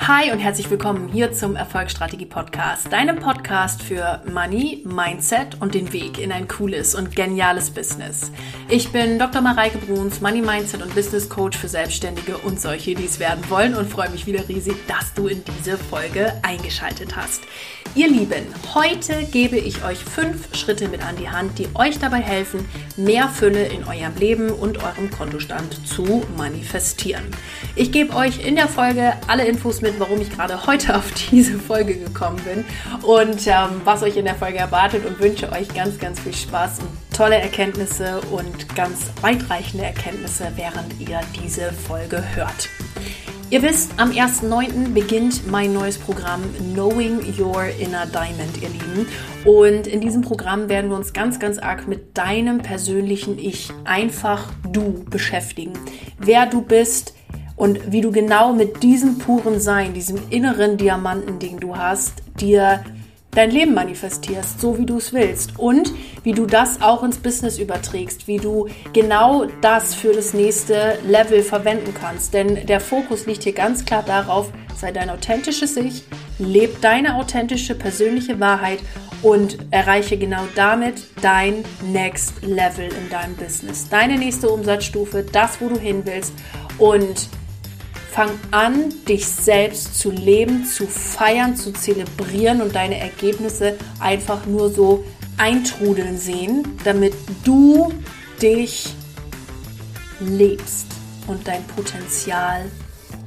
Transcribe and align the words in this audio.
Hi 0.00 0.30
und 0.32 0.38
herzlich 0.38 0.70
willkommen 0.70 1.08
hier 1.08 1.32
zum 1.32 1.56
Erfolgsstrategie 1.56 2.24
Podcast, 2.24 2.90
deinem 2.90 3.18
Podcast 3.18 3.82
für 3.82 4.22
Money, 4.32 4.82
Mindset 4.86 5.60
und 5.60 5.74
den 5.74 5.92
Weg 5.92 6.18
in 6.18 6.32
ein 6.32 6.48
cooles 6.48 6.94
und 6.94 7.14
geniales 7.14 7.70
Business. 7.70 8.30
Ich 8.70 8.90
bin 8.90 9.18
Dr. 9.18 9.42
Mareike 9.42 9.76
Bruns, 9.78 10.20
Money 10.20 10.40
Mindset 10.40 10.82
und 10.82 10.94
Business 10.94 11.28
Coach 11.28 11.58
für 11.58 11.68
Selbstständige 11.68 12.38
und 12.38 12.60
solche, 12.60 12.94
die 12.94 13.04
es 13.04 13.18
werden 13.18 13.42
wollen 13.50 13.74
und 13.74 13.90
freue 13.90 14.08
mich 14.08 14.26
wieder 14.26 14.48
riesig, 14.48 14.76
dass 14.86 15.12
du 15.14 15.26
in 15.26 15.42
diese 15.44 15.76
Folge 15.76 16.32
eingeschaltet 16.42 17.16
hast. 17.16 17.42
Ihr 17.94 18.08
Lieben, 18.08 18.46
heute 18.74 19.24
gebe 19.32 19.56
ich 19.56 19.84
euch 19.84 19.98
fünf 19.98 20.54
Schritte 20.54 20.88
mit 20.88 21.04
an 21.04 21.16
die 21.16 21.28
Hand, 21.28 21.58
die 21.58 21.68
euch 21.74 21.98
dabei 21.98 22.20
helfen, 22.20 22.68
mehr 22.96 23.28
Fülle 23.28 23.66
in 23.66 23.84
eurem 23.84 24.14
Leben 24.16 24.50
und 24.50 24.78
eurem 24.78 25.10
Kontostand 25.10 25.86
zu 25.86 26.22
manifestieren. 26.36 27.24
Ich 27.74 27.90
gebe 27.90 28.14
euch 28.14 28.46
in 28.46 28.56
der 28.56 28.68
Folge 28.68 29.14
alle 29.26 29.46
Infos 29.46 29.80
mit, 29.80 29.87
warum 29.98 30.20
ich 30.20 30.30
gerade 30.30 30.66
heute 30.66 30.96
auf 30.96 31.12
diese 31.30 31.58
Folge 31.58 31.96
gekommen 31.96 32.40
bin 32.44 32.64
und 33.02 33.46
ähm, 33.46 33.80
was 33.84 34.02
euch 34.02 34.16
in 34.16 34.24
der 34.24 34.34
Folge 34.34 34.58
erwartet 34.58 35.06
und 35.06 35.18
wünsche 35.20 35.50
euch 35.52 35.68
ganz, 35.74 35.98
ganz 35.98 36.20
viel 36.20 36.34
Spaß 36.34 36.80
und 36.80 37.16
tolle 37.16 37.36
Erkenntnisse 37.36 38.20
und 38.30 38.74
ganz 38.74 39.10
weitreichende 39.20 39.84
Erkenntnisse, 39.84 40.52
während 40.56 41.00
ihr 41.00 41.20
diese 41.42 41.72
Folge 41.72 42.22
hört. 42.34 42.68
Ihr 43.50 43.62
wisst, 43.62 43.92
am 43.96 44.10
1.9. 44.10 44.92
beginnt 44.92 45.50
mein 45.50 45.72
neues 45.72 45.96
Programm 45.96 46.42
Knowing 46.74 47.20
Your 47.38 47.64
Inner 47.80 48.04
Diamond, 48.04 48.60
ihr 48.60 48.68
Lieben. 48.68 49.06
Und 49.46 49.86
in 49.86 50.02
diesem 50.02 50.20
Programm 50.20 50.68
werden 50.68 50.90
wir 50.90 50.96
uns 50.98 51.14
ganz, 51.14 51.38
ganz 51.38 51.56
arg 51.58 51.88
mit 51.88 52.18
deinem 52.18 52.58
persönlichen 52.58 53.38
Ich, 53.38 53.70
einfach 53.84 54.52
du, 54.70 55.02
beschäftigen. 55.04 55.72
Wer 56.18 56.44
du 56.44 56.60
bist 56.60 57.14
und 57.58 57.92
wie 57.92 58.00
du 58.00 58.12
genau 58.12 58.52
mit 58.52 58.82
diesem 58.84 59.18
puren 59.18 59.60
Sein, 59.60 59.92
diesem 59.92 60.18
inneren 60.30 60.76
Diamanten, 60.76 61.40
den 61.40 61.58
du 61.58 61.76
hast, 61.76 62.14
dir 62.40 62.84
dein 63.32 63.50
Leben 63.50 63.74
manifestierst, 63.74 64.60
so 64.60 64.78
wie 64.78 64.86
du 64.86 64.98
es 64.98 65.12
willst. 65.12 65.58
Und 65.58 65.92
wie 66.22 66.32
du 66.32 66.46
das 66.46 66.80
auch 66.80 67.02
ins 67.02 67.18
Business 67.18 67.58
überträgst, 67.58 68.28
wie 68.28 68.38
du 68.38 68.68
genau 68.92 69.46
das 69.60 69.94
für 69.94 70.12
das 70.12 70.34
nächste 70.34 70.98
Level 71.04 71.42
verwenden 71.42 71.92
kannst. 72.00 72.32
Denn 72.32 72.64
der 72.66 72.80
Fokus 72.80 73.26
liegt 73.26 73.42
hier 73.42 73.52
ganz 73.52 73.84
klar 73.84 74.04
darauf, 74.04 74.52
sei 74.76 74.92
dein 74.92 75.10
authentisches 75.10 75.76
Ich, 75.76 76.04
leb 76.38 76.80
deine 76.80 77.16
authentische 77.16 77.74
persönliche 77.74 78.38
Wahrheit 78.38 78.78
und 79.22 79.58
erreiche 79.72 80.16
genau 80.16 80.42
damit 80.54 81.08
dein 81.22 81.64
Next 81.82 82.34
Level 82.42 82.84
in 82.86 83.10
deinem 83.10 83.34
Business, 83.34 83.88
deine 83.88 84.16
nächste 84.16 84.48
Umsatzstufe, 84.48 85.24
das, 85.24 85.60
wo 85.60 85.68
du 85.68 85.76
hin 85.76 86.02
willst. 86.04 86.32
Und 86.78 87.28
Fang 88.10 88.30
an, 88.50 88.92
dich 89.06 89.26
selbst 89.26 89.98
zu 89.98 90.10
leben, 90.10 90.64
zu 90.64 90.86
feiern, 90.86 91.56
zu 91.56 91.72
zelebrieren 91.72 92.62
und 92.62 92.74
deine 92.74 92.98
Ergebnisse 92.98 93.76
einfach 94.00 94.46
nur 94.46 94.70
so 94.70 95.04
eintrudeln 95.36 96.18
sehen, 96.18 96.64
damit 96.84 97.14
du 97.44 97.92
dich 98.42 98.94
lebst 100.20 100.86
und 101.26 101.46
dein 101.46 101.62
Potenzial 101.64 102.64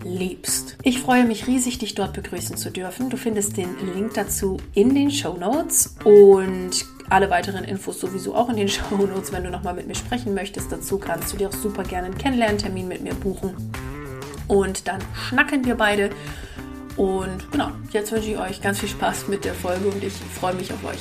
lebst. 0.04 0.78
Ich 0.84 1.00
freue 1.00 1.26
mich 1.26 1.48
riesig, 1.48 1.78
dich 1.78 1.96
dort 1.96 2.14
begrüßen 2.14 2.58
zu 2.58 2.72
dürfen. 2.72 3.10
Du 3.10 3.18
findest 3.18 3.58
den 3.58 3.76
Link 3.94 4.14
dazu 4.16 4.58
in 4.74 4.96
den 4.96 5.12
Show 5.12 5.38
Notes 5.38 5.96
und 6.04 6.86
alle 7.10 7.30
weiteren 7.30 7.64
Infos 7.64 8.00
sowieso 8.00 8.36
auch 8.36 8.50
in 8.50 8.56
den 8.56 8.68
Show 8.70 8.98
Notes. 8.98 9.32
Wenn 9.32 9.44
du 9.44 9.52
nochmal 9.52 9.74
mit 9.74 9.88
mir 9.88 9.96
sprechen 9.96 10.34
möchtest, 10.34 10.72
dazu 10.72 10.98
kannst 10.98 11.32
du 11.34 11.38
dir 11.38 11.50
auch 11.50 11.54
super 11.54 11.84
gerne 11.84 12.08
einen 12.08 12.18
Kennenlerntermin 12.18 12.88
mit 12.88 13.02
mir 13.02 13.14
buchen. 13.14 13.72
Und 14.48 14.88
dann 14.88 15.02
schnacken 15.28 15.66
wir 15.66 15.76
beide. 15.76 16.10
Und 16.98 17.52
genau, 17.52 17.72
jetzt 17.92 18.12
wünsche 18.12 18.32
ich 18.32 18.38
euch 18.38 18.62
ganz 18.62 18.80
viel 18.80 18.90
Spaß 18.90 19.28
mit 19.28 19.46
der 19.46 19.54
Folge 19.54 19.88
und 19.88 20.04
ich 20.04 20.14
freue 20.14 20.54
mich 20.54 20.72
auf 20.72 20.84
euch. 20.84 21.00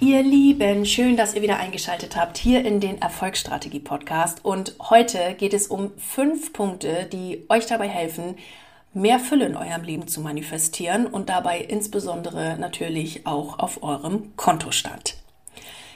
Ihr 0.00 0.22
Lieben, 0.22 0.84
schön, 0.84 1.16
dass 1.16 1.34
ihr 1.34 1.40
wieder 1.40 1.58
eingeschaltet 1.58 2.14
habt 2.14 2.36
hier 2.36 2.64
in 2.64 2.78
den 2.78 3.00
Erfolgsstrategie 3.00 3.80
Podcast. 3.80 4.44
Und 4.44 4.76
heute 4.90 5.34
geht 5.38 5.54
es 5.54 5.66
um 5.66 5.92
fünf 5.96 6.52
Punkte, 6.52 7.08
die 7.10 7.46
euch 7.48 7.64
dabei 7.66 7.88
helfen, 7.88 8.36
mehr 8.92 9.18
Fülle 9.18 9.46
in 9.46 9.56
eurem 9.56 9.82
Leben 9.82 10.06
zu 10.06 10.20
manifestieren 10.20 11.06
und 11.06 11.30
dabei 11.30 11.58
insbesondere 11.58 12.56
natürlich 12.58 13.26
auch 13.26 13.58
auf 13.58 13.82
eurem 13.82 14.36
Kontostand. 14.36 15.23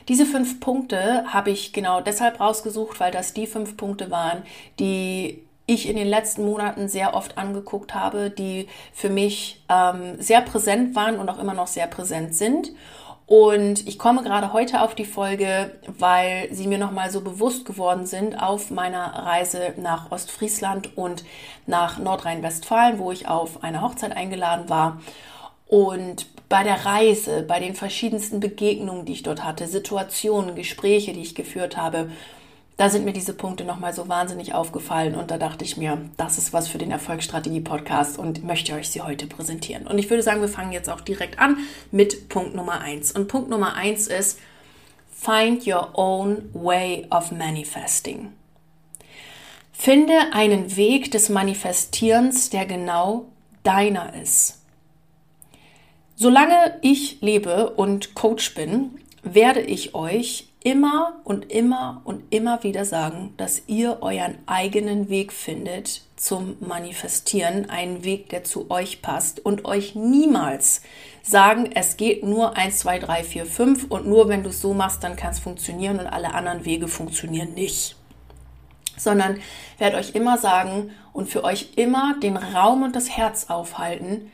Diese 0.09 0.25
fünf 0.25 0.59
Punkte 0.61 1.25
habe 1.27 1.51
ich 1.51 1.73
genau 1.73 2.01
deshalb 2.01 2.41
rausgesucht, 2.41 2.99
weil 2.99 3.13
das 3.13 3.35
die 3.35 3.47
fünf 3.47 3.77
Punkte 3.77 4.11
waren, 4.11 4.43
die 4.79 5.45
ich 5.67 5.87
in 5.87 5.97
den 5.97 6.09
letzten 6.09 6.47
Monaten 6.47 6.89
sehr 6.89 7.15
oft 7.15 7.37
angeguckt 7.37 7.95
habe, 7.95 8.31
die 8.31 8.69
für 8.95 9.11
mich 9.11 9.63
ähm, 9.69 10.15
sehr 10.19 10.41
präsent 10.41 10.97
waren 10.97 11.17
und 11.17 11.29
auch 11.29 11.39
immer 11.39 11.53
noch 11.53 11.67
sehr 11.67 11.87
präsent 11.87 12.35
sind. 12.35 12.73
Und 13.27 13.87
ich 13.87 13.99
komme 13.99 14.23
gerade 14.23 14.55
heute 14.55 14.81
auf 14.81 14.95
die 14.95 15.05
Folge, 15.05 15.73
weil 15.87 16.49
sie 16.51 16.67
mir 16.67 16.79
nochmal 16.79 17.11
so 17.11 17.21
bewusst 17.21 17.67
geworden 17.67 18.07
sind 18.07 18.43
auf 18.43 18.71
meiner 18.71 19.05
Reise 19.05 19.75
nach 19.77 20.11
Ostfriesland 20.11 20.97
und 20.97 21.25
nach 21.67 21.99
Nordrhein-Westfalen, 21.99 22.99
wo 22.99 23.13
ich 23.13 23.29
auf 23.29 23.63
eine 23.63 23.83
Hochzeit 23.83 24.17
eingeladen 24.17 24.71
war. 24.71 25.03
Und 25.69 26.27
bei 26.49 26.65
der 26.65 26.87
Reise, 26.87 27.43
bei 27.43 27.61
den 27.61 27.75
verschiedensten 27.75 28.41
Begegnungen, 28.41 29.05
die 29.05 29.13
ich 29.13 29.23
dort 29.23 29.45
hatte, 29.45 29.67
Situationen, 29.67 30.55
Gespräche, 30.55 31.13
die 31.13 31.21
ich 31.21 31.35
geführt 31.35 31.77
habe, 31.77 32.11
da 32.79 32.89
sind 32.89 33.05
mir 33.05 33.13
diese 33.13 33.35
Punkte 33.35 33.65
nochmal 33.65 33.93
so 33.93 34.09
wahnsinnig 34.09 34.55
aufgefallen 34.55 35.17
und 35.17 35.33
da 35.33 35.37
dachte 35.37 35.65
ich 35.65 35.77
mir, 35.77 36.01
das 36.17 36.39
ist 36.39 36.53
was 36.53 36.69
für 36.69 36.79
den 36.79 36.93
Erfolgsstrategie-Podcast 36.93 38.19
und 38.19 38.45
möchte 38.45 38.73
euch 38.73 38.89
sie 38.89 39.03
heute 39.03 39.27
präsentieren. 39.27 39.87
Und 39.87 39.99
ich 39.99 40.09
würde 40.09 40.23
sagen, 40.23 40.41
wir 40.41 40.49
fangen 40.49 40.73
jetzt 40.73 40.89
auch 40.89 41.01
direkt 41.01 41.41
an 41.41 41.59
mit 41.91 42.29
Punkt 42.29 42.55
Nummer 42.55 42.81
eins. 42.81 43.11
Und 43.11 43.27
Punkt 43.27 43.51
Nummer 43.51 43.75
eins 43.75 44.07
ist, 44.07 44.39
find 45.11 45.67
your 45.67 45.91
own 45.99 46.49
way 46.55 47.05
of 47.11 47.33
manifesting. 47.33 48.33
Finde 49.73 50.15
einen 50.33 50.77
Weg 50.77 51.11
des 51.11 51.29
Manifestierens, 51.29 52.49
der 52.49 52.65
genau 52.65 53.27
deiner 53.65 54.15
ist. 54.15 54.58
Solange 56.21 56.81
ich 56.83 57.21
lebe 57.21 57.71
und 57.71 58.17
Coach 58.17 58.57
bin, 58.57 58.99
werde 59.23 59.61
ich 59.61 59.95
euch 59.95 60.49
immer 60.65 61.13
und 61.23 61.49
immer 61.53 62.03
und 62.03 62.35
immer 62.35 62.65
wieder 62.65 62.85
sagen, 62.85 63.35
dass 63.37 63.63
ihr 63.69 63.99
euren 64.01 64.37
eigenen 64.47 65.11
Weg 65.11 65.33
findet 65.33 66.03
zum 66.17 66.57
Manifestieren, 66.59 67.71
einen 67.71 68.03
Weg, 68.03 68.31
der 68.31 68.43
zu 68.43 68.69
euch 68.69 69.01
passt 69.01 69.47
und 69.47 69.65
euch 69.65 69.95
niemals 69.95 70.83
sagen, 71.23 71.71
es 71.73 71.97
geht 71.97 72.25
nur 72.25 72.57
1, 72.57 72.79
2, 72.79 72.99
3, 72.99 73.23
4, 73.23 73.47
5 73.47 73.85
und 73.89 74.09
nur 74.09 74.29
wenn 74.29 74.43
du 74.43 74.49
es 74.49 74.61
so 74.61 74.75
machst, 74.75 75.05
dann 75.05 75.15
kann 75.15 75.31
es 75.31 75.39
funktionieren 75.39 76.01
und 76.01 76.09
alle 76.09 76.35
anderen 76.35 76.65
Wege 76.65 76.89
funktionieren 76.89 77.55
nicht. 77.55 77.95
Sondern 78.97 79.39
werde 79.79 79.99
euch 79.99 80.17
immer 80.17 80.37
sagen 80.37 80.91
und 81.13 81.29
für 81.29 81.45
euch 81.45 81.75
immer 81.77 82.17
den 82.21 82.37
Raum 82.37 82.83
und 82.83 82.97
das 82.97 83.09
Herz 83.09 83.51
aufhalten, 83.51 84.33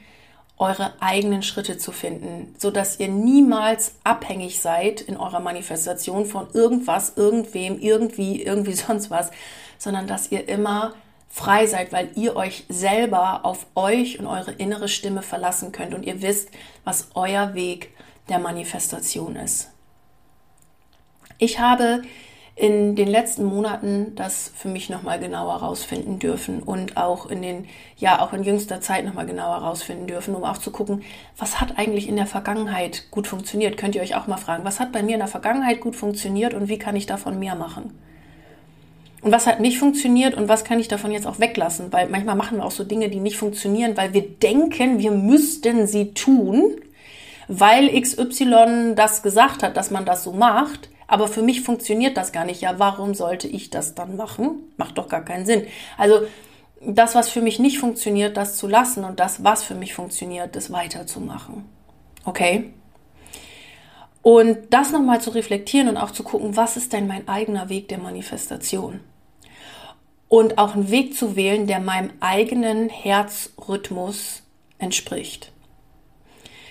eure 0.56 0.94
eigenen 1.00 1.42
Schritte 1.42 1.78
zu 1.78 1.90
finden, 1.90 2.54
so 2.58 2.70
dass 2.70 3.00
ihr 3.00 3.08
niemals 3.08 3.96
abhängig 4.04 4.60
seid 4.60 5.00
in 5.00 5.16
eurer 5.16 5.40
Manifestation 5.40 6.26
von 6.26 6.48
irgendwas, 6.52 7.14
irgendwem, 7.16 7.78
irgendwie, 7.80 8.42
irgendwie 8.42 8.72
sonst 8.74 9.10
was, 9.10 9.30
sondern 9.78 10.06
dass 10.06 10.30
ihr 10.30 10.48
immer 10.48 10.94
frei 11.28 11.66
seid, 11.66 11.92
weil 11.92 12.10
ihr 12.14 12.36
euch 12.36 12.64
selber 12.68 13.44
auf 13.44 13.66
euch 13.74 14.20
und 14.20 14.26
eure 14.26 14.52
innere 14.52 14.86
Stimme 14.88 15.22
verlassen 15.22 15.72
könnt 15.72 15.92
und 15.92 16.04
ihr 16.04 16.22
wisst, 16.22 16.50
was 16.84 17.08
euer 17.14 17.54
Weg 17.54 17.90
der 18.28 18.38
Manifestation 18.38 19.34
ist. 19.34 19.70
Ich 21.38 21.58
habe 21.58 22.02
in 22.56 22.94
den 22.94 23.08
letzten 23.08 23.44
Monaten 23.44 24.14
das 24.14 24.52
für 24.54 24.68
mich 24.68 24.88
nochmal 24.88 25.18
genauer 25.18 25.54
rausfinden 25.54 26.20
dürfen 26.20 26.62
und 26.62 26.96
auch 26.96 27.26
in 27.26 27.42
den, 27.42 27.66
ja, 27.96 28.20
auch 28.20 28.32
in 28.32 28.44
jüngster 28.44 28.80
Zeit 28.80 29.04
nochmal 29.04 29.26
genauer 29.26 29.56
rausfinden 29.56 30.06
dürfen, 30.06 30.36
um 30.36 30.44
auch 30.44 30.58
zu 30.58 30.70
gucken, 30.70 31.02
was 31.36 31.60
hat 31.60 31.78
eigentlich 31.78 32.08
in 32.08 32.14
der 32.14 32.26
Vergangenheit 32.26 33.10
gut 33.10 33.26
funktioniert? 33.26 33.76
Könnt 33.76 33.96
ihr 33.96 34.02
euch 34.02 34.14
auch 34.14 34.28
mal 34.28 34.36
fragen, 34.36 34.64
was 34.64 34.78
hat 34.78 34.92
bei 34.92 35.02
mir 35.02 35.14
in 35.14 35.18
der 35.18 35.28
Vergangenheit 35.28 35.80
gut 35.80 35.96
funktioniert 35.96 36.54
und 36.54 36.68
wie 36.68 36.78
kann 36.78 36.94
ich 36.94 37.06
davon 37.06 37.40
mehr 37.40 37.56
machen? 37.56 37.98
Und 39.20 39.32
was 39.32 39.46
hat 39.46 39.58
nicht 39.58 39.78
funktioniert 39.78 40.34
und 40.34 40.48
was 40.48 40.64
kann 40.64 40.78
ich 40.78 40.86
davon 40.86 41.10
jetzt 41.10 41.26
auch 41.26 41.40
weglassen? 41.40 41.92
Weil 41.92 42.08
manchmal 42.08 42.36
machen 42.36 42.58
wir 42.58 42.64
auch 42.64 42.70
so 42.70 42.84
Dinge, 42.84 43.08
die 43.08 43.20
nicht 43.20 43.38
funktionieren, 43.38 43.96
weil 43.96 44.12
wir 44.12 44.28
denken, 44.28 44.98
wir 44.98 45.10
müssten 45.10 45.86
sie 45.86 46.12
tun, 46.12 46.76
weil 47.48 47.88
XY 48.00 48.92
das 48.94 49.22
gesagt 49.22 49.62
hat, 49.62 49.76
dass 49.76 49.90
man 49.90 50.04
das 50.04 50.22
so 50.22 50.32
macht. 50.32 50.90
Aber 51.06 51.28
für 51.28 51.42
mich 51.42 51.62
funktioniert 51.62 52.16
das 52.16 52.32
gar 52.32 52.44
nicht. 52.44 52.60
Ja, 52.60 52.78
warum 52.78 53.14
sollte 53.14 53.48
ich 53.48 53.70
das 53.70 53.94
dann 53.94 54.16
machen? 54.16 54.72
Macht 54.76 54.98
doch 54.98 55.08
gar 55.08 55.24
keinen 55.24 55.46
Sinn. 55.46 55.66
Also 55.98 56.20
das, 56.80 57.14
was 57.14 57.28
für 57.28 57.40
mich 57.40 57.58
nicht 57.58 57.78
funktioniert, 57.78 58.36
das 58.36 58.56
zu 58.56 58.66
lassen 58.66 59.04
und 59.04 59.20
das, 59.20 59.44
was 59.44 59.62
für 59.62 59.74
mich 59.74 59.94
funktioniert, 59.94 60.56
das 60.56 60.72
weiterzumachen. 60.72 61.64
Okay? 62.24 62.72
Und 64.22 64.58
das 64.70 64.90
nochmal 64.90 65.20
zu 65.20 65.30
reflektieren 65.30 65.88
und 65.88 65.96
auch 65.96 66.10
zu 66.10 66.22
gucken, 66.22 66.56
was 66.56 66.76
ist 66.76 66.92
denn 66.92 67.06
mein 67.06 67.28
eigener 67.28 67.68
Weg 67.68 67.88
der 67.88 67.98
Manifestation? 67.98 69.00
und 70.34 70.58
auch 70.58 70.74
einen 70.74 70.90
Weg 70.90 71.16
zu 71.16 71.36
wählen, 71.36 71.68
der 71.68 71.78
meinem 71.78 72.10
eigenen 72.18 72.88
Herzrhythmus 72.88 74.42
entspricht. 74.78 75.52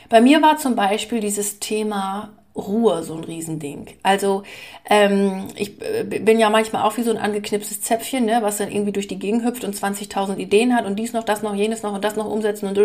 Bei 0.09 0.19
mir 0.19 0.41
war 0.41 0.57
zum 0.57 0.75
Beispiel 0.75 1.21
dieses 1.21 1.59
Thema 1.59 2.33
Ruhe 2.55 3.03
so 3.03 3.15
ein 3.15 3.23
Riesending. 3.23 3.87
Also 4.03 4.43
ähm, 4.87 5.47
ich 5.55 5.81
äh, 5.81 6.03
bin 6.03 6.39
ja 6.39 6.49
manchmal 6.49 6.83
auch 6.83 6.97
wie 6.97 7.03
so 7.03 7.09
ein 7.09 7.17
angeknipstes 7.17 7.81
Zäpfchen, 7.81 8.25
ne, 8.25 8.39
was 8.41 8.57
dann 8.57 8.71
irgendwie 8.71 8.91
durch 8.91 9.07
die 9.07 9.17
Gegend 9.17 9.43
hüpft 9.43 9.63
und 9.63 9.75
20.000 9.75 10.37
Ideen 10.37 10.75
hat 10.75 10.85
und 10.85 10.97
dies 10.97 11.13
noch, 11.13 11.23
das 11.23 11.41
noch, 11.41 11.55
jenes 11.55 11.81
noch 11.81 11.93
und 11.93 12.03
das 12.03 12.15
noch 12.15 12.29
umsetzen 12.29 12.67
und 12.67 12.77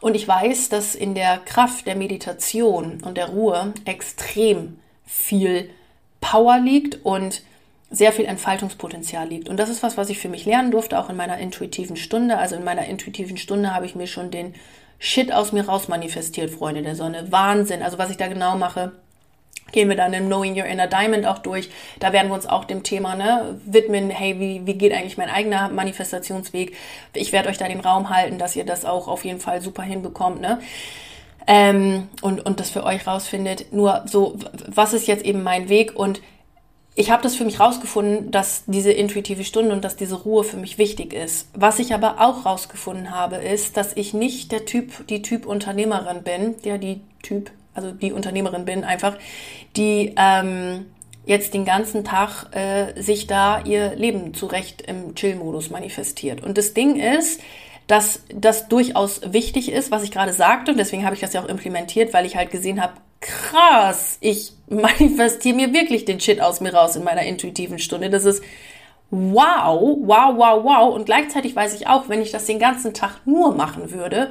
und 0.00 0.14
ich 0.14 0.28
weiß, 0.28 0.68
dass 0.68 0.94
in 0.94 1.14
der 1.14 1.38
Kraft 1.38 1.86
der 1.86 1.96
Meditation 1.96 3.00
und 3.04 3.16
der 3.16 3.28
Ruhe 3.28 3.72
extrem 3.84 4.78
viel 5.04 5.70
Power 6.20 6.58
liegt 6.58 7.04
und 7.04 7.42
sehr 7.90 8.12
viel 8.12 8.24
Entfaltungspotenzial 8.24 9.28
liegt. 9.28 9.48
Und 9.48 9.58
das 9.58 9.68
ist 9.68 9.82
was, 9.82 9.96
was 9.96 10.10
ich 10.10 10.18
für 10.18 10.28
mich 10.28 10.44
lernen 10.44 10.72
durfte, 10.72 10.98
auch 10.98 11.08
in 11.08 11.16
meiner 11.16 11.38
intuitiven 11.38 11.96
Stunde. 11.96 12.38
Also 12.38 12.56
in 12.56 12.64
meiner 12.64 12.86
intuitiven 12.86 13.36
Stunde 13.36 13.74
habe 13.74 13.86
ich 13.86 13.94
mir 13.94 14.08
schon 14.08 14.30
den 14.30 14.54
Shit 14.98 15.32
aus 15.32 15.52
mir 15.52 15.66
raus 15.66 15.88
manifestiert, 15.88 16.50
Freunde 16.50 16.82
der 16.82 16.96
Sonne. 16.96 17.30
Wahnsinn. 17.30 17.82
Also 17.82 17.98
was 17.98 18.10
ich 18.10 18.16
da 18.16 18.28
genau 18.28 18.56
mache, 18.56 18.92
gehen 19.72 19.88
wir 19.88 19.96
dann 19.96 20.12
im 20.12 20.26
Knowing 20.26 20.58
Your 20.58 20.66
Inner 20.66 20.86
Diamond 20.86 21.26
auch 21.26 21.38
durch. 21.38 21.70
Da 21.98 22.12
werden 22.12 22.28
wir 22.28 22.34
uns 22.34 22.46
auch 22.46 22.64
dem 22.64 22.82
Thema 22.82 23.14
ne, 23.14 23.60
widmen, 23.64 24.10
hey, 24.10 24.38
wie, 24.38 24.66
wie 24.66 24.74
geht 24.74 24.92
eigentlich 24.92 25.18
mein 25.18 25.30
eigener 25.30 25.68
Manifestationsweg? 25.68 26.74
Ich 27.14 27.32
werde 27.32 27.48
euch 27.48 27.58
da 27.58 27.68
den 27.68 27.80
Raum 27.80 28.10
halten, 28.10 28.38
dass 28.38 28.56
ihr 28.56 28.64
das 28.64 28.84
auch 28.84 29.08
auf 29.08 29.24
jeden 29.24 29.40
Fall 29.40 29.60
super 29.60 29.82
hinbekommt. 29.82 30.40
Ne? 30.40 30.60
Ähm, 31.46 32.08
und, 32.22 32.44
und 32.44 32.60
das 32.60 32.70
für 32.70 32.84
euch 32.84 33.06
rausfindet. 33.06 33.72
Nur 33.72 34.02
so, 34.06 34.38
was 34.66 34.92
ist 34.92 35.06
jetzt 35.06 35.24
eben 35.24 35.42
mein 35.42 35.68
Weg? 35.68 35.96
Und 35.96 36.20
ich 36.98 37.10
habe 37.10 37.22
das 37.22 37.36
für 37.36 37.44
mich 37.44 37.60
rausgefunden, 37.60 38.30
dass 38.30 38.64
diese 38.66 38.90
intuitive 38.90 39.44
Stunde 39.44 39.72
und 39.74 39.84
dass 39.84 39.96
diese 39.96 40.14
Ruhe 40.14 40.44
für 40.44 40.56
mich 40.56 40.78
wichtig 40.78 41.12
ist. 41.12 41.48
Was 41.52 41.78
ich 41.78 41.92
aber 41.92 42.22
auch 42.22 42.46
rausgefunden 42.46 43.10
habe, 43.10 43.36
ist, 43.36 43.76
dass 43.76 43.92
ich 43.94 44.14
nicht 44.14 44.50
der 44.50 44.64
Typ, 44.64 45.06
die 45.08 45.20
Typ 45.20 45.44
Unternehmerin 45.44 46.22
bin, 46.22 46.54
der 46.62 46.78
die 46.78 47.02
Typ, 47.22 47.50
also 47.74 47.92
die 47.92 48.12
Unternehmerin 48.12 48.64
bin 48.64 48.82
einfach, 48.82 49.18
die 49.76 50.14
ähm, 50.16 50.86
jetzt 51.26 51.52
den 51.52 51.66
ganzen 51.66 52.02
Tag 52.02 52.46
äh, 52.56 52.98
sich 53.00 53.26
da 53.26 53.62
ihr 53.64 53.94
Leben 53.94 54.32
zurecht 54.32 54.80
im 54.80 55.14
Chill-Modus 55.14 55.68
manifestiert. 55.68 56.42
Und 56.42 56.56
das 56.56 56.72
Ding 56.72 56.96
ist, 56.96 57.42
dass 57.88 58.22
das 58.34 58.68
durchaus 58.68 59.20
wichtig 59.32 59.70
ist, 59.70 59.90
was 59.90 60.02
ich 60.02 60.12
gerade 60.12 60.32
sagte. 60.32 60.72
Und 60.72 60.78
deswegen 60.78 61.04
habe 61.04 61.14
ich 61.14 61.20
das 61.20 61.34
ja 61.34 61.42
auch 61.42 61.48
implementiert, 61.48 62.14
weil 62.14 62.24
ich 62.24 62.36
halt 62.36 62.50
gesehen 62.50 62.82
habe, 62.82 62.94
krass, 63.20 64.18
ich 64.20 64.52
manifestiere 64.68 65.56
mir 65.56 65.72
wirklich 65.72 66.04
den 66.04 66.20
Shit 66.20 66.40
aus 66.40 66.60
mir 66.60 66.74
raus 66.74 66.96
in 66.96 67.04
meiner 67.04 67.22
intuitiven 67.22 67.78
Stunde. 67.78 68.10
Das 68.10 68.24
ist 68.24 68.42
wow, 69.10 69.98
wow, 70.02 70.36
wow, 70.36 70.64
wow. 70.64 70.94
Und 70.94 71.06
gleichzeitig 71.06 71.54
weiß 71.54 71.74
ich 71.74 71.86
auch, 71.86 72.08
wenn 72.08 72.22
ich 72.22 72.32
das 72.32 72.46
den 72.46 72.58
ganzen 72.58 72.94
Tag 72.94 73.20
nur 73.24 73.54
machen 73.54 73.92
würde, 73.92 74.30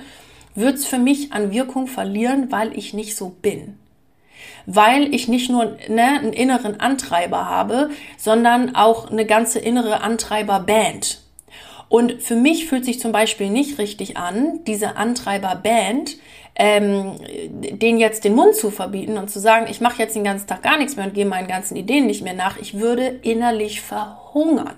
würde 0.53 0.77
es 0.77 0.85
für 0.85 0.97
mich 0.97 1.33
an 1.33 1.51
Wirkung 1.51 1.87
verlieren, 1.87 2.51
weil 2.51 2.77
ich 2.77 2.93
nicht 2.93 3.15
so 3.15 3.29
bin. 3.29 3.77
Weil 4.65 5.13
ich 5.13 5.27
nicht 5.27 5.49
nur 5.49 5.77
ne, 5.87 6.19
einen 6.19 6.33
inneren 6.33 6.79
Antreiber 6.79 7.45
habe, 7.45 7.91
sondern 8.17 8.75
auch 8.75 9.11
eine 9.11 9.25
ganze 9.25 9.59
innere 9.59 10.01
Antreiberband. 10.01 11.21
Und 11.87 12.21
für 12.21 12.35
mich 12.35 12.65
fühlt 12.65 12.83
sich 12.83 12.99
zum 12.99 13.11
Beispiel 13.11 13.49
nicht 13.49 13.77
richtig 13.77 14.17
an, 14.17 14.61
diese 14.65 14.97
Antreiberband 14.97 16.17
ähm, 16.56 17.16
den 17.50 17.98
jetzt 17.98 18.24
den 18.24 18.34
Mund 18.34 18.56
zu 18.56 18.72
verbieten 18.72 19.18
und 19.18 19.30
zu 19.30 19.40
sagen, 19.40 19.68
ich 19.69 19.81
mache 19.81 20.02
jetzt 20.02 20.16
den 20.16 20.24
ganzen 20.24 20.48
Tag 20.48 20.63
gar 20.63 20.78
nichts 20.78 20.96
mehr 20.96 21.06
und 21.06 21.13
gehe 21.13 21.25
meinen 21.25 21.48
ganzen 21.48 21.75
Ideen 21.75 22.07
nicht 22.07 22.24
mehr 22.24 22.34
nach, 22.34 22.57
ich 22.57 22.80
würde 22.80 23.19
innerlich 23.24 23.81
verhungern. 23.81 24.75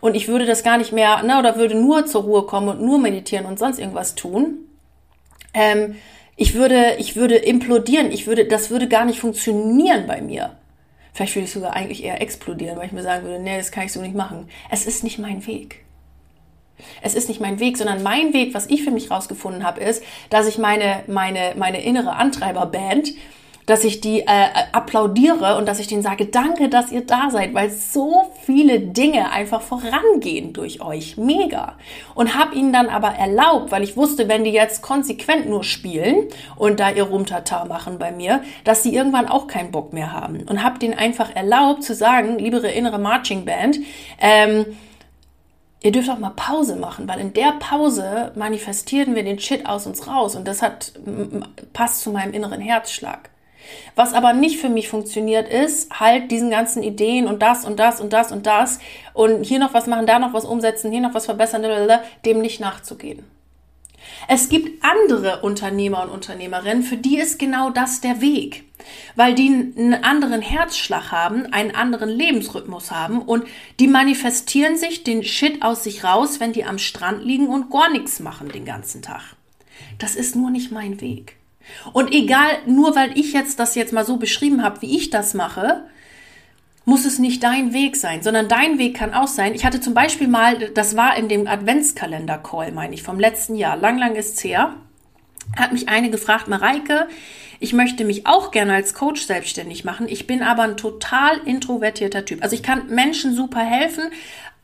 Und 0.00 0.14
ich 0.14 0.28
würde 0.28 0.46
das 0.46 0.62
gar 0.62 0.78
nicht 0.78 0.92
mehr, 0.92 1.22
ne, 1.24 1.38
oder 1.38 1.56
würde 1.56 1.74
nur 1.74 2.06
zur 2.06 2.22
Ruhe 2.22 2.44
kommen 2.44 2.68
und 2.68 2.80
nur 2.80 2.98
meditieren 2.98 3.46
und 3.46 3.58
sonst 3.58 3.78
irgendwas 3.78 4.14
tun. 4.14 4.58
Ähm, 5.52 5.96
ich 6.36 6.54
würde, 6.54 6.94
ich 6.98 7.16
würde 7.16 7.34
implodieren, 7.34 8.12
ich 8.12 8.26
würde, 8.26 8.46
das 8.46 8.70
würde 8.70 8.88
gar 8.88 9.04
nicht 9.04 9.18
funktionieren 9.18 10.06
bei 10.06 10.22
mir. 10.22 10.56
Vielleicht 11.12 11.34
würde 11.34 11.46
ich 11.46 11.52
sogar 11.52 11.74
eigentlich 11.74 12.04
eher 12.04 12.20
explodieren, 12.22 12.78
weil 12.78 12.86
ich 12.86 12.92
mir 12.92 13.02
sagen 13.02 13.24
würde, 13.24 13.42
nee, 13.42 13.58
das 13.58 13.72
kann 13.72 13.84
ich 13.84 13.92
so 13.92 14.00
nicht 14.00 14.14
machen. 14.14 14.48
Es 14.70 14.86
ist 14.86 15.02
nicht 15.02 15.18
mein 15.18 15.44
Weg. 15.48 15.84
Es 17.02 17.14
ist 17.14 17.28
nicht 17.28 17.40
mein 17.40 17.60
Weg, 17.60 17.76
sondern 17.76 18.02
mein 18.02 18.32
Weg, 18.32 18.54
was 18.54 18.66
ich 18.66 18.82
für 18.84 18.90
mich 18.90 19.10
rausgefunden 19.10 19.64
habe, 19.64 19.80
ist, 19.80 20.02
dass 20.30 20.48
ich 20.48 20.58
meine, 20.58 21.02
meine, 21.06 21.54
meine 21.56 21.82
innere 21.82 22.16
Antreiberband, 22.16 23.14
dass 23.68 23.84
ich 23.84 24.00
die 24.00 24.20
äh, 24.20 24.48
applaudiere 24.72 25.56
und 25.58 25.68
dass 25.68 25.78
ich 25.78 25.86
denen 25.86 26.02
sage, 26.02 26.24
danke, 26.24 26.70
dass 26.70 26.90
ihr 26.90 27.02
da 27.02 27.28
seid, 27.30 27.52
weil 27.52 27.70
so 27.70 28.32
viele 28.42 28.80
Dinge 28.80 29.30
einfach 29.30 29.60
vorangehen 29.60 30.54
durch 30.54 30.80
euch. 30.80 31.18
Mega. 31.18 31.74
Und 32.14 32.34
habe 32.34 32.56
ihnen 32.56 32.72
dann 32.72 32.88
aber 32.88 33.08
erlaubt, 33.08 33.70
weil 33.70 33.82
ich 33.82 33.94
wusste, 33.94 34.26
wenn 34.26 34.42
die 34.42 34.52
jetzt 34.52 34.80
konsequent 34.80 35.50
nur 35.50 35.64
spielen 35.64 36.28
und 36.56 36.80
da 36.80 36.90
ihr 36.90 37.02
Rumtata 37.02 37.66
machen 37.66 37.98
bei 37.98 38.10
mir, 38.10 38.42
dass 38.64 38.82
sie 38.82 38.94
irgendwann 38.94 39.28
auch 39.28 39.46
keinen 39.46 39.70
Bock 39.70 39.92
mehr 39.92 40.12
haben. 40.12 40.44
Und 40.48 40.64
habe 40.64 40.78
denen 40.78 40.94
einfach 40.94 41.36
erlaubt 41.36 41.84
zu 41.84 41.94
sagen, 41.94 42.38
liebere 42.38 42.70
innere 42.70 42.98
Marching 42.98 43.44
Band, 43.44 43.80
ähm, 44.18 44.64
ihr 45.82 45.92
dürft 45.92 46.10
auch 46.10 46.18
mal 46.18 46.32
Pause 46.34 46.76
machen, 46.76 47.08
weil 47.08 47.20
in 47.20 47.32
der 47.32 47.52
Pause 47.58 48.32
manifestieren 48.34 49.14
wir 49.14 49.22
den 49.22 49.38
Shit 49.38 49.66
aus 49.66 49.86
uns 49.86 50.06
raus 50.06 50.34
und 50.34 50.46
das 50.46 50.62
hat, 50.62 50.92
passt 51.72 52.00
zu 52.00 52.10
meinem 52.10 52.32
inneren 52.32 52.60
Herzschlag. 52.60 53.30
Was 53.94 54.14
aber 54.14 54.32
nicht 54.32 54.58
für 54.58 54.68
mich 54.68 54.88
funktioniert, 54.88 55.48
ist 55.48 56.00
halt 56.00 56.30
diesen 56.30 56.50
ganzen 56.50 56.82
Ideen 56.82 57.26
und 57.26 57.42
das 57.42 57.64
und 57.64 57.78
das 57.78 58.00
und 58.00 58.12
das 58.12 58.32
und 58.32 58.46
das 58.46 58.78
und 59.12 59.44
hier 59.44 59.58
noch 59.58 59.74
was 59.74 59.86
machen, 59.86 60.06
da 60.06 60.18
noch 60.18 60.32
was 60.32 60.44
umsetzen, 60.44 60.90
hier 60.90 61.00
noch 61.00 61.14
was 61.14 61.26
verbessern, 61.26 61.64
dem 62.24 62.40
nicht 62.40 62.60
nachzugehen. 62.60 63.24
Es 64.26 64.48
gibt 64.48 64.84
andere 64.84 65.40
Unternehmer 65.42 66.02
und 66.02 66.10
Unternehmerinnen, 66.10 66.82
für 66.82 66.96
die 66.96 67.18
ist 67.18 67.38
genau 67.38 67.70
das 67.70 68.00
der 68.00 68.20
Weg, 68.20 68.64
weil 69.14 69.34
die 69.34 69.48
einen 69.48 70.02
anderen 70.02 70.42
Herzschlag 70.42 71.12
haben, 71.12 71.46
einen 71.52 71.74
anderen 71.74 72.08
Lebensrhythmus 72.08 72.90
haben 72.90 73.22
und 73.22 73.44
die 73.78 73.88
manifestieren 73.88 74.76
sich 74.76 75.04
den 75.04 75.22
Shit 75.22 75.62
aus 75.62 75.84
sich 75.84 76.04
raus, 76.04 76.40
wenn 76.40 76.52
die 76.52 76.64
am 76.64 76.78
Strand 76.78 77.24
liegen 77.24 77.48
und 77.48 77.70
gar 77.70 77.90
nichts 77.90 78.20
machen 78.20 78.48
den 78.48 78.64
ganzen 78.64 79.02
Tag. 79.02 79.36
Das 79.98 80.16
ist 80.16 80.34
nur 80.34 80.50
nicht 80.50 80.72
mein 80.72 81.00
Weg. 81.00 81.36
Und 81.92 82.12
egal, 82.12 82.50
nur 82.66 82.96
weil 82.96 83.18
ich 83.18 83.32
jetzt 83.32 83.58
das 83.58 83.74
jetzt 83.74 83.92
mal 83.92 84.04
so 84.04 84.16
beschrieben 84.16 84.62
habe, 84.62 84.82
wie 84.82 84.96
ich 84.96 85.10
das 85.10 85.34
mache, 85.34 85.84
muss 86.88 87.04
es 87.04 87.18
nicht 87.18 87.42
dein 87.42 87.74
Weg 87.74 87.96
sein, 87.96 88.22
sondern 88.22 88.48
dein 88.48 88.78
Weg 88.78 88.96
kann 88.96 89.12
auch 89.12 89.26
sein. 89.26 89.52
Ich 89.54 89.66
hatte 89.66 89.78
zum 89.78 89.92
Beispiel 89.92 90.26
mal, 90.26 90.70
das 90.70 90.96
war 90.96 91.18
in 91.18 91.28
dem 91.28 91.46
Adventskalender-Call, 91.46 92.72
meine 92.72 92.94
ich, 92.94 93.02
vom 93.02 93.20
letzten 93.20 93.56
Jahr, 93.56 93.76
lang, 93.76 93.98
lang 93.98 94.16
ist 94.16 94.38
es 94.38 94.44
her, 94.44 94.74
hat 95.54 95.72
mich 95.72 95.90
eine 95.90 96.08
gefragt, 96.08 96.48
Mareike, 96.48 97.06
ich 97.60 97.72
möchte 97.72 98.04
mich 98.04 98.26
auch 98.26 98.50
gerne 98.50 98.74
als 98.74 98.94
Coach 98.94 99.22
selbstständig 99.22 99.84
machen. 99.84 100.06
Ich 100.08 100.26
bin 100.26 100.42
aber 100.42 100.62
ein 100.62 100.76
total 100.76 101.38
introvertierter 101.44 102.24
Typ. 102.24 102.42
Also 102.42 102.54
ich 102.54 102.62
kann 102.62 102.88
Menschen 102.88 103.34
super 103.34 103.60
helfen, 103.60 104.10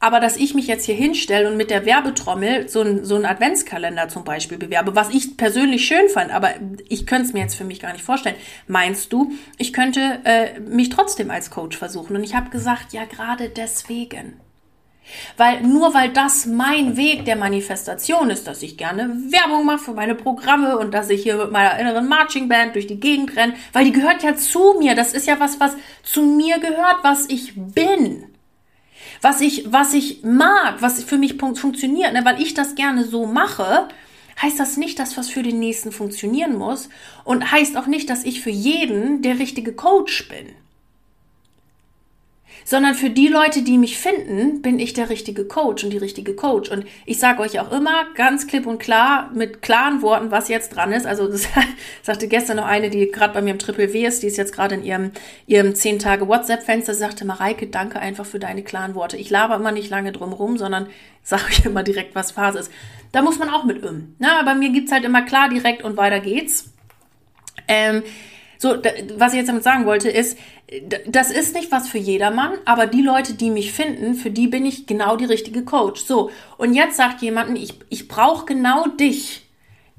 aber 0.01 0.21
dass 0.21 0.37
ich 0.37 0.55
mich 0.55 0.67
jetzt 0.67 0.85
hier 0.85 0.95
hinstelle 0.95 1.51
und 1.51 1.57
mit 1.57 1.71
der 1.71 1.87
Werbetrommel 1.87 2.69
so 2.69 2.83
ein, 2.83 3.05
so 3.05 3.17
Adventskalender 3.17 4.09
zum 4.09 4.25
Beispiel 4.25 4.59
bewerbe, 4.59 4.95
was 4.95 5.11
ich 5.11 5.37
persönlich 5.37 5.87
schön 5.87 6.09
fand, 6.09 6.31
aber 6.31 6.51
ich 6.89 7.07
könnte 7.07 7.29
es 7.29 7.33
mir 7.33 7.41
jetzt 7.41 7.55
für 7.55 7.65
mich 7.65 7.81
gar 7.81 7.93
nicht 7.93 8.05
vorstellen. 8.05 8.37
Meinst 8.67 9.13
du, 9.13 9.33
ich 9.57 9.73
könnte 9.73 10.21
äh, 10.25 10.61
mich 10.61 10.91
trotzdem 10.91 11.31
als 11.31 11.51
Coach 11.51 11.77
versuchen? 11.79 12.17
Und 12.17 12.23
ich 12.25 12.35
habe 12.35 12.51
gesagt, 12.51 12.93
ja, 12.93 13.07
gerade 13.07 13.49
deswegen. 13.49 14.44
Weil 15.37 15.63
nur 15.63 15.95
weil 15.95 16.11
das 16.11 16.47
mein 16.47 16.97
Weg 16.97 17.25
der 17.25 17.37
Manifestation 17.37 18.31
ist, 18.31 18.47
dass 18.47 18.63
ich 18.63 18.77
gerne 18.77 19.11
Werbung 19.31 19.67
mache 19.67 19.79
für 19.79 19.93
meine 19.93 20.15
Programme 20.15 20.79
und 20.79 20.93
dass 20.93 21.11
ich 21.11 21.23
hier 21.23 21.37
mit 21.37 21.51
meiner 21.51 21.79
inneren 21.79 22.09
Marching 22.09 22.49
Band 22.49 22.75
durch 22.75 22.87
die 22.87 23.01
Gegend 23.01 23.37
renne, 23.37 23.55
weil 23.73 23.85
die 23.85 23.93
gehört 23.93 24.23
ja 24.23 24.37
zu 24.37 24.77
mir. 24.79 24.95
Das 24.95 25.13
ist 25.13 25.27
ja 25.27 25.41
was, 25.41 25.61
was 25.61 25.77
zu 26.03 26.23
mir 26.23 26.59
gehört, 26.59 26.99
was 27.03 27.29
ich 27.29 27.53
bin 27.55 28.35
was 29.21 29.41
ich, 29.41 29.73
was 29.73 29.95
ich 29.95 30.23
mag, 30.23 30.83
was 30.83 31.03
für 31.03 31.17
mich 31.17 31.37
funktioniert, 31.39 32.13
ne? 32.13 32.25
weil 32.25 32.43
ich 32.43 32.53
das 32.53 32.75
gerne 32.75 33.05
so 33.05 33.27
mache, 33.27 33.89
heißt 34.41 34.61
das 34.61 34.77
nicht, 34.77 34.99
dass 34.99 35.17
was 35.17 35.31
für 35.31 35.43
den 35.43 35.59
nächsten 35.59 35.93
funktionieren 35.93 36.57
muss 36.57 36.89
und 37.25 37.51
heißt 37.51 37.77
auch 37.77 37.87
nicht, 37.87 38.11
dass 38.11 38.25
ich 38.25 38.41
für 38.41 38.51
jeden 38.51 39.23
der 39.23 39.39
richtige 39.39 39.73
Coach 39.73 40.29
bin 40.29 40.47
sondern 42.65 42.95
für 42.95 43.11
die 43.11 43.29
Leute, 43.29 43.63
die 43.63 43.79
mich 43.79 43.99
finden, 43.99 44.63
bin 44.63 44.79
ich 44.79 44.95
der 44.95 45.11
richtige 45.11 45.45
Coach 45.45 45.85
und 45.85 45.91
die 45.91 45.99
richtige 45.99 46.35
Coach. 46.35 46.71
Und 46.71 46.87
ich 47.05 47.19
sage 47.19 47.43
euch 47.43 47.61
auch 47.61 47.71
immer 47.71 48.07
ganz 48.15 48.47
klipp 48.47 48.67
und 48.67 48.79
klar 48.79 49.31
mit 49.35 49.63
klaren 49.63 50.03
Worten, 50.03 50.31
was 50.31 50.49
jetzt 50.49 50.71
dran 50.75 50.93
ist. 50.93 51.07
Also 51.07 51.29
das 51.29 51.47
sagte 52.03 52.27
gestern 52.27 52.57
noch 52.57 52.67
eine, 52.67 52.89
die 52.89 53.11
gerade 53.11 53.35
bei 53.35 53.43
mir 53.43 53.51
im 53.51 53.59
Triple 53.59 53.93
W 53.93 54.07
ist, 54.07 54.23
die 54.23 54.29
ist 54.29 54.39
jetzt 54.39 54.55
gerade 54.55 54.77
in 54.77 54.83
ihrem, 54.83 55.11
ihrem 55.47 55.75
10 55.75 55.99
Tage 55.99 56.27
WhatsApp-Fenster, 56.27 56.95
sagte 56.95 57.27
Mareike, 57.27 57.67
danke 57.67 57.99
einfach 58.01 58.25
für 58.25 58.39
deine 58.39 58.63
klaren 58.63 58.95
Worte. 58.95 59.19
Ich 59.19 59.31
laber 59.31 59.57
immer 59.57 59.73
nicht 59.73 59.91
lange 59.91 60.13
drum 60.13 60.33
rum, 60.33 60.57
sondern 60.57 60.89
sage 61.23 61.45
euch 61.45 61.65
immer 61.67 61.83
direkt, 61.83 62.15
was 62.15 62.33
Phase 62.33 62.59
ist. 62.59 62.73
Da 63.13 63.23
muss 63.23 63.39
man 63.39 63.51
auch 63.51 63.65
mit 63.65 63.79
üben. 63.79 64.17
Na, 64.19 64.43
bei 64.43 64.55
mir 64.55 64.71
gibt's 64.71 64.91
halt 64.91 65.05
immer 65.05 65.23
klar, 65.23 65.49
direkt 65.49 65.83
und 65.83 65.97
weiter 65.97 66.21
geht's. 66.21 66.73
Ähm, 67.69 68.03
so, 68.59 68.77
was 69.17 69.33
ich 69.33 69.39
jetzt 69.39 69.49
damit 69.49 69.63
sagen 69.63 69.85
wollte, 69.85 70.09
ist, 70.09 70.39
das 71.07 71.31
ist 71.31 71.55
nicht 71.55 71.71
was 71.71 71.89
für 71.89 71.99
jedermann, 71.99 72.53
aber 72.65 72.87
die 72.87 73.03
Leute, 73.03 73.35
die 73.35 73.51
mich 73.51 73.73
finden, 73.73 74.15
für 74.15 74.31
die 74.31 74.49
bin 74.49 74.65
ich 74.65 74.87
genau 74.87 75.17
die 75.17 75.27
richtige 75.27 75.65
Coach. 75.65 76.05
So, 76.05 76.31
und 76.57 76.75
jetzt 76.75 76.97
sagt 76.97 77.23
jemand, 77.23 77.57
ich, 77.59 77.75
ich 77.91 78.09
brauche 78.09 78.47
genau 78.47 78.87
dich, 78.87 79.43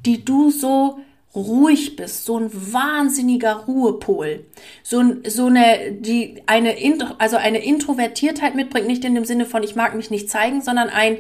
die 0.06 0.26
du 0.26 0.50
so 0.50 1.00
ruhig 1.36 1.96
bist, 1.96 2.26
so 2.26 2.40
ein 2.40 2.50
wahnsinniger 2.52 3.66
Ruhepol, 3.68 4.46
so, 4.84 5.04
so 5.28 5.48
eine, 5.48 5.92
die 5.92 6.42
eine, 6.46 6.76
also 7.20 7.38
eine 7.38 7.64
Introvertiertheit 7.64 8.56
mitbringt, 8.56 8.88
nicht 8.88 9.04
in 9.06 9.16
dem 9.16 9.26
Sinne 9.26 9.46
von 9.46 9.62
ich 9.62 9.76
mag 9.76 9.96
mich 9.96 10.10
nicht 10.10 10.30
zeigen, 10.30 10.62
sondern 10.62 10.90
ein, 10.90 11.18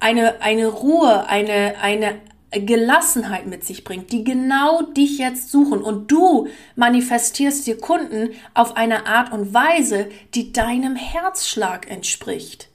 eine, 0.00 0.40
eine 0.42 0.66
Ruhe, 0.66 1.28
eine, 1.28 1.74
eine 1.80 2.16
Gelassenheit 2.52 3.46
mit 3.46 3.64
sich 3.64 3.84
bringt, 3.84 4.12
die 4.12 4.24
genau 4.24 4.82
dich 4.82 5.18
jetzt 5.18 5.50
suchen 5.50 5.82
und 5.82 6.10
du 6.10 6.48
manifestierst 6.76 7.66
dir 7.66 7.78
Kunden 7.78 8.30
auf 8.54 8.76
eine 8.76 9.06
Art 9.06 9.32
und 9.32 9.54
Weise, 9.54 10.08
die 10.34 10.52
deinem 10.52 10.96
Herzschlag 10.96 11.90
entspricht. 11.90 12.68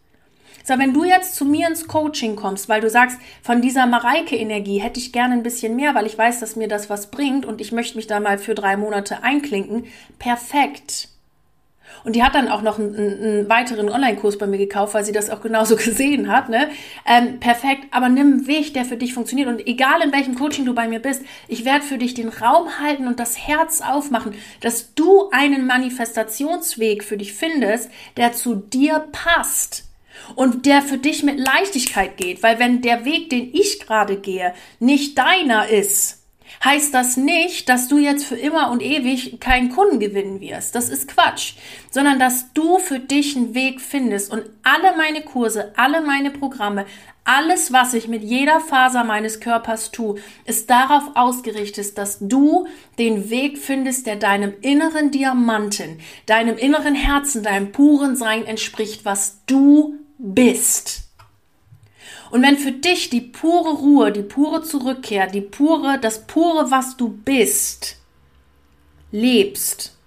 So, 0.64 0.78
wenn 0.78 0.94
du 0.94 1.06
jetzt 1.06 1.36
zu 1.36 1.46
mir 1.46 1.68
ins 1.70 1.88
Coaching 1.88 2.36
kommst, 2.36 2.68
weil 2.68 2.82
du 2.82 2.90
sagst, 2.90 3.18
von 3.42 3.62
dieser 3.62 3.86
Mareike-Energie 3.86 4.80
hätte 4.80 5.00
ich 5.00 5.14
gerne 5.14 5.36
ein 5.36 5.44
bisschen 5.44 5.78
mehr, 5.78 5.96
weil 5.96 6.06
ich 6.06 6.18
weiß, 6.18 6.42
dass 6.42 6.58
mir 6.58 6.68
das 6.68 6.90
was 6.90 7.10
bringt 7.10 7.46
und 7.46 7.62
ich 7.62 7.72
möchte 7.72 7.96
mich 7.96 8.08
da 8.08 8.20
mal 8.20 8.38
für 8.38 8.54
drei 8.54 8.76
Monate 8.76 9.24
einklinken, 9.24 9.86
perfekt. 10.20 11.08
Und 12.04 12.16
die 12.16 12.24
hat 12.24 12.36
dann 12.36 12.48
auch 12.48 12.62
noch 12.62 12.80
einen, 12.80 12.96
einen 12.96 13.50
weiteren 13.50 13.90
Online-Kurs 13.90 14.38
bei 14.38 14.48
mir 14.48 14.58
gekauft, 14.58 14.94
weil 14.94 15.04
sie 15.04 15.12
das 15.12 15.30
auch 15.30 15.42
genauso 15.42 15.76
gesehen 15.78 16.32
hat. 16.32 16.50
Ne? 16.50 16.70
Ähm, 17.06 17.40
perfekt, 17.40 17.86
aber 17.92 18.10
nimm 18.10 18.34
einen 18.34 18.48
Weg, 18.48 18.74
der 18.74 18.86
für 18.86 18.98
dich 18.98 19.14
funktioniert. 19.14 19.50
Und 19.50 19.66
egal 19.68 20.02
in 20.02 20.12
welchem 20.12 20.36
Coaching 20.36 20.66
du 20.66 20.74
bei 20.74 20.88
mir 20.88 21.00
bist, 21.00 21.24
ich 21.48 21.66
werde 21.66 21.84
für 21.84 21.98
dich 21.98 22.14
den 22.14 22.30
Raum 22.30 22.80
halten 22.80 23.08
und 23.08 23.20
das 23.20 23.38
Herz 23.38 23.82
aufmachen, 23.82 24.36
dass 24.62 24.94
du 24.94 25.30
einen 25.32 25.68
Manifestationsweg 25.68 27.04
für 27.04 27.18
dich 27.18 27.34
findest, 27.34 27.90
der 28.16 28.34
zu 28.34 28.56
dir 28.56 29.08
passt 29.12 29.84
und 30.36 30.66
der 30.66 30.82
für 30.82 30.98
dich 30.98 31.24
mit 31.24 31.40
Leichtigkeit 31.40 32.18
geht. 32.18 32.44
Weil 32.44 32.60
wenn 32.60 32.82
der 32.82 33.06
Weg, 33.06 33.30
den 33.30 33.50
ich 33.54 33.80
gerade 33.80 34.18
gehe, 34.18 34.54
nicht 34.80 35.18
deiner 35.18 35.68
ist, 35.68 36.17
heißt 36.64 36.94
das 36.94 37.18
nicht, 37.18 37.70
dass 37.70 37.88
du 37.88 37.98
jetzt 37.98 38.26
für 38.26 38.36
immer 38.36 38.72
und 38.72 38.82
ewig 38.82 39.40
keinen 39.40 39.70
Kunden 39.70 40.00
gewinnen 40.00 40.42
wirst. 40.42 40.76
Das 40.76 40.90
ist 40.90 41.08
Quatsch. 41.08 41.54
Sondern 41.92 42.20
dass 42.20 42.54
du 42.54 42.80
für 42.80 43.00
dich 43.00 43.36
einen 43.36 43.54
Weg 43.54 43.82
findest. 43.82 44.32
Und 44.32 44.44
alle 44.64 44.96
meine 44.98 45.22
Kurse, 45.22 45.74
alle 45.76 46.02
meine 46.02 46.32
Programme, 46.32 46.86
alles, 47.28 47.74
was 47.74 47.94
ich 47.94 48.08
mit 48.08 48.24
jeder 48.24 48.62
Faser 48.62 49.04
meines 49.04 49.42
Körpers 49.42 49.92
tue, 49.92 50.16
ist 50.46 50.70
darauf 50.70 51.04
ausgerichtet, 51.16 51.98
dass 51.98 52.20
du 52.22 52.68
den 52.98 53.30
Weg 53.30 53.58
findest, 53.58 54.08
der 54.08 54.16
deinem 54.16 54.54
inneren 54.62 55.12
Diamanten, 55.12 56.00
deinem 56.26 56.58
inneren 56.58 56.96
Herzen, 56.96 57.44
deinem 57.44 57.74
puren 57.74 58.16
Sein 58.16 58.46
entspricht, 58.46 59.04
was 59.04 59.42
du 59.46 59.96
bist. 60.18 61.07
Und 62.32 62.42
wenn 62.42 62.58
für 62.58 62.72
dich 62.72 63.10
die 63.10 63.22
pure 63.22 63.72
Ruhe, 63.72 64.12
die 64.12 64.24
pure 64.24 64.64
Zurückkehr, 64.64 65.28
die 65.28 65.42
pure, 65.42 66.00
das 66.00 66.28
pure, 66.28 66.72
was 66.72 66.98
du 66.98 67.10
bist, 67.10 67.98
lebst, 69.12 69.98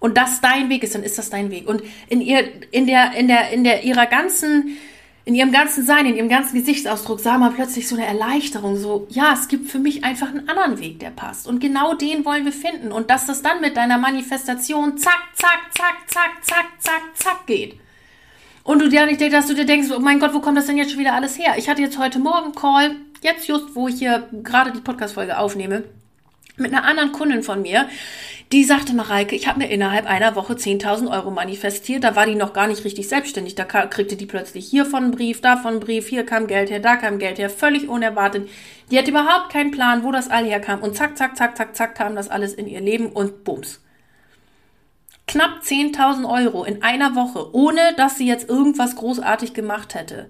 und 0.00 0.16
das 0.16 0.40
dein 0.40 0.68
Weg 0.68 0.84
ist, 0.84 0.94
dann 0.94 1.02
ist 1.02 1.18
das 1.18 1.30
dein 1.30 1.50
Weg. 1.50 1.68
Und 1.68 1.82
in 2.08 2.20
ihr, 2.20 2.44
in 2.72 2.86
der, 2.86 3.12
in 3.14 3.28
der, 3.28 3.50
in 3.50 3.64
der, 3.64 3.82
ihrer 3.82 4.06
ganzen, 4.06 4.76
in 5.24 5.34
ihrem 5.34 5.50
ganzen 5.50 5.84
Sein, 5.84 6.06
in 6.06 6.16
ihrem 6.16 6.28
ganzen 6.28 6.56
Gesichtsausdruck 6.56 7.20
sah 7.20 7.36
man 7.36 7.54
plötzlich 7.54 7.88
so 7.88 7.96
eine 7.96 8.06
Erleichterung, 8.06 8.76
so, 8.76 9.06
ja, 9.10 9.32
es 9.34 9.48
gibt 9.48 9.68
für 9.68 9.78
mich 9.78 10.04
einfach 10.04 10.28
einen 10.28 10.48
anderen 10.48 10.78
Weg, 10.78 11.00
der 11.00 11.10
passt. 11.10 11.46
Und 11.46 11.58
genau 11.58 11.94
den 11.94 12.24
wollen 12.24 12.44
wir 12.44 12.52
finden. 12.52 12.92
Und 12.92 13.10
dass 13.10 13.26
das 13.26 13.42
dann 13.42 13.60
mit 13.60 13.76
deiner 13.76 13.98
Manifestation 13.98 14.96
zack, 14.98 15.20
zack, 15.34 15.74
zack, 15.74 15.96
zack, 16.06 16.44
zack, 16.44 16.66
zack, 16.78 17.02
zack 17.14 17.46
geht. 17.46 17.80
Und 18.68 18.80
du 18.80 18.90
dir 18.90 19.06
nicht 19.06 19.18
denkst, 19.18 19.34
dass 19.34 19.46
du 19.46 19.54
dir 19.54 19.64
denkst, 19.64 19.88
oh 19.96 19.98
mein 19.98 20.20
Gott, 20.20 20.34
wo 20.34 20.40
kommt 20.40 20.58
das 20.58 20.66
denn 20.66 20.76
jetzt 20.76 20.90
schon 20.90 21.00
wieder 21.00 21.14
alles 21.14 21.38
her? 21.38 21.54
Ich 21.56 21.70
hatte 21.70 21.80
jetzt 21.80 21.98
heute 21.98 22.18
Morgen 22.18 22.54
Call, 22.54 22.96
jetzt 23.22 23.48
just, 23.48 23.74
wo 23.74 23.88
ich 23.88 23.94
hier 23.94 24.28
gerade 24.42 24.72
die 24.72 24.82
Podcast-Folge 24.82 25.38
aufnehme, 25.38 25.84
mit 26.58 26.74
einer 26.74 26.84
anderen 26.84 27.12
Kundin 27.12 27.42
von 27.42 27.62
mir, 27.62 27.88
die 28.52 28.64
sagte, 28.64 28.94
Mareike, 28.94 29.34
ich 29.34 29.48
habe 29.48 29.60
mir 29.60 29.70
innerhalb 29.70 30.04
einer 30.04 30.36
Woche 30.36 30.52
10.000 30.52 31.10
Euro 31.10 31.30
manifestiert. 31.30 32.04
Da 32.04 32.14
war 32.14 32.26
die 32.26 32.34
noch 32.34 32.52
gar 32.52 32.66
nicht 32.66 32.84
richtig 32.84 33.08
selbstständig. 33.08 33.54
Da 33.54 33.64
kriegte 33.64 34.16
die 34.16 34.26
plötzlich 34.26 34.66
hiervon 34.66 35.04
einen 35.04 35.12
Brief, 35.12 35.40
davon 35.40 35.70
einen 35.70 35.80
Brief, 35.80 36.06
hier 36.06 36.26
kam 36.26 36.46
Geld 36.46 36.68
her, 36.68 36.80
da 36.80 36.96
kam 36.96 37.18
Geld 37.18 37.38
her, 37.38 37.48
völlig 37.48 37.88
unerwartet. 37.88 38.50
Die 38.90 38.98
hatte 38.98 39.12
überhaupt 39.12 39.50
keinen 39.50 39.70
Plan, 39.70 40.02
wo 40.02 40.12
das 40.12 40.28
all 40.28 40.44
herkam. 40.44 40.82
Und 40.82 40.94
zack, 40.94 41.16
zack, 41.16 41.38
zack, 41.38 41.56
zack, 41.56 41.74
zack 41.74 41.94
kam 41.94 42.14
das 42.14 42.28
alles 42.28 42.52
in 42.52 42.66
ihr 42.66 42.82
Leben 42.82 43.06
und 43.06 43.44
bums 43.44 43.80
knapp 45.28 45.60
10.000 45.62 46.28
Euro 46.28 46.64
in 46.64 46.82
einer 46.82 47.14
Woche, 47.14 47.54
ohne 47.54 47.94
dass 47.96 48.18
sie 48.18 48.26
jetzt 48.26 48.48
irgendwas 48.48 48.96
großartig 48.96 49.54
gemacht 49.54 49.94
hätte. 49.94 50.28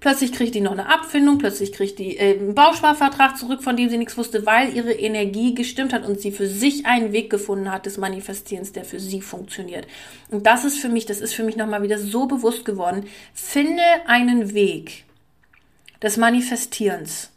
Plötzlich 0.00 0.32
kriegt 0.32 0.56
die 0.56 0.60
noch 0.60 0.72
eine 0.72 0.92
Abfindung, 0.92 1.38
plötzlich 1.38 1.72
kriegt 1.72 2.00
die 2.00 2.16
äh, 2.16 2.36
einen 2.36 2.56
Bausparvertrag 2.56 3.38
zurück, 3.38 3.62
von 3.62 3.76
dem 3.76 3.88
sie 3.88 3.98
nichts 3.98 4.18
wusste, 4.18 4.44
weil 4.44 4.74
ihre 4.74 4.92
Energie 4.92 5.54
gestimmt 5.54 5.92
hat 5.92 6.04
und 6.04 6.20
sie 6.20 6.32
für 6.32 6.48
sich 6.48 6.86
einen 6.86 7.12
Weg 7.12 7.30
gefunden 7.30 7.70
hat 7.70 7.86
des 7.86 7.98
Manifestierens, 7.98 8.72
der 8.72 8.84
für 8.84 8.98
sie 8.98 9.22
funktioniert. 9.22 9.86
Und 10.28 10.44
das 10.44 10.64
ist 10.64 10.78
für 10.78 10.88
mich, 10.88 11.06
das 11.06 11.20
ist 11.20 11.34
für 11.34 11.44
mich 11.44 11.56
nochmal 11.56 11.84
wieder 11.84 11.98
so 11.98 12.26
bewusst 12.26 12.64
geworden. 12.64 13.06
Finde 13.32 13.82
einen 14.06 14.54
Weg 14.54 15.04
des 16.02 16.16
Manifestierens, 16.16 17.30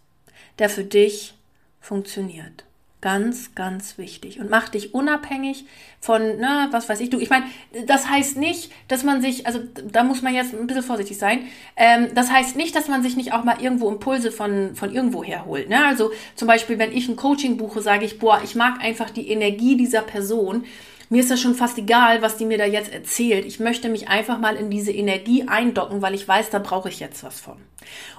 der 0.57 0.69
für 0.69 0.83
dich 0.83 1.35
funktioniert. 1.79 2.65
Ganz, 2.99 3.53
ganz 3.53 3.99
wichtig. 3.99 4.39
Und 4.39 4.49
mach 4.49 4.69
dich 4.69 4.95
unabhängig 4.95 5.65
von, 6.05 6.37
ne, 6.37 6.67
was 6.69 6.87
weiß 6.87 6.99
ich, 6.99 7.09
du. 7.09 7.19
Ich 7.19 7.31
meine, 7.31 7.45
das 7.87 8.07
heißt 8.07 8.37
nicht, 8.37 8.71
dass 8.87 9.03
man 9.03 9.23
sich, 9.23 9.47
also 9.47 9.59
da 9.91 10.03
muss 10.03 10.21
man 10.21 10.35
jetzt 10.35 10.53
ein 10.53 10.67
bisschen 10.67 10.83
vorsichtig 10.83 11.17
sein. 11.17 11.47
Ähm, 11.75 12.09
das 12.13 12.31
heißt 12.31 12.55
nicht, 12.55 12.75
dass 12.75 12.87
man 12.87 13.01
sich 13.01 13.17
nicht 13.17 13.33
auch 13.33 13.43
mal 13.43 13.59
irgendwo 13.59 13.89
Impulse 13.89 14.31
von, 14.31 14.75
von 14.75 14.93
irgendwo 14.93 15.23
herholt. 15.23 15.67
Ne? 15.67 15.83
Also 15.83 16.11
zum 16.35 16.47
Beispiel, 16.47 16.77
wenn 16.77 16.91
ich 16.91 17.09
ein 17.09 17.15
Coaching 17.15 17.57
buche, 17.57 17.81
sage 17.81 18.05
ich, 18.05 18.19
boah, 18.19 18.39
ich 18.43 18.53
mag 18.53 18.83
einfach 18.83 19.09
die 19.09 19.29
Energie 19.29 19.77
dieser 19.77 20.03
Person. 20.03 20.65
Mir 21.09 21.21
ist 21.21 21.31
das 21.31 21.41
schon 21.41 21.55
fast 21.55 21.79
egal, 21.79 22.21
was 22.21 22.37
die 22.37 22.45
mir 22.45 22.59
da 22.59 22.65
jetzt 22.65 22.93
erzählt. 22.93 23.43
Ich 23.45 23.59
möchte 23.59 23.89
mich 23.89 24.07
einfach 24.07 24.37
mal 24.37 24.57
in 24.57 24.69
diese 24.69 24.91
Energie 24.91 25.47
eindocken, 25.47 26.03
weil 26.03 26.13
ich 26.13 26.27
weiß, 26.27 26.51
da 26.51 26.59
brauche 26.59 26.89
ich 26.89 26.99
jetzt 26.99 27.23
was 27.23 27.39
von. 27.39 27.57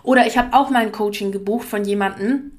Oder 0.03 0.27
ich 0.27 0.37
habe 0.37 0.57
auch 0.57 0.71
mal 0.71 0.83
ein 0.83 0.93
Coaching 0.93 1.31
gebucht 1.31 1.69
von 1.69 1.85
jemandem, 1.85 2.56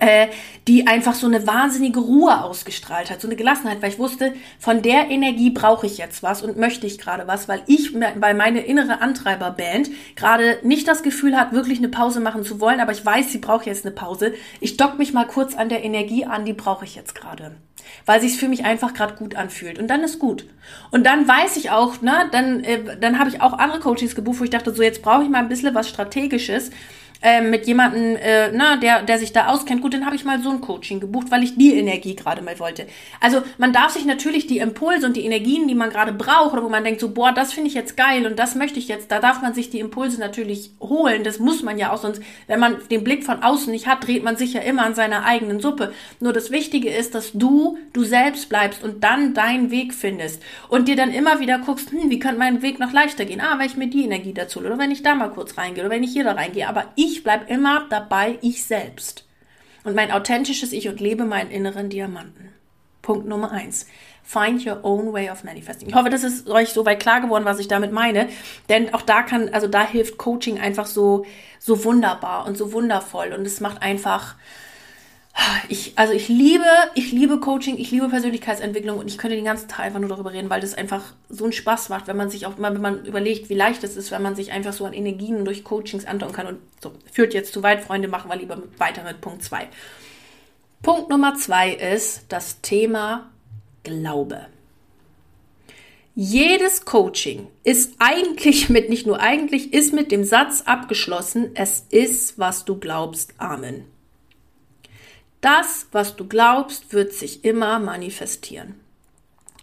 äh, 0.00 0.28
die 0.68 0.86
einfach 0.86 1.14
so 1.14 1.26
eine 1.26 1.46
wahnsinnige 1.46 2.00
Ruhe 2.00 2.42
ausgestrahlt 2.42 3.10
hat, 3.10 3.20
so 3.20 3.28
eine 3.28 3.36
Gelassenheit, 3.36 3.82
weil 3.82 3.90
ich 3.90 3.98
wusste, 3.98 4.34
von 4.58 4.82
der 4.82 5.10
Energie 5.10 5.50
brauche 5.50 5.86
ich 5.86 5.98
jetzt 5.98 6.22
was 6.22 6.42
und 6.42 6.56
möchte 6.56 6.86
ich 6.86 6.98
gerade 6.98 7.26
was, 7.26 7.48
weil 7.48 7.62
ich 7.66 7.92
bei 8.20 8.34
meine 8.34 8.60
innere 8.60 9.00
Antreiberband 9.00 9.90
gerade 10.16 10.58
nicht 10.62 10.88
das 10.88 11.02
Gefühl 11.02 11.36
hat, 11.36 11.52
wirklich 11.52 11.78
eine 11.78 11.88
Pause 11.88 12.20
machen 12.20 12.44
zu 12.44 12.60
wollen, 12.60 12.80
aber 12.80 12.92
ich 12.92 13.04
weiß, 13.04 13.32
sie 13.32 13.38
braucht 13.38 13.66
jetzt 13.66 13.84
eine 13.84 13.94
Pause. 13.94 14.34
Ich 14.60 14.76
dock 14.76 14.98
mich 14.98 15.12
mal 15.12 15.26
kurz 15.26 15.54
an 15.54 15.68
der 15.68 15.84
Energie 15.84 16.24
an, 16.24 16.44
die 16.44 16.52
brauche 16.52 16.84
ich 16.84 16.96
jetzt 16.96 17.14
gerade 17.14 17.56
weil 18.04 18.20
sich 18.20 18.36
für 18.36 18.48
mich 18.48 18.64
einfach 18.64 18.94
gerade 18.94 19.14
gut 19.14 19.36
anfühlt 19.36 19.78
und 19.78 19.88
dann 19.88 20.02
ist 20.02 20.18
gut. 20.18 20.46
Und 20.90 21.04
dann 21.06 21.26
weiß 21.26 21.56
ich 21.56 21.70
auch, 21.70 22.00
ne, 22.02 22.28
dann 22.32 22.64
äh, 22.64 22.96
dann 22.98 23.18
habe 23.18 23.30
ich 23.30 23.40
auch 23.40 23.52
andere 23.52 23.80
Coaches 23.80 24.14
gebucht, 24.14 24.40
wo 24.40 24.44
ich 24.44 24.50
dachte, 24.50 24.74
so 24.74 24.82
jetzt 24.82 25.02
brauche 25.02 25.22
ich 25.22 25.28
mal 25.28 25.38
ein 25.38 25.48
bisschen 25.48 25.74
was 25.74 25.88
strategisches 25.88 26.70
äh, 27.26 27.40
mit 27.40 27.66
jemandem, 27.66 28.14
äh, 28.14 28.52
na, 28.52 28.76
der, 28.76 29.02
der 29.02 29.18
sich 29.18 29.32
da 29.32 29.48
auskennt, 29.48 29.82
gut, 29.82 29.94
dann 29.94 30.06
habe 30.06 30.14
ich 30.14 30.24
mal 30.24 30.40
so 30.40 30.48
ein 30.48 30.60
Coaching 30.60 31.00
gebucht, 31.00 31.28
weil 31.32 31.42
ich 31.42 31.56
die 31.56 31.74
Energie 31.74 32.14
gerade 32.14 32.40
mal 32.40 32.56
wollte. 32.60 32.86
Also 33.20 33.42
man 33.58 33.72
darf 33.72 33.90
sich 33.90 34.04
natürlich 34.04 34.46
die 34.46 34.58
Impulse 34.58 35.06
und 35.06 35.16
die 35.16 35.24
Energien, 35.24 35.66
die 35.66 35.74
man 35.74 35.90
gerade 35.90 36.12
braucht, 36.12 36.52
oder 36.52 36.62
wo 36.62 36.68
man 36.68 36.84
denkt, 36.84 37.00
so, 37.00 37.10
boah, 37.10 37.32
das 37.32 37.52
finde 37.52 37.66
ich 37.66 37.74
jetzt 37.74 37.96
geil 37.96 38.26
und 38.26 38.38
das 38.38 38.54
möchte 38.54 38.78
ich 38.78 38.86
jetzt, 38.86 39.10
da 39.10 39.18
darf 39.18 39.42
man 39.42 39.54
sich 39.54 39.70
die 39.70 39.80
Impulse 39.80 40.20
natürlich 40.20 40.70
holen. 40.80 41.24
Das 41.24 41.40
muss 41.40 41.64
man 41.64 41.78
ja 41.78 41.90
auch, 41.90 42.00
sonst, 42.00 42.22
wenn 42.46 42.60
man 42.60 42.76
den 42.92 43.02
Blick 43.02 43.24
von 43.24 43.42
außen 43.42 43.72
nicht 43.72 43.88
hat, 43.88 44.06
dreht 44.06 44.22
man 44.22 44.36
sich 44.36 44.52
ja 44.52 44.60
immer 44.60 44.84
an 44.84 44.94
seiner 44.94 45.24
eigenen 45.24 45.58
Suppe. 45.58 45.92
Nur 46.20 46.32
das 46.32 46.52
Wichtige 46.52 46.90
ist, 46.90 47.16
dass 47.16 47.32
du 47.32 47.76
du 47.92 48.04
selbst 48.04 48.48
bleibst 48.48 48.84
und 48.84 49.02
dann 49.02 49.34
deinen 49.34 49.72
Weg 49.72 49.94
findest 49.94 50.40
und 50.68 50.86
dir 50.86 50.94
dann 50.94 51.10
immer 51.10 51.40
wieder 51.40 51.58
guckst, 51.58 51.90
hm, 51.90 52.08
wie 52.08 52.20
könnte 52.20 52.38
mein 52.38 52.62
Weg 52.62 52.78
noch 52.78 52.92
leichter 52.92 53.24
gehen? 53.24 53.40
Ah, 53.40 53.58
wenn 53.58 53.66
ich 53.66 53.76
mir 53.76 53.88
die 53.88 54.04
Energie 54.04 54.32
dazu 54.32 54.60
oder 54.60 54.78
wenn 54.78 54.92
ich 54.92 55.02
da 55.02 55.16
mal 55.16 55.30
kurz 55.30 55.58
reingehe 55.58 55.82
oder 55.82 55.92
wenn 55.92 56.04
ich 56.04 56.12
hier 56.12 56.22
da 56.22 56.32
reingehe. 56.32 56.68
Aber 56.68 56.84
ich 56.94 57.15
ich 57.16 57.22
bleibe 57.22 57.52
immer 57.52 57.86
dabei, 57.88 58.38
ich 58.42 58.64
selbst. 58.64 59.24
Und 59.84 59.94
mein 59.94 60.10
authentisches 60.10 60.72
Ich 60.72 60.88
und 60.88 61.00
lebe 61.00 61.24
meinen 61.24 61.50
inneren 61.50 61.88
Diamanten. 61.88 62.52
Punkt 63.02 63.26
Nummer 63.26 63.52
eins. 63.52 63.86
Find 64.22 64.66
your 64.66 64.80
own 64.82 65.12
way 65.12 65.30
of 65.30 65.44
manifesting. 65.44 65.88
Ich 65.88 65.94
hoffe, 65.94 66.10
das 66.10 66.24
ist 66.24 66.48
euch 66.48 66.70
soweit 66.70 66.98
klar 66.98 67.20
geworden, 67.20 67.44
was 67.44 67.60
ich 67.60 67.68
damit 67.68 67.92
meine. 67.92 68.28
Denn 68.68 68.92
auch 68.92 69.02
da 69.02 69.22
kann, 69.22 69.48
also 69.50 69.68
da 69.68 69.86
hilft 69.86 70.18
Coaching 70.18 70.58
einfach 70.58 70.86
so, 70.86 71.24
so 71.60 71.84
wunderbar 71.84 72.46
und 72.46 72.58
so 72.58 72.72
wundervoll. 72.72 73.32
Und 73.32 73.46
es 73.46 73.60
macht 73.60 73.82
einfach, 73.82 74.34
ich, 75.68 75.92
also 75.96 76.12
ich 76.12 76.28
liebe, 76.28 76.64
ich 76.94 77.12
liebe 77.12 77.38
Coaching, 77.40 77.76
ich 77.78 77.90
liebe 77.90 78.08
Persönlichkeitsentwicklung 78.08 78.98
und 78.98 79.08
ich 79.08 79.18
könnte 79.18 79.36
den 79.36 79.44
ganzen 79.44 79.68
Tag 79.68 79.80
einfach 79.80 80.00
nur 80.00 80.08
darüber 80.08 80.32
reden, 80.32 80.48
weil 80.48 80.60
das 80.60 80.74
einfach 80.74 81.02
so 81.28 81.44
einen 81.44 81.52
Spaß 81.52 81.88
macht, 81.88 82.06
wenn 82.06 82.16
man 82.16 82.30
sich 82.30 82.46
auch 82.46 82.54
wenn 82.58 82.80
man 82.80 83.04
überlegt, 83.04 83.50
wie 83.50 83.54
leicht 83.54 83.84
es 83.84 83.96
ist, 83.96 84.10
wenn 84.10 84.22
man 84.22 84.34
sich 84.34 84.52
einfach 84.52 84.72
so 84.72 84.86
an 84.86 84.92
Energien 84.92 85.44
durch 85.44 85.62
Coachings 85.62 86.06
andocken 86.06 86.34
kann. 86.34 86.46
Und 86.46 86.58
so, 86.82 86.92
führt 87.12 87.34
jetzt 87.34 87.52
zu 87.52 87.62
weit, 87.62 87.82
Freunde, 87.82 88.08
machen 88.08 88.30
wir 88.30 88.36
lieber 88.36 88.62
weiter 88.78 89.04
mit 89.04 89.20
Punkt 89.20 89.42
zwei. 89.42 89.68
Punkt 90.82 91.10
Nummer 91.10 91.34
zwei 91.34 91.72
ist 91.72 92.24
das 92.28 92.60
Thema 92.62 93.30
Glaube. 93.82 94.46
Jedes 96.14 96.86
Coaching 96.86 97.48
ist 97.62 97.96
eigentlich 97.98 98.68
mit, 98.70 98.88
nicht 98.88 99.06
nur 99.06 99.20
eigentlich, 99.20 99.74
ist 99.74 99.92
mit 99.92 100.10
dem 100.10 100.24
Satz 100.24 100.62
abgeschlossen, 100.62 101.50
es 101.54 101.84
ist, 101.90 102.38
was 102.38 102.64
du 102.64 102.76
glaubst. 102.78 103.34
Amen. 103.36 103.95
Das, 105.46 105.86
was 105.92 106.16
du 106.16 106.26
glaubst, 106.26 106.92
wird 106.92 107.12
sich 107.12 107.44
immer 107.44 107.78
manifestieren. 107.78 108.74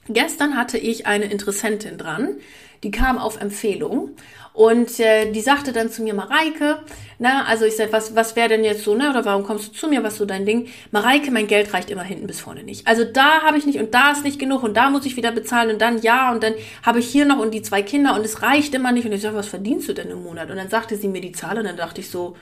Gestern 0.08 0.56
hatte 0.56 0.78
ich 0.78 1.08
eine 1.08 1.26
Interessentin 1.26 1.98
dran, 1.98 2.38
die 2.84 2.92
kam 2.92 3.18
auf 3.18 3.42
Empfehlung 3.42 4.12
und 4.54 4.98
äh, 5.02 5.30
die 5.34 5.42
sagte 5.42 5.74
dann 5.74 5.90
zu 5.90 6.02
mir, 6.02 6.14
Mareike, 6.14 6.80
na, 7.20 7.44
also 7.48 7.66
ich 7.66 7.76
sag, 7.76 7.92
was, 7.92 8.16
was 8.16 8.38
wäre 8.38 8.48
denn 8.48 8.64
jetzt 8.64 8.86
so, 8.86 8.96
ne, 8.96 9.10
oder 9.10 9.26
warum 9.26 9.44
kommst 9.44 9.68
du 9.68 9.74
zu 9.74 9.90
mir, 9.90 10.04
was 10.04 10.16
so 10.16 10.24
dein 10.24 10.46
Ding? 10.46 10.70
Mareike, 10.92 11.32
mein 11.32 11.48
Geld 11.48 11.74
reicht 11.74 11.90
immer 11.90 12.04
hinten 12.04 12.28
bis 12.28 12.40
vorne 12.40 12.64
nicht. 12.64 12.88
Also 12.88 13.04
da 13.04 13.42
habe 13.42 13.58
ich 13.58 13.66
nicht 13.66 13.80
und 13.80 13.94
da 13.94 14.12
ist 14.12 14.24
nicht 14.24 14.40
genug 14.40 14.64
und 14.64 14.78
da 14.78 14.90
muss 14.90 15.06
ich 15.06 15.18
wieder 15.18 15.34
bezahlen 15.34 15.70
und 15.70 15.82
dann 15.82 16.02
ja 16.02 16.32
und 16.32 16.44
dann 16.44 16.54
habe 16.84 17.00
ich 17.00 17.10
hier 17.10 17.26
noch 17.26 17.40
und 17.40 17.54
die 17.54 17.62
zwei 17.62 17.82
Kinder 17.82 18.16
und 18.16 18.24
es 18.24 18.42
reicht 18.42 18.74
immer 18.74 18.94
nicht 18.94 19.06
und 19.06 19.12
ich 19.12 19.22
sage, 19.22 19.36
was 19.36 19.50
verdienst 19.50 19.90
du 19.90 19.94
denn 19.94 20.10
im 20.10 20.24
Monat? 20.24 20.50
Und 20.50 20.56
dann 20.56 20.70
sagte 20.70 20.96
sie 20.96 21.10
mir 21.10 21.20
die 21.20 21.34
Zahl 21.34 21.58
und 21.58 21.66
dann 21.66 21.76
dachte 21.76 22.00
ich 22.00 22.10
so, 22.10 22.38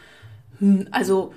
hm, 0.60 0.88
also 0.92 1.34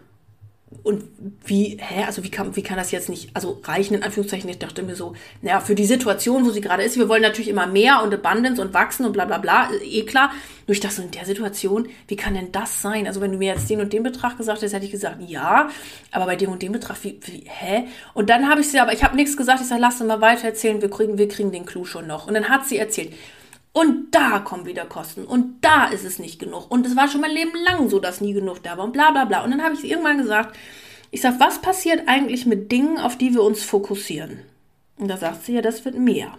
und 0.83 1.05
wie, 1.45 1.79
hä, 1.81 2.05
also 2.05 2.25
wie 2.25 2.31
kann, 2.31 2.57
wie 2.57 2.63
kann 2.63 2.77
das 2.77 2.91
jetzt 2.91 3.09
nicht, 3.09 3.31
also 3.35 3.61
reichen 3.65 3.95
in 3.95 4.03
Anführungszeichen, 4.03 4.49
ich 4.51 4.59
dachte 4.59 4.83
mir 4.83 4.97
so, 4.97 5.15
naja, 5.43 5.61
für 5.61 5.75
die 5.75 5.87
Situation, 5.87 6.45
wo 6.45 6.51
sie 6.51 6.61
gerade 6.61 6.83
ist, 6.83 6.99
wir 6.99 7.09
wollen 7.09 7.23
natürlich 7.23 7.49
immer 7.49 7.67
mehr 7.67 8.03
und 8.03 8.13
Abundance 8.13 8.61
und 8.61 8.75
wachsen 8.75 9.07
und 9.07 9.13
bla 9.13 9.25
bla 9.25 9.39
bla, 9.39 9.71
eh 9.83 10.03
klar. 10.03 10.31
Nur 10.67 10.75
ich 10.75 10.81
dachte 10.81 10.97
so, 10.97 11.03
in 11.03 11.11
der 11.11 11.25
Situation, 11.25 11.89
wie 12.09 12.17
kann 12.17 12.35
denn 12.35 12.51
das 12.53 12.81
sein? 12.81 13.07
Also 13.07 13.21
wenn 13.21 13.33
du 13.33 13.39
mir 13.39 13.53
jetzt 13.53 13.69
den 13.69 13.81
und 13.81 13.93
den 13.93 14.03
Betrag 14.03 14.37
gesagt 14.39 14.59
hättest, 14.59 14.75
hätte 14.75 14.87
ich 14.87 14.93
gesagt, 14.93 15.19
ja, 15.27 15.69
aber 16.11 16.27
bei 16.27 16.37
dem 16.37 16.51
und 16.51 16.63
dem 16.63 16.73
Betrag, 16.73 16.97
wie, 17.03 17.19
wie 17.25 17.45
hä? 17.47 17.85
Und 18.15 18.31
dann 18.31 18.49
habe 18.49 18.63
ich 18.63 18.69
sie, 18.69 18.79
aber 18.79 18.93
ich 18.93 19.05
habe 19.05 19.17
nichts 19.17 19.37
gesagt, 19.37 19.61
ich 19.61 19.67
sage, 19.67 19.81
lass 19.81 20.01
uns 20.01 20.09
mal 20.09 20.21
weiter 20.21 20.49
erzählen, 20.49 20.81
wir 20.81 20.91
kriegen, 20.91 21.19
wir 21.19 21.29
kriegen 21.29 21.53
den 21.53 21.67
Clou 21.67 21.85
schon 21.85 22.07
noch. 22.07 22.27
Und 22.27 22.35
dann 22.35 22.49
hat 22.49 22.67
sie 22.67 22.79
erzählt, 22.79 23.13
und 23.75 24.15
da 24.15 24.39
kommen 24.39 24.67
wieder 24.67 24.87
Kosten. 24.87 25.25
Und 25.25 25.57
da 25.65 25.89
ist 25.89 26.05
es 26.05 26.21
nicht 26.21 26.39
genug. 26.39 26.71
Und 26.71 26.87
es 26.87 26.95
war 26.95 27.09
schon 27.09 27.21
mein 27.21 27.33
Leben 27.33 27.59
lang 27.65 27.91
so, 27.91 27.99
dass 27.99 28.21
nie 28.21 28.33
genug 28.33 28.63
da 28.63 28.79
war. 28.79 28.85
Und 28.85 28.93
bla 28.93 29.11
bla 29.11 29.25
bla. 29.25 29.43
Und 29.43 29.51
dann 29.51 29.65
habe 29.65 29.75
ich 29.75 29.85
irgendwann 29.85 30.17
gesagt, 30.17 30.57
ich 31.11 31.21
sage, 31.21 31.41
was 31.41 31.61
passiert 31.61 32.07
eigentlich 32.07 32.47
mit 32.47 32.71
Dingen, 32.71 32.99
auf 32.99 33.19
die 33.19 33.35
wir 33.35 33.43
uns 33.43 33.65
fokussieren? 33.65 34.39
Und 34.97 35.09
da 35.09 35.17
sagt 35.17 35.45
sie 35.45 35.55
ja, 35.55 35.61
das 35.61 35.85
wird 35.85 35.99
mehr. 35.99 36.39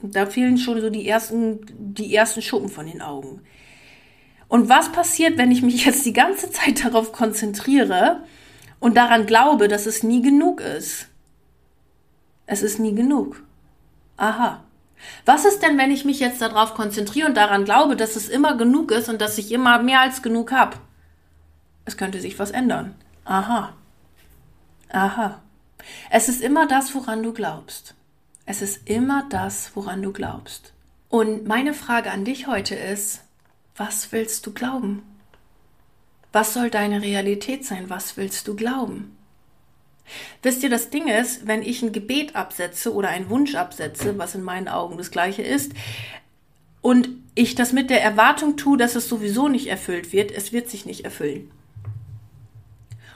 Und 0.00 0.14
da 0.14 0.26
fehlen 0.26 0.58
schon 0.58 0.80
so 0.80 0.90
die 0.90 1.08
ersten, 1.08 1.58
die 1.76 2.14
ersten 2.14 2.40
Schuppen 2.40 2.68
von 2.68 2.86
den 2.86 3.02
Augen. 3.02 3.40
Und 4.46 4.68
was 4.68 4.92
passiert, 4.92 5.38
wenn 5.38 5.50
ich 5.50 5.62
mich 5.62 5.86
jetzt 5.86 6.06
die 6.06 6.12
ganze 6.12 6.50
Zeit 6.52 6.84
darauf 6.84 7.10
konzentriere 7.10 8.22
und 8.78 8.96
daran 8.96 9.26
glaube, 9.26 9.66
dass 9.66 9.86
es 9.86 10.04
nie 10.04 10.22
genug 10.22 10.60
ist? 10.60 11.08
Es 12.46 12.62
ist 12.62 12.78
nie 12.78 12.94
genug. 12.94 13.42
Aha. 14.16 14.62
Was 15.24 15.44
ist 15.44 15.62
denn, 15.62 15.78
wenn 15.78 15.90
ich 15.90 16.04
mich 16.04 16.20
jetzt 16.20 16.40
darauf 16.40 16.74
konzentriere 16.74 17.28
und 17.28 17.36
daran 17.36 17.64
glaube, 17.64 17.96
dass 17.96 18.16
es 18.16 18.28
immer 18.28 18.56
genug 18.56 18.90
ist 18.90 19.08
und 19.08 19.20
dass 19.20 19.38
ich 19.38 19.52
immer 19.52 19.82
mehr 19.82 20.00
als 20.00 20.22
genug 20.22 20.52
habe? 20.52 20.76
Es 21.84 21.96
könnte 21.96 22.20
sich 22.20 22.38
was 22.38 22.50
ändern. 22.50 22.94
Aha. 23.24 23.74
Aha. 24.90 25.42
Es 26.10 26.28
ist 26.28 26.42
immer 26.42 26.66
das, 26.66 26.94
woran 26.94 27.22
du 27.22 27.32
glaubst. 27.32 27.94
Es 28.46 28.62
ist 28.62 28.88
immer 28.88 29.26
das, 29.28 29.72
woran 29.74 30.02
du 30.02 30.12
glaubst. 30.12 30.72
Und 31.08 31.46
meine 31.46 31.74
Frage 31.74 32.10
an 32.10 32.24
dich 32.24 32.46
heute 32.46 32.74
ist, 32.74 33.22
was 33.76 34.12
willst 34.12 34.46
du 34.46 34.52
glauben? 34.52 35.02
Was 36.32 36.54
soll 36.54 36.70
deine 36.70 37.02
Realität 37.02 37.64
sein? 37.64 37.88
Was 37.90 38.16
willst 38.16 38.48
du 38.48 38.56
glauben? 38.56 39.17
Wisst 40.42 40.62
ihr, 40.62 40.70
das 40.70 40.90
Ding 40.90 41.08
ist, 41.08 41.46
wenn 41.46 41.62
ich 41.62 41.82
ein 41.82 41.92
Gebet 41.92 42.36
absetze 42.36 42.94
oder 42.94 43.08
einen 43.08 43.30
Wunsch 43.30 43.54
absetze, 43.54 44.18
was 44.18 44.34
in 44.34 44.42
meinen 44.42 44.68
Augen 44.68 44.96
das 44.96 45.10
gleiche 45.10 45.42
ist, 45.42 45.72
und 46.80 47.08
ich 47.34 47.54
das 47.54 47.72
mit 47.72 47.90
der 47.90 48.02
Erwartung 48.02 48.56
tue, 48.56 48.78
dass 48.78 48.94
es 48.94 49.08
sowieso 49.08 49.48
nicht 49.48 49.66
erfüllt 49.66 50.12
wird, 50.12 50.30
es 50.30 50.52
wird 50.52 50.70
sich 50.70 50.86
nicht 50.86 51.04
erfüllen. 51.04 51.50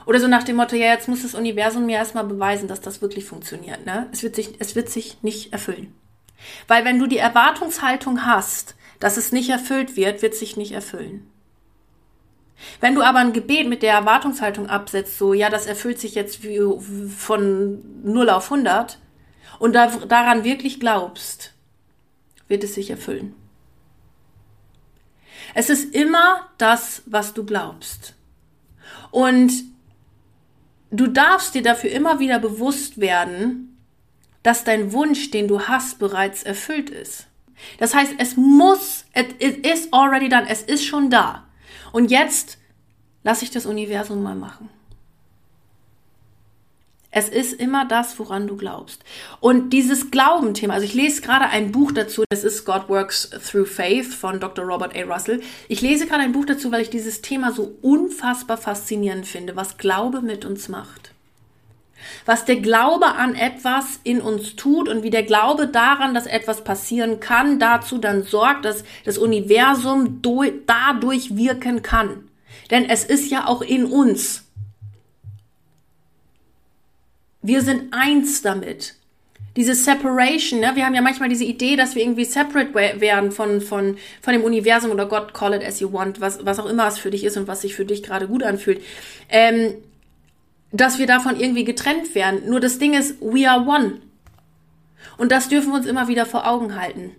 Oder 0.05 0.19
so 0.19 0.27
nach 0.27 0.43
dem 0.43 0.57
Motto, 0.57 0.75
ja, 0.75 0.87
jetzt 0.87 1.07
muss 1.07 1.21
das 1.21 1.33
Universum 1.33 1.85
mir 1.85 1.97
erstmal 1.97 2.25
beweisen, 2.25 2.67
dass 2.67 2.81
das 2.81 3.01
wirklich 3.01 3.25
funktioniert. 3.25 3.85
Ne? 3.85 4.07
Es, 4.11 4.21
wird 4.21 4.35
sich, 4.35 4.55
es 4.59 4.75
wird 4.75 4.89
sich 4.89 5.23
nicht 5.23 5.53
erfüllen. 5.53 5.93
Weil 6.67 6.83
wenn 6.83 6.99
du 6.99 7.07
die 7.07 7.17
Erwartungshaltung 7.17 8.25
hast, 8.25 8.75
dass 8.99 9.17
es 9.17 9.31
nicht 9.31 9.49
erfüllt 9.49 9.95
wird, 9.95 10.21
wird 10.21 10.35
sich 10.35 10.57
nicht 10.57 10.73
erfüllen. 10.73 11.29
Wenn 12.79 12.95
du 12.95 13.01
aber 13.01 13.19
ein 13.19 13.33
Gebet 13.33 13.67
mit 13.67 13.83
der 13.83 13.93
Erwartungshaltung 13.93 14.67
absetzt, 14.67 15.17
so, 15.17 15.33
ja, 15.33 15.49
das 15.49 15.65
erfüllt 15.65 15.99
sich 15.99 16.15
jetzt 16.15 16.43
wie 16.43 16.59
von 17.09 17.81
0 18.03 18.29
auf 18.29 18.51
100 18.51 18.99
und 19.59 19.73
da, 19.73 19.87
daran 19.87 20.43
wirklich 20.43 20.79
glaubst, 20.79 21.53
wird 22.47 22.63
es 22.63 22.73
sich 22.73 22.89
erfüllen. 22.89 23.35
Es 25.53 25.69
ist 25.69 25.93
immer 25.93 26.49
das, 26.57 27.03
was 27.05 27.33
du 27.33 27.45
glaubst. 27.45 28.15
Und 29.11 29.51
du 30.91 31.07
darfst 31.07 31.53
dir 31.55 31.61
dafür 31.61 31.91
immer 31.91 32.19
wieder 32.19 32.39
bewusst 32.39 32.99
werden, 32.99 33.77
dass 34.41 34.63
dein 34.63 34.91
Wunsch, 34.91 35.31
den 35.31 35.47
du 35.47 35.61
hast, 35.61 35.99
bereits 35.99 36.43
erfüllt 36.43 36.89
ist. 36.89 37.27
Das 37.77 37.93
heißt, 37.95 38.15
es 38.17 38.35
muss, 38.35 39.05
it, 39.15 39.41
it 39.41 39.65
is 39.65 39.91
already 39.93 40.27
done, 40.27 40.47
es 40.49 40.61
ist 40.63 40.85
schon 40.85 41.09
da. 41.09 41.45
Und 41.93 42.11
jetzt 42.11 42.57
lasse 43.23 43.45
ich 43.45 43.51
das 43.51 43.65
Universum 43.65 44.21
mal 44.21 44.35
machen. 44.35 44.67
Es 47.11 47.29
ist 47.29 47.53
immer 47.53 47.85
das, 47.85 48.17
woran 48.17 48.47
du 48.47 48.57
glaubst. 48.57 49.03
Und 49.39 49.69
dieses 49.69 50.09
Glaubenthema, 50.09 50.73
also 50.73 50.85
ich 50.85 50.95
lese 50.95 51.21
gerade 51.21 51.45
ein 51.45 51.71
Buch 51.71 51.91
dazu, 51.91 52.23
das 52.31 52.43
ist 52.43 52.65
God 52.65 52.89
Works 52.89 53.29
Through 53.29 53.67
Faith 53.67 54.11
von 54.11 54.39
Dr. 54.39 54.65
Robert 54.65 54.95
A. 54.95 55.03
Russell. 55.03 55.43
Ich 55.67 55.81
lese 55.81 56.07
gerade 56.07 56.23
ein 56.23 56.31
Buch 56.31 56.45
dazu, 56.45 56.71
weil 56.71 56.81
ich 56.81 56.89
dieses 56.89 57.21
Thema 57.21 57.51
so 57.51 57.77
unfassbar 57.83 58.57
faszinierend 58.57 59.27
finde, 59.27 59.55
was 59.55 59.77
Glaube 59.77 60.21
mit 60.21 60.43
uns 60.43 60.69
macht. 60.69 61.12
Was 62.25 62.45
der 62.45 62.57
Glaube 62.57 63.07
an 63.07 63.35
etwas 63.35 63.99
in 64.03 64.21
uns 64.21 64.55
tut 64.55 64.89
und 64.89 65.03
wie 65.03 65.09
der 65.09 65.23
Glaube 65.23 65.67
daran, 65.67 66.13
dass 66.13 66.25
etwas 66.25 66.63
passieren 66.63 67.19
kann, 67.19 67.59
dazu 67.59 67.97
dann 67.97 68.23
sorgt, 68.23 68.65
dass 68.65 68.83
das 69.05 69.17
Universum 69.17 70.21
dadurch 70.21 71.35
wirken 71.35 71.81
kann. 71.81 72.29
Denn 72.71 72.89
es 72.89 73.03
ist 73.03 73.29
ja 73.29 73.47
auch 73.47 73.61
in 73.61 73.85
uns. 73.85 74.43
Wir 77.41 77.61
sind 77.61 77.93
eins 77.93 78.41
damit. 78.41 78.95
Diese 79.55 79.75
Separation, 79.75 80.61
ne? 80.61 80.71
wir 80.73 80.85
haben 80.85 80.95
ja 80.95 81.01
manchmal 81.01 81.29
diese 81.29 81.43
Idee, 81.43 81.75
dass 81.75 81.93
wir 81.93 82.01
irgendwie 82.01 82.25
separate 82.25 82.73
werden 82.73 83.31
von, 83.31 83.61
von, 83.61 83.97
von 84.21 84.33
dem 84.33 84.43
Universum 84.43 84.89
oder 84.89 85.05
Gott, 85.05 85.33
call 85.33 85.53
it 85.53 85.63
as 85.63 85.79
you 85.79 85.93
want, 85.93 86.19
was, 86.19 86.43
was 86.43 86.57
auch 86.57 86.65
immer 86.65 86.87
es 86.87 86.97
für 86.97 87.11
dich 87.11 87.23
ist 87.23 87.37
und 87.37 87.47
was 87.47 87.61
sich 87.61 87.75
für 87.75 87.85
dich 87.85 88.01
gerade 88.01 88.27
gut 88.27 88.41
anfühlt. 88.41 88.81
Ähm, 89.29 89.75
dass 90.73 90.97
wir 90.97 91.07
davon 91.07 91.39
irgendwie 91.39 91.63
getrennt 91.63 92.13
werden. 92.15 92.49
Nur 92.49 92.59
das 92.59 92.79
Ding 92.79 92.93
ist, 92.93 93.21
we 93.21 93.49
are 93.49 93.61
one. 93.61 94.01
Und 95.17 95.31
das 95.31 95.47
dürfen 95.47 95.69
wir 95.69 95.75
uns 95.75 95.85
immer 95.85 96.07
wieder 96.07 96.25
vor 96.25 96.47
Augen 96.47 96.75
halten. 96.75 97.15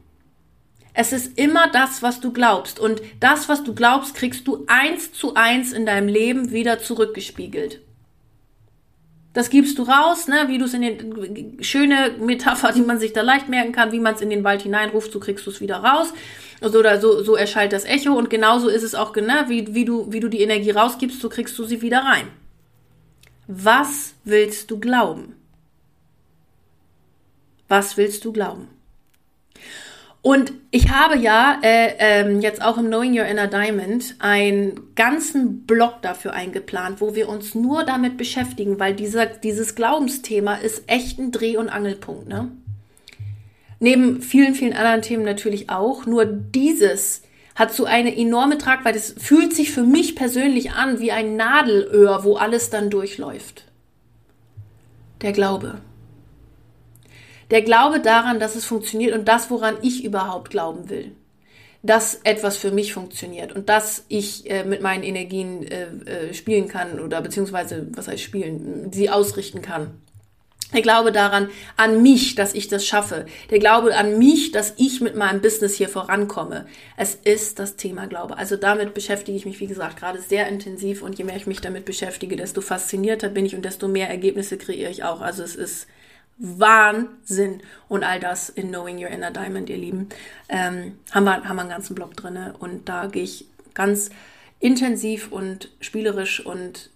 Es 0.92 1.12
ist 1.12 1.38
immer 1.38 1.68
das, 1.68 2.02
was 2.02 2.20
du 2.20 2.32
glaubst. 2.32 2.78
Und 2.78 3.00
das, 3.20 3.48
was 3.48 3.64
du 3.64 3.74
glaubst, 3.74 4.14
kriegst 4.14 4.46
du 4.46 4.64
eins 4.66 5.12
zu 5.12 5.34
eins 5.34 5.72
in 5.72 5.86
deinem 5.86 6.08
Leben 6.08 6.50
wieder 6.50 6.80
zurückgespiegelt. 6.80 7.80
Das 9.32 9.50
gibst 9.50 9.78
du 9.78 9.82
raus, 9.82 10.28
ne, 10.28 10.44
wie 10.46 10.58
du 10.58 10.64
es 10.64 10.74
in 10.74 10.82
den 10.82 11.62
schöne 11.62 12.14
Metapher, 12.20 12.72
die 12.72 12.82
man 12.82 13.00
sich 13.00 13.12
da 13.12 13.22
leicht 13.22 13.48
merken 13.48 13.72
kann, 13.72 13.90
wie 13.90 13.98
man 13.98 14.14
es 14.14 14.20
in 14.20 14.30
den 14.30 14.44
Wald 14.44 14.62
hineinruft, 14.62 15.10
so 15.10 15.18
kriegst 15.18 15.46
du 15.46 15.50
es 15.50 15.60
wieder 15.60 15.78
raus. 15.78 16.12
Also 16.60 16.78
oder 16.78 17.00
so, 17.00 17.22
so 17.22 17.34
erschallt 17.34 17.72
das 17.72 17.84
Echo 17.84 18.12
und 18.14 18.30
genauso 18.30 18.68
ist 18.68 18.84
es 18.84 18.94
auch, 18.94 19.14
ne, 19.16 19.44
wie, 19.48 19.74
wie 19.74 19.84
du, 19.84 20.12
wie 20.12 20.20
du 20.20 20.28
die 20.28 20.40
Energie 20.40 20.70
rausgibst, 20.70 21.20
so 21.20 21.28
kriegst 21.28 21.58
du 21.58 21.64
sie 21.64 21.82
wieder 21.82 22.04
rein. 22.04 22.28
Was 23.46 24.14
willst 24.24 24.70
du 24.70 24.78
glauben? 24.78 25.36
Was 27.68 27.96
willst 27.96 28.24
du 28.24 28.32
glauben? 28.32 28.68
Und 30.22 30.54
ich 30.70 30.88
habe 30.88 31.18
ja 31.18 31.60
äh, 31.62 31.96
ähm, 31.98 32.40
jetzt 32.40 32.62
auch 32.62 32.78
im 32.78 32.86
Knowing 32.86 33.18
Your 33.18 33.26
Inner 33.26 33.46
Diamond 33.46 34.14
einen 34.20 34.94
ganzen 34.94 35.66
Blog 35.66 36.00
dafür 36.00 36.32
eingeplant, 36.32 37.02
wo 37.02 37.14
wir 37.14 37.28
uns 37.28 37.54
nur 37.54 37.84
damit 37.84 38.16
beschäftigen, 38.16 38.80
weil 38.80 38.94
dieser, 38.94 39.26
dieses 39.26 39.74
Glaubensthema 39.74 40.54
ist 40.54 40.84
echt 40.86 41.18
ein 41.18 41.30
Dreh- 41.30 41.58
und 41.58 41.68
Angelpunkt. 41.68 42.26
Ne? 42.26 42.50
Neben 43.80 44.22
vielen, 44.22 44.54
vielen 44.54 44.72
anderen 44.72 45.02
Themen 45.02 45.24
natürlich 45.24 45.68
auch. 45.68 46.06
Nur 46.06 46.24
dieses 46.24 47.20
hat 47.54 47.72
so 47.72 47.84
eine 47.84 48.16
enorme 48.16 48.58
Tragweite. 48.58 48.98
Es 48.98 49.14
fühlt 49.16 49.54
sich 49.54 49.70
für 49.70 49.84
mich 49.84 50.16
persönlich 50.16 50.72
an 50.72 50.98
wie 50.98 51.12
ein 51.12 51.36
Nadelöhr, 51.36 52.24
wo 52.24 52.36
alles 52.36 52.70
dann 52.70 52.90
durchläuft. 52.90 53.64
Der 55.22 55.32
Glaube. 55.32 55.80
Der 57.50 57.62
Glaube 57.62 58.00
daran, 58.00 58.40
dass 58.40 58.56
es 58.56 58.64
funktioniert 58.64 59.14
und 59.14 59.28
das, 59.28 59.50
woran 59.50 59.76
ich 59.82 60.04
überhaupt 60.04 60.50
glauben 60.50 60.88
will. 60.90 61.12
Dass 61.82 62.20
etwas 62.24 62.56
für 62.56 62.72
mich 62.72 62.94
funktioniert 62.94 63.52
und 63.52 63.68
dass 63.68 64.04
ich 64.08 64.50
äh, 64.50 64.64
mit 64.64 64.80
meinen 64.82 65.02
Energien 65.02 65.62
äh, 65.62 65.86
äh, 66.06 66.34
spielen 66.34 66.66
kann 66.66 66.98
oder 66.98 67.20
beziehungsweise, 67.20 67.86
was 67.92 68.08
heißt 68.08 68.22
spielen, 68.22 68.90
sie 68.90 69.10
ausrichten 69.10 69.62
kann. 69.62 70.00
Der 70.74 70.82
Glaube 70.82 71.12
daran, 71.12 71.48
an 71.76 72.02
mich, 72.02 72.34
dass 72.34 72.52
ich 72.52 72.66
das 72.66 72.84
schaffe. 72.84 73.26
Der 73.50 73.60
Glaube 73.60 73.96
an 73.96 74.18
mich, 74.18 74.50
dass 74.50 74.74
ich 74.76 75.00
mit 75.00 75.14
meinem 75.14 75.40
Business 75.40 75.76
hier 75.76 75.88
vorankomme. 75.88 76.66
Es 76.96 77.14
ist 77.14 77.60
das 77.60 77.76
Thema 77.76 78.06
Glaube. 78.06 78.36
Also 78.36 78.56
damit 78.56 78.92
beschäftige 78.92 79.38
ich 79.38 79.46
mich, 79.46 79.60
wie 79.60 79.68
gesagt, 79.68 79.96
gerade 79.96 80.20
sehr 80.20 80.48
intensiv 80.48 81.02
und 81.02 81.16
je 81.16 81.24
mehr 81.24 81.36
ich 81.36 81.46
mich 81.46 81.60
damit 81.60 81.84
beschäftige, 81.84 82.34
desto 82.34 82.60
faszinierter 82.60 83.28
bin 83.28 83.46
ich 83.46 83.54
und 83.54 83.64
desto 83.64 83.86
mehr 83.86 84.10
Ergebnisse 84.10 84.58
kreiere 84.58 84.90
ich 84.90 85.04
auch. 85.04 85.20
Also 85.20 85.44
es 85.44 85.54
ist 85.54 85.86
Wahnsinn. 86.38 87.62
Und 87.88 88.02
all 88.02 88.18
das 88.18 88.48
in 88.48 88.68
Knowing 88.68 88.98
Your 88.98 89.10
Inner 89.10 89.30
Diamond, 89.30 89.70
ihr 89.70 89.76
Lieben, 89.76 90.08
ähm, 90.48 90.98
haben, 91.12 91.24
wir, 91.24 91.44
haben 91.44 91.56
wir 91.56 91.60
einen 91.60 91.70
ganzen 91.70 91.94
Blog 91.94 92.16
drin. 92.16 92.36
Und 92.58 92.88
da 92.88 93.06
gehe 93.06 93.22
ich 93.22 93.46
ganz 93.74 94.10
intensiv 94.58 95.30
und 95.30 95.70
spielerisch 95.80 96.44
und 96.44 96.90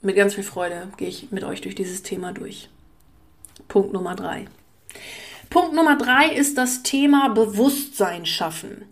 mit 0.00 0.16
ganz 0.16 0.34
viel 0.34 0.44
Freude 0.44 0.88
gehe 0.96 1.08
ich 1.08 1.30
mit 1.32 1.44
euch 1.44 1.60
durch 1.60 1.74
dieses 1.74 2.02
Thema 2.02 2.32
durch. 2.32 2.68
Punkt 3.68 3.92
Nummer 3.92 4.14
drei. 4.14 4.46
Punkt 5.50 5.74
Nummer 5.74 5.96
drei 5.96 6.28
ist 6.28 6.58
das 6.58 6.82
Thema 6.82 7.28
Bewusstsein 7.28 8.26
schaffen. 8.26 8.86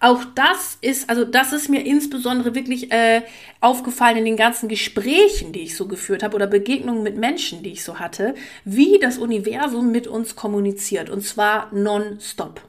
Auch 0.00 0.22
das 0.34 0.76
ist, 0.80 1.08
also 1.08 1.24
das 1.24 1.52
ist 1.52 1.68
mir 1.68 1.84
insbesondere 1.84 2.54
wirklich 2.54 2.92
äh, 2.92 3.22
aufgefallen 3.60 4.18
in 4.18 4.24
den 4.24 4.36
ganzen 4.36 4.68
Gesprächen, 4.68 5.52
die 5.52 5.62
ich 5.62 5.76
so 5.76 5.88
geführt 5.88 6.22
habe 6.22 6.36
oder 6.36 6.46
Begegnungen 6.46 7.02
mit 7.02 7.16
Menschen, 7.16 7.62
die 7.62 7.72
ich 7.72 7.84
so 7.84 7.98
hatte, 7.98 8.34
wie 8.64 8.98
das 9.00 9.18
Universum 9.18 9.90
mit 9.92 10.06
uns 10.06 10.36
kommuniziert 10.36 11.08
und 11.10 11.22
zwar 11.22 11.72
non-stop 11.72 12.60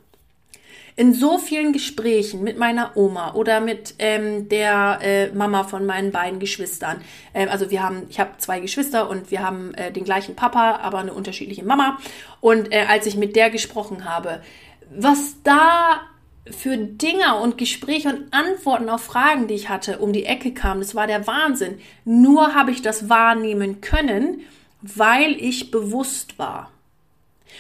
in 0.98 1.14
so 1.14 1.38
vielen 1.38 1.74
Gesprächen 1.74 2.44
mit 2.44 2.58
meiner 2.58 2.96
Oma 2.96 3.34
oder 3.34 3.60
mit 3.60 3.96
ähm, 4.00 4.48
der 4.48 5.00
äh, 5.02 5.28
Mama 5.34 5.66
von 5.66 5.86
meinen 5.86 6.12
beiden 6.12 6.40
Geschwistern. 6.40 7.02
Ähm, 7.34 7.50
also 7.50 7.70
wir 7.70 7.84
haben, 7.84 8.04
ich 8.10 8.20
habe 8.20 8.32
zwei 8.38 8.62
Geschwister 8.62 9.10
und 9.10 9.30
wir 9.30 9.44
haben 9.44 9.74
äh, 9.74 9.92
den 9.92 10.06
gleichen 10.06 10.36
Papa, 10.36 10.80
aber 10.82 11.00
eine 11.00 11.14
unterschiedliche 11.14 11.66
Mama. 11.66 11.98
Und 12.40 12.72
äh, 12.72 12.86
als 12.88 13.06
ich 13.08 13.18
mit 13.18 13.36
der 13.36 13.50
gesprochen 13.50 14.06
habe, 14.06 14.42
was 14.90 15.36
da 15.44 16.02
für 16.50 16.78
Dinge 16.78 17.36
und 17.42 17.58
Gespräche 17.58 18.10
und 18.10 18.34
Antworten 18.34 18.88
auf 18.88 19.04
Fragen, 19.04 19.48
die 19.48 19.56
ich 19.56 19.68
hatte, 19.68 19.98
um 19.98 20.14
die 20.14 20.26
Ecke 20.26 20.54
kam, 20.54 20.80
das 20.80 20.96
war 20.96 21.08
der 21.08 21.28
Wahnsinn. 21.28 21.80
Nur 22.06 22.54
habe 22.54 22.72
ich 22.72 22.82
das 22.82 23.10
wahrnehmen 23.10 23.82
können, 23.82 24.42
weil 24.82 25.32
ich 25.32 25.72
bewusst 25.72 26.40
war 26.40 26.72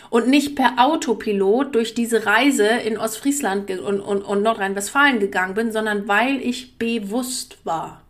und 0.09 0.27
nicht 0.27 0.55
per 0.55 0.73
Autopilot 0.77 1.75
durch 1.75 1.93
diese 1.93 2.25
Reise 2.25 2.67
in 2.67 2.97
Ostfriesland 2.97 3.69
und, 3.71 3.99
und, 3.99 4.21
und 4.21 4.43
Nordrhein-Westfalen 4.43 5.19
gegangen 5.19 5.53
bin, 5.53 5.71
sondern 5.71 6.07
weil 6.07 6.41
ich 6.41 6.77
bewusst 6.77 7.57
war. 7.65 8.01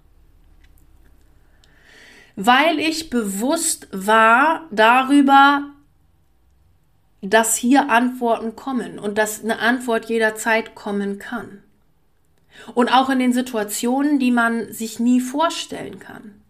Weil 2.36 2.80
ich 2.80 3.10
bewusst 3.10 3.88
war 3.92 4.68
darüber, 4.72 5.64
dass 7.22 7.56
hier 7.56 7.90
Antworten 7.90 8.56
kommen 8.56 9.00
und 9.00 9.18
dass 9.18 9.44
eine 9.44 9.60
Antwort 9.60 10.06
jederzeit 10.06 10.76
kommen 10.76 11.18
kann. 11.18 11.64
Und 12.74 12.90
auch 12.90 13.10
in 13.10 13.20
den 13.20 13.34
Situationen, 13.34 14.20
die 14.20 14.32
man 14.32 14.72
sich 14.72 15.00
nie 15.00 15.20
vorstellen 15.20 16.00
kann. 16.00 16.42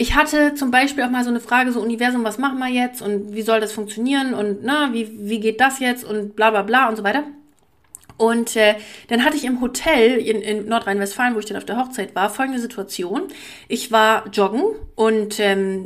Ich 0.00 0.14
hatte 0.14 0.54
zum 0.54 0.70
Beispiel 0.70 1.04
auch 1.04 1.10
mal 1.10 1.24
so 1.24 1.28
eine 1.28 1.40
Frage, 1.40 1.72
so 1.72 1.80
Universum, 1.82 2.24
was 2.24 2.38
machen 2.38 2.58
wir 2.58 2.68
jetzt 2.68 3.02
und 3.02 3.34
wie 3.34 3.42
soll 3.42 3.60
das 3.60 3.70
funktionieren 3.70 4.32
und 4.32 4.60
na, 4.62 4.94
wie, 4.94 5.10
wie 5.28 5.40
geht 5.40 5.60
das 5.60 5.78
jetzt 5.78 6.04
und 6.04 6.34
bla 6.36 6.48
bla 6.48 6.62
bla 6.62 6.88
und 6.88 6.96
so 6.96 7.04
weiter. 7.04 7.24
Und 8.16 8.56
äh, 8.56 8.76
dann 9.08 9.26
hatte 9.26 9.36
ich 9.36 9.44
im 9.44 9.60
Hotel 9.60 10.16
in, 10.16 10.40
in 10.40 10.66
Nordrhein-Westfalen, 10.66 11.34
wo 11.34 11.38
ich 11.38 11.44
dann 11.44 11.58
auf 11.58 11.66
der 11.66 11.76
Hochzeit 11.76 12.14
war, 12.14 12.30
folgende 12.30 12.60
Situation. 12.60 13.24
Ich 13.68 13.92
war 13.92 14.26
joggen 14.28 14.62
und 14.94 15.38
ähm, 15.38 15.84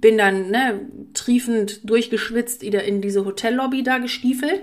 bin 0.00 0.18
dann 0.18 0.50
ne, 0.50 0.80
triefend 1.14 1.88
durchgeschwitzt 1.88 2.62
wieder 2.62 2.82
in 2.82 3.00
diese 3.00 3.24
Hotellobby 3.24 3.84
da 3.84 3.98
gestiefelt. 3.98 4.62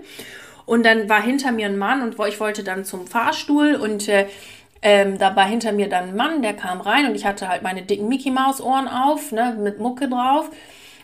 Und 0.66 0.86
dann 0.86 1.08
war 1.08 1.22
hinter 1.22 1.54
mir 1.54 1.68
ein 1.68 1.78
Mann 1.78 2.02
und 2.02 2.18
ich 2.28 2.40
wollte 2.42 2.66
dann 2.66 2.84
zum 2.84 3.08
Fahrstuhl 3.08 3.76
und 3.76 4.10
äh, 4.10 4.28
ähm, 4.82 5.18
da 5.18 5.36
war 5.36 5.46
hinter 5.46 5.72
mir 5.72 5.90
dann 5.90 6.10
ein 6.10 6.16
Mann, 6.16 6.42
der 6.42 6.54
kam 6.54 6.82
rein 6.82 7.08
und 7.08 7.16
ich 7.16 7.26
hatte 7.26 7.48
halt 7.48 7.64
meine 7.64 7.82
dicken 7.82 8.08
Mickey 8.08 8.32
Maus 8.32 8.62
Ohren 8.62 8.88
auf, 8.88 9.32
ne, 9.32 9.58
mit 9.60 9.80
Mucke 9.80 10.08
drauf. 10.08 10.50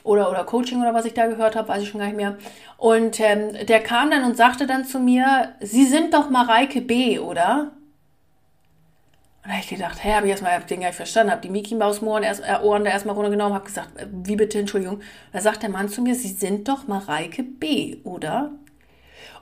Oder, 0.03 0.29
oder 0.29 0.43
Coaching 0.43 0.81
oder 0.81 0.93
was 0.93 1.05
ich 1.05 1.15
da 1.15 1.25
gehört 1.25 1.55
habe, 1.55 1.67
weiß 1.67 1.81
ich 1.81 1.89
schon 1.89 1.99
gar 1.99 2.05
nicht 2.05 2.15
mehr. 2.15 2.37
Und 2.77 3.19
ähm, 3.19 3.65
der 3.65 3.81
kam 3.81 4.11
dann 4.11 4.23
und 4.23 4.37
sagte 4.37 4.67
dann 4.67 4.85
zu 4.85 4.99
mir, 4.99 5.53
Sie 5.61 5.85
sind 5.85 6.13
doch 6.13 6.29
Mareike 6.29 6.81
B., 6.81 7.17
oder? 7.17 7.71
Und 9.43 9.49
da 9.49 9.53
habe 9.53 9.61
ich 9.61 9.69
gedacht, 9.69 10.03
hä, 10.03 10.13
habe 10.13 10.27
ich 10.27 10.31
erstmal 10.31 10.59
den 10.61 10.81
gar 10.81 10.87
nicht 10.87 10.95
verstanden, 10.95 11.31
habe 11.31 11.41
die 11.41 11.49
Mickey 11.49 11.73
Maus 11.73 12.03
Ohren, 12.03 12.21
erst, 12.21 12.41
äh, 12.41 12.63
Ohren 12.63 12.83
da 12.83 12.91
erstmal 12.91 13.15
runtergenommen, 13.15 13.55
habe 13.55 13.65
gesagt, 13.65 13.99
äh, 13.99 14.05
wie 14.11 14.35
bitte, 14.35 14.59
Entschuldigung. 14.59 15.01
Da 15.33 15.41
sagt 15.41 15.63
der 15.63 15.69
Mann 15.71 15.89
zu 15.89 16.03
mir, 16.03 16.13
Sie 16.13 16.29
sind 16.29 16.67
doch 16.67 16.87
Mareike 16.87 17.41
B., 17.41 17.97
oder? 18.03 18.51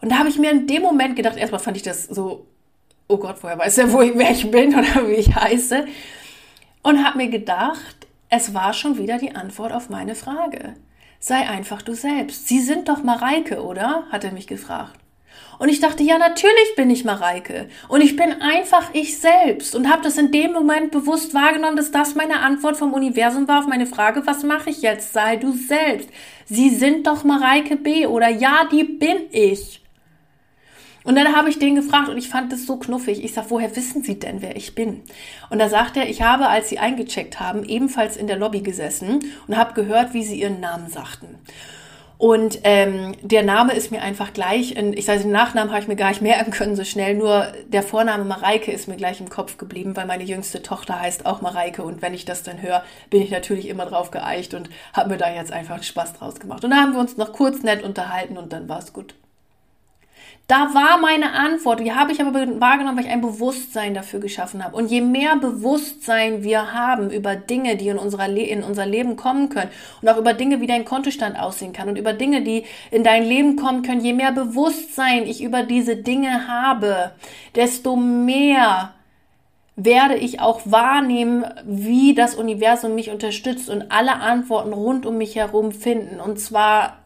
Und 0.02 0.12
da 0.14 0.18
habe 0.18 0.30
ich 0.30 0.40
mir 0.40 0.52
in 0.52 0.66
dem 0.66 0.82
Moment 0.82 1.18
gedacht, 1.18 1.38
erstmal 1.38 1.60
fand 1.60 1.76
ich 1.76 1.84
das 1.84 2.06
so 2.06 2.48
oh 3.14 3.18
Gott, 3.18 3.38
woher 3.42 3.60
weiß 3.60 3.78
er, 3.78 3.92
wo 3.92 4.02
ich, 4.02 4.14
wer 4.16 4.32
ich 4.32 4.50
bin 4.50 4.74
oder 4.74 5.08
wie 5.08 5.14
ich 5.14 5.36
heiße? 5.36 5.86
Und 6.82 7.06
habe 7.06 7.18
mir 7.18 7.30
gedacht, 7.30 8.08
es 8.30 8.54
war 8.54 8.74
schon 8.74 8.98
wieder 8.98 9.20
die 9.20 9.36
Antwort 9.36 9.72
auf 9.72 9.90
meine 9.90 10.16
Frage. 10.16 10.74
Sei 11.20 11.48
einfach 11.48 11.82
du 11.84 11.94
selbst. 11.94 12.48
Sie 12.48 12.60
sind 12.60 12.90
doch 12.90 13.04
Mareike, 13.04 13.64
oder? 13.64 14.06
hat 14.12 14.24
er 14.24 14.32
mich 14.32 14.48
gefragt. 14.48 15.00
Und 15.60 15.70
ich 15.70 15.80
dachte, 15.80 16.04
ja, 16.04 16.18
natürlich 16.18 16.76
bin 16.76 16.90
ich 16.90 17.06
Mareike. 17.06 17.70
Und 17.88 18.02
ich 18.02 18.16
bin 18.16 18.42
einfach 18.42 18.90
ich 18.94 19.20
selbst. 19.20 19.76
Und 19.76 19.90
habe 19.90 20.02
das 20.02 20.18
in 20.18 20.32
dem 20.32 20.52
Moment 20.52 20.92
bewusst 20.92 21.34
wahrgenommen, 21.36 21.78
dass 21.78 21.92
das 21.92 22.16
meine 22.16 22.40
Antwort 22.40 22.76
vom 22.76 22.94
Universum 22.94 23.48
war 23.48 23.60
auf 23.60 23.68
meine 23.68 23.86
Frage, 23.86 24.26
was 24.26 24.44
mache 24.44 24.72
ich 24.72 24.82
jetzt? 24.82 25.14
Sei 25.14 25.36
du 25.36 25.54
selbst. 25.54 26.10
Sie 26.46 26.70
sind 26.70 27.06
doch 27.06 27.24
Mareike 27.24 27.78
B. 27.78 28.08
Oder 28.08 28.30
ja, 28.30 28.68
die 28.72 28.84
bin 28.84 29.18
ich. 29.32 29.83
Und 31.04 31.16
dann 31.16 31.36
habe 31.36 31.50
ich 31.50 31.60
den 31.60 31.76
gefragt 31.76 32.10
und 32.10 32.18
ich 32.18 32.30
fand 32.30 32.52
das 32.52 32.66
so 32.66 32.78
knuffig. 32.78 33.24
Ich 33.24 33.34
sag, 33.34 33.50
woher 33.50 33.76
wissen 33.76 34.04
Sie 34.04 34.20
denn, 34.20 34.42
wer 34.42 34.56
ich 34.56 34.76
bin? 34.76 35.02
Und 35.50 35.60
da 35.60 35.70
sagt 35.70 35.98
er, 35.98 36.10
ich 36.10 36.22
habe, 36.22 36.48
als 36.48 36.70
Sie 36.70 36.80
eingecheckt 36.80 37.40
haben, 37.40 37.64
ebenfalls 37.64 38.18
in 38.18 38.28
der 38.28 38.38
Lobby 38.38 38.62
gesessen 38.62 39.20
und 39.48 39.58
habe 39.58 39.74
gehört, 39.74 40.14
wie 40.14 40.24
Sie 40.24 40.40
Ihren 40.40 40.60
Namen 40.60 40.90
sagten. 40.90 41.40
Und 42.24 42.60
ähm, 42.64 43.16
der 43.22 43.44
Name 43.44 43.74
ist 43.74 43.92
mir 43.92 44.02
einfach 44.02 44.32
gleich, 44.32 44.78
in, 44.78 44.94
ich 44.94 45.04
sage, 45.04 45.24
den 45.24 45.32
Nachnamen 45.32 45.74
habe 45.74 45.82
ich 45.82 45.90
mir 45.90 45.98
gar 45.98 46.08
nicht 46.08 46.22
merken 46.22 46.52
können 46.52 46.78
so 46.78 46.86
schnell, 46.86 47.16
nur 47.16 47.48
der 47.68 47.84
Vorname 47.84 48.24
Mareike 48.24 48.72
ist 48.72 48.88
mir 48.88 48.96
gleich 48.96 49.20
im 49.20 49.30
Kopf 49.30 49.58
geblieben, 49.58 49.98
weil 49.98 50.06
meine 50.06 50.24
jüngste 50.24 50.62
Tochter 50.62 51.02
heißt 51.02 51.26
auch 51.26 51.42
Mareike 51.42 51.84
und 51.84 52.02
wenn 52.02 52.14
ich 52.14 52.24
das 52.24 52.44
dann 52.44 52.62
höre, 52.62 52.82
bin 53.10 53.22
ich 53.22 53.30
natürlich 53.30 53.68
immer 53.68 53.86
drauf 53.86 54.10
geeicht 54.10 54.54
und 54.54 54.70
habe 54.94 55.10
mir 55.10 55.18
da 55.18 55.34
jetzt 55.34 55.52
einfach 55.52 55.84
Spaß 55.84 56.14
draus 56.14 56.40
gemacht. 56.40 56.64
Und 56.64 56.72
da 56.72 56.78
haben 56.78 56.94
wir 56.94 57.02
uns 57.02 57.18
noch 57.18 57.34
kurz 57.34 57.62
nett 57.62 57.84
unterhalten 57.84 58.38
und 58.38 58.54
dann 58.54 58.70
war 58.70 58.80
es 58.80 58.94
gut. 58.94 59.16
Da 60.48 60.74
war 60.74 61.00
meine 61.00 61.34
Antwort. 61.34 61.80
Die 61.80 61.94
habe 61.94 62.12
ich 62.12 62.20
aber 62.20 62.34
wahrgenommen, 62.60 62.98
weil 62.98 63.06
ich 63.06 63.12
ein 63.12 63.22
Bewusstsein 63.22 63.94
dafür 63.94 64.20
geschaffen 64.20 64.64
habe. 64.64 64.76
Und 64.76 64.92
je 64.92 65.00
mehr 65.00 65.38
Bewusstsein 65.38 66.44
wir 66.44 66.74
haben 66.74 67.12
über 67.12 67.36
Dinge, 67.36 67.78
die 67.78 67.88
in, 67.88 67.98
unserer 67.98 68.28
Le 68.28 68.42
in 68.42 68.62
unser 68.62 68.86
Leben 68.86 69.16
kommen 69.16 69.48
können 69.48 69.72
und 70.02 70.10
auch 70.10 70.18
über 70.18 70.34
Dinge, 70.34 70.60
wie 70.60 70.68
dein 70.68 70.84
Kontostand 70.84 71.40
aussehen 71.40 71.72
kann 71.72 71.88
und 71.88 71.98
über 71.98 72.12
Dinge, 72.12 72.42
die 72.42 72.66
in 72.92 73.06
dein 73.06 73.24
Leben 73.24 73.56
kommen 73.56 73.84
können, 73.84 74.02
je 74.02 74.14
mehr 74.14 74.34
Bewusstsein 74.34 75.26
ich 75.26 75.42
über 75.42 75.64
diese 75.64 75.96
Dinge 75.96 76.48
habe, 76.48 77.12
desto 77.56 77.96
mehr 77.96 78.94
werde 79.76 80.16
ich 80.16 80.42
auch 80.42 80.62
wahrnehmen, 80.66 81.46
wie 81.66 82.14
das 82.14 82.36
Universum 82.36 82.96
mich 82.96 83.10
unterstützt 83.10 83.70
und 83.70 83.92
alle 83.92 84.18
Antworten 84.18 84.74
rund 84.74 85.06
um 85.06 85.18
mich 85.18 85.36
herum 85.36 85.72
finden. 85.72 86.20
Und 86.20 86.40
zwar 86.40 86.98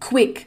quick 0.00 0.46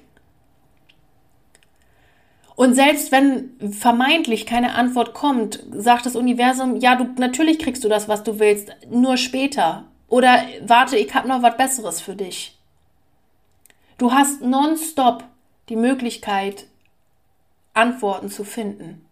und 2.58 2.74
selbst 2.74 3.12
wenn 3.12 3.52
vermeintlich 3.72 4.48
keine 4.48 4.74
Antwort 4.74 5.14
kommt, 5.14 5.64
sagt 5.70 6.08
das 6.08 6.16
Universum, 6.16 6.78
ja, 6.78 6.96
du 6.96 7.04
natürlich 7.20 7.60
kriegst 7.60 7.84
du 7.84 7.88
das, 7.88 8.10
was 8.10 8.24
du 8.24 8.40
willst, 8.40 8.76
nur 8.90 9.18
später. 9.18 9.86
Oder 10.08 10.42
warte, 10.66 10.98
ich 10.98 11.14
habe 11.14 11.28
noch 11.28 11.44
was 11.44 11.56
Besseres 11.56 12.02
für 12.02 12.16
dich. 12.16 12.58
Du 14.00 14.12
hast 14.12 14.42
nonstop 14.42 15.24
die 15.70 15.76
Möglichkeit, 15.76 16.66
Antworten 17.76 18.28
zu 18.28 18.44
finden. 18.44 19.06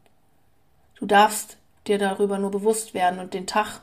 Du 0.96 1.06
darfst 1.06 1.58
dir 1.86 2.00
darüber 2.00 2.40
nur 2.40 2.50
bewusst 2.50 2.96
werden 2.96 3.20
und 3.20 3.36
den 3.36 3.46
Tag 3.46 3.82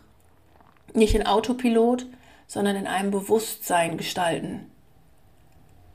nicht 0.92 1.14
in 1.14 1.24
Autopilot, 1.24 2.06
sondern 2.48 2.74
in 2.74 2.88
einem 2.88 3.12
Bewusstsein 3.12 3.96
gestalten. 3.96 4.68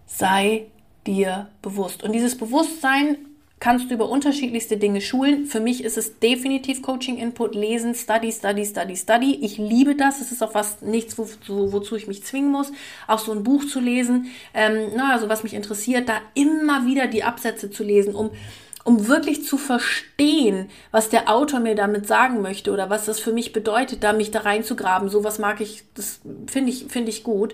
Sei 0.05 0.67
dir 1.05 1.49
bewusst. 1.61 2.01
Und 2.01 2.13
dieses 2.13 2.37
Bewusstsein 2.37 3.26
kannst 3.59 3.89
du 3.89 3.95
über 3.95 4.09
unterschiedlichste 4.09 4.77
Dinge 4.77 5.01
schulen. 5.01 5.45
Für 5.45 5.59
mich 5.59 5.83
ist 5.83 5.97
es 5.97 6.19
definitiv 6.19 6.81
Coaching 6.81 7.17
Input, 7.17 7.55
Lesen, 7.55 7.95
Study, 7.95 8.31
Study, 8.31 8.65
Study, 8.65 8.95
Study. 8.95 9.39
Ich 9.41 9.57
liebe 9.57 9.95
das. 9.95 10.21
Es 10.21 10.31
ist 10.31 10.43
auch 10.43 10.51
fast 10.51 10.83
nichts, 10.83 11.17
wozu, 11.17 11.73
wozu 11.73 11.95
ich 11.95 12.07
mich 12.07 12.23
zwingen 12.23 12.51
muss. 12.51 12.71
Auch 13.07 13.19
so 13.19 13.31
ein 13.31 13.43
Buch 13.43 13.65
zu 13.65 13.79
lesen, 13.79 14.27
ähm, 14.53 14.91
na, 14.95 15.13
also 15.13 15.27
was 15.27 15.43
mich 15.43 15.53
interessiert, 15.53 16.07
da 16.07 16.21
immer 16.35 16.85
wieder 16.85 17.07
die 17.07 17.23
Absätze 17.23 17.71
zu 17.71 17.83
lesen, 17.83 18.13
um 18.13 18.29
um 18.87 19.09
wirklich 19.09 19.43
zu 19.43 19.57
verstehen, 19.57 20.69
was 20.91 21.09
der 21.09 21.29
Autor 21.29 21.59
mir 21.59 21.75
damit 21.75 22.07
sagen 22.07 22.41
möchte 22.41 22.71
oder 22.71 22.89
was 22.89 23.05
das 23.05 23.19
für 23.19 23.33
mich 23.33 23.51
bedeutet, 23.51 24.01
da 24.01 24.13
mich 24.13 24.31
da 24.31 24.39
reinzugraben. 24.39 25.09
Sowas 25.09 25.39
mag 25.39 25.59
ich, 25.59 25.83
das 25.93 26.21
finde 26.49 26.71
ich, 26.71 26.85
finde 26.87 27.09
ich 27.09 27.25
gut, 27.25 27.53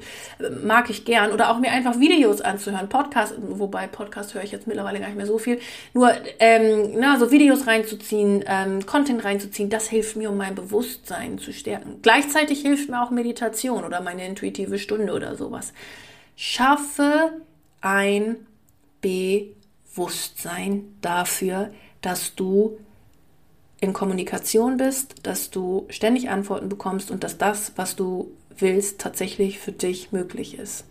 mag 0.63 0.91
ich 0.91 1.05
gern. 1.05 1.31
Oder 1.31 1.49
auch 1.49 1.57
mir 1.57 1.71
einfach 1.71 1.99
Videos 1.99 2.39
anzuhören, 2.39 2.87
Podcast, 2.87 3.33
wobei 3.39 3.87
Podcast 3.87 4.35
höre 4.35 4.43
ich 4.43 4.51
jetzt 4.51 4.67
mittlerweile 4.67 4.99
gar 4.99 5.07
nicht 5.07 5.17
mehr 5.17 5.25
so 5.25 5.39
viel. 5.39 5.59
Nur, 5.95 6.11
ähm, 6.37 6.91
na, 6.99 7.17
so 7.17 7.31
Videos 7.31 7.65
reinzuziehen, 7.65 8.43
ähm, 8.45 8.85
Content 8.85 9.25
reinzuziehen, 9.25 9.71
das 9.71 9.87
hilft 9.87 10.15
mir, 10.15 10.29
um 10.29 10.37
mein 10.37 10.53
Bewusstsein 10.53 11.39
zu 11.39 11.51
stärken. 11.51 11.97
Gleichzeitig 12.03 12.61
hilft 12.61 12.91
mir 12.91 13.01
auch 13.01 13.09
Meditation 13.09 13.85
oder 13.85 14.01
meine 14.01 14.23
intuitive 14.27 14.77
Stunde 14.77 15.13
oder 15.13 15.35
sowas. 15.35 15.73
Schaffe 16.35 17.31
ein 17.81 18.35
Bewusstsein 19.01 19.62
dafür, 21.01 21.73
dass 22.01 22.35
du 22.35 22.77
in 23.79 23.93
Kommunikation 23.93 24.77
bist, 24.77 25.15
dass 25.23 25.49
du 25.49 25.85
ständig 25.89 26.29
Antworten 26.29 26.69
bekommst 26.69 27.11
und 27.11 27.23
dass 27.23 27.37
das, 27.37 27.73
was 27.75 27.95
du 27.95 28.31
willst, 28.57 29.01
tatsächlich 29.01 29.59
für 29.59 29.71
dich 29.71 30.11
möglich 30.11 30.57
ist. 30.57 30.85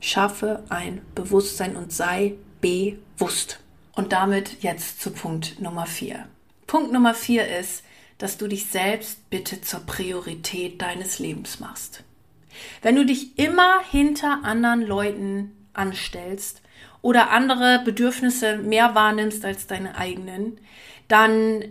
Schaffe 0.00 0.64
ein 0.68 1.02
Bewusstsein 1.14 1.76
und 1.76 1.92
sei 1.92 2.34
bewusst. 2.60 3.60
Und 3.94 4.12
damit 4.12 4.62
jetzt 4.62 5.00
zu 5.00 5.10
Punkt 5.10 5.60
Nummer 5.60 5.86
vier. 5.86 6.26
Punkt 6.66 6.92
Nummer 6.92 7.14
vier 7.14 7.46
ist, 7.46 7.82
dass 8.18 8.38
du 8.38 8.48
dich 8.48 8.66
selbst 8.66 9.30
bitte 9.30 9.60
zur 9.60 9.80
Priorität 9.80 10.82
deines 10.82 11.18
Lebens 11.18 11.60
machst. 11.60 12.02
Wenn 12.82 12.96
du 12.96 13.06
dich 13.06 13.38
immer 13.38 13.80
hinter 13.90 14.40
anderen 14.42 14.82
Leuten 14.82 15.52
anstellst 15.72 16.60
oder 17.06 17.30
andere 17.30 17.82
Bedürfnisse 17.84 18.56
mehr 18.56 18.96
wahrnimmst 18.96 19.44
als 19.44 19.68
deine 19.68 19.96
eigenen, 19.96 20.58
dann 21.06 21.62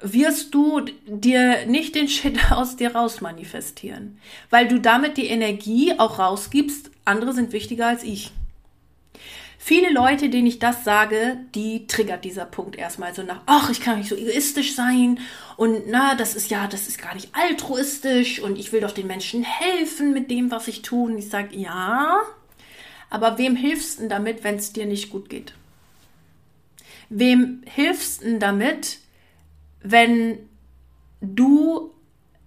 wirst 0.00 0.54
du 0.54 0.80
dir 1.06 1.66
nicht 1.66 1.94
den 1.94 2.08
Shit 2.08 2.38
aus 2.50 2.76
dir 2.76 2.96
raus 2.96 3.20
manifestieren, 3.20 4.18
weil 4.48 4.66
du 4.66 4.80
damit 4.80 5.18
die 5.18 5.26
Energie 5.26 5.92
auch 5.98 6.18
rausgibst, 6.18 6.90
andere 7.04 7.34
sind 7.34 7.52
wichtiger 7.52 7.88
als 7.88 8.02
ich. 8.02 8.32
Viele 9.58 9.92
Leute, 9.92 10.30
denen 10.30 10.46
ich 10.46 10.58
das 10.58 10.84
sage, 10.84 11.36
die 11.54 11.86
triggert 11.86 12.24
dieser 12.24 12.46
Punkt 12.46 12.76
erstmal 12.76 13.14
so 13.14 13.22
nach, 13.22 13.42
ach, 13.44 13.68
ich 13.68 13.82
kann 13.82 13.98
nicht 13.98 14.08
so 14.08 14.16
egoistisch 14.16 14.74
sein 14.74 15.18
und 15.58 15.82
na, 15.86 16.14
das 16.14 16.34
ist 16.34 16.50
ja, 16.50 16.66
das 16.66 16.88
ist 16.88 16.96
gar 16.96 17.14
nicht 17.14 17.28
altruistisch 17.34 18.40
und 18.40 18.58
ich 18.58 18.72
will 18.72 18.80
doch 18.80 18.92
den 18.92 19.06
Menschen 19.06 19.42
helfen 19.42 20.14
mit 20.14 20.30
dem, 20.30 20.50
was 20.50 20.66
ich 20.66 20.80
tue. 20.80 21.10
Und 21.10 21.18
ich 21.18 21.28
sage, 21.28 21.54
ja, 21.54 22.22
aber 23.10 23.38
wem 23.38 23.56
hilfst 23.56 24.00
du 24.00 24.08
damit, 24.08 24.44
wenn 24.44 24.54
es 24.54 24.72
dir 24.72 24.86
nicht 24.86 25.10
gut 25.10 25.28
geht? 25.28 25.52
Wem 27.08 27.62
hilfst 27.66 28.22
du 28.22 28.38
damit, 28.38 29.00
wenn 29.82 30.38
du 31.20 31.92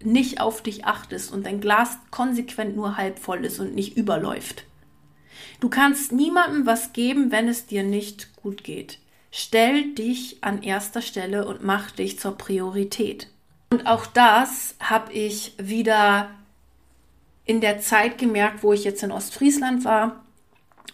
nicht 0.01 0.39
auf 0.39 0.63
dich 0.63 0.85
achtest 0.85 1.31
und 1.31 1.45
dein 1.45 1.59
Glas 1.59 1.97
konsequent 2.11 2.75
nur 2.75 2.97
halb 2.97 3.19
voll 3.19 3.45
ist 3.45 3.59
und 3.59 3.75
nicht 3.75 3.97
überläuft? 3.97 4.63
Du 5.59 5.69
kannst 5.69 6.13
niemandem 6.13 6.65
was 6.65 6.93
geben, 6.93 7.31
wenn 7.31 7.47
es 7.47 7.65
dir 7.65 7.83
nicht 7.83 8.35
gut 8.37 8.63
geht. 8.63 8.99
Stell 9.31 9.93
dich 9.93 10.37
an 10.41 10.63
erster 10.63 11.01
Stelle 11.01 11.45
und 11.45 11.63
mach 11.63 11.91
dich 11.91 12.19
zur 12.19 12.37
Priorität. 12.37 13.27
Und 13.71 13.87
auch 13.87 14.05
das 14.05 14.75
habe 14.79 15.11
ich 15.11 15.55
wieder 15.57 16.29
in 17.45 17.59
der 17.59 17.79
Zeit 17.79 18.17
gemerkt, 18.17 18.63
wo 18.63 18.71
ich 18.71 18.83
jetzt 18.83 19.03
in 19.03 19.11
Ostfriesland 19.11 19.83
war 19.83 20.22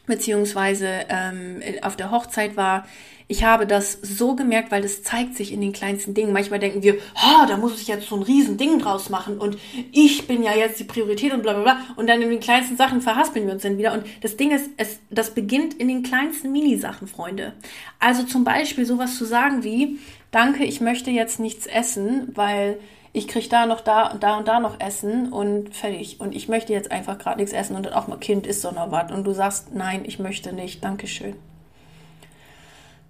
beziehungsweise 0.06 1.06
ähm, 1.08 1.62
auf 1.82 1.96
der 1.96 2.12
Hochzeit 2.12 2.58
war. 2.58 2.86
Ich 3.32 3.44
habe 3.44 3.68
das 3.68 3.92
so 4.02 4.36
gemerkt, 4.36 4.72
weil 4.72 4.82
das 4.82 5.04
zeigt 5.04 5.36
sich 5.36 5.54
in 5.54 5.62
den 5.62 5.72
kleinsten 5.72 6.16
Dingen. 6.16 6.34
Manchmal 6.34 6.58
denken 6.58 6.82
wir, 6.82 6.96
oh, 6.96 7.46
da 7.48 7.58
muss 7.58 7.80
ich 7.80 7.88
jetzt 7.88 8.08
so 8.08 8.16
ein 8.16 8.24
riesen 8.24 8.58
Ding 8.58 8.80
draus 8.80 9.12
machen 9.12 9.38
und 9.38 9.56
ich 9.92 10.26
bin 10.26 10.42
ja 10.42 10.56
jetzt 10.56 10.80
die 10.80 10.84
Priorität 10.84 11.32
und 11.32 11.44
bla 11.44 11.54
bla 11.54 11.62
bla. 11.62 11.82
Und 11.96 12.10
dann 12.10 12.24
in 12.24 12.32
den 12.32 12.40
kleinsten 12.40 12.76
Sachen 12.76 13.02
verhaspeln 13.02 13.46
wir 13.46 13.54
uns 13.54 13.62
dann 13.62 13.78
wieder. 13.78 13.94
Und 13.94 14.04
das 14.22 14.36
Ding 14.36 14.50
ist, 14.50 14.72
es, 14.78 15.00
das 15.12 15.36
beginnt 15.36 15.76
in 15.76 15.88
den 15.88 16.02
kleinsten 16.02 16.52
Minisachen, 16.52 17.08
Freunde. 17.08 17.54
Also 18.00 18.24
zum 18.24 18.44
Beispiel 18.44 18.88
sowas 18.88 19.16
zu 19.16 19.26
sagen 19.26 19.64
wie, 19.64 20.00
danke, 20.32 20.64
ich 20.64 20.82
möchte 20.82 21.12
jetzt 21.12 21.40
nichts 21.40 21.68
essen, 21.68 22.30
weil 22.34 22.80
ich 23.12 23.28
kriege 23.28 23.50
da 23.50 23.66
noch 23.66 23.82
da 23.82 24.08
und 24.08 24.24
da 24.24 24.38
und 24.38 24.48
da 24.48 24.60
noch 24.60 24.80
Essen 24.80 25.34
und 25.34 25.76
fertig. 25.76 26.20
Und 26.20 26.36
ich 26.36 26.48
möchte 26.48 26.74
jetzt 26.74 26.92
einfach 26.92 27.18
gerade 27.18 27.40
nichts 27.40 27.54
essen 27.54 27.76
und 27.76 27.86
dann 27.86 27.94
auch 27.94 28.08
mal 28.08 28.18
Kind 28.18 28.46
ist 28.46 28.64
doch 28.64 28.72
noch 28.72 28.92
was. 28.92 29.12
Und 29.12 29.24
du 29.24 29.32
sagst, 29.32 29.74
nein, 29.74 30.04
ich 30.06 30.20
möchte 30.20 30.54
nicht, 30.54 30.84
Dankeschön. 30.84 31.36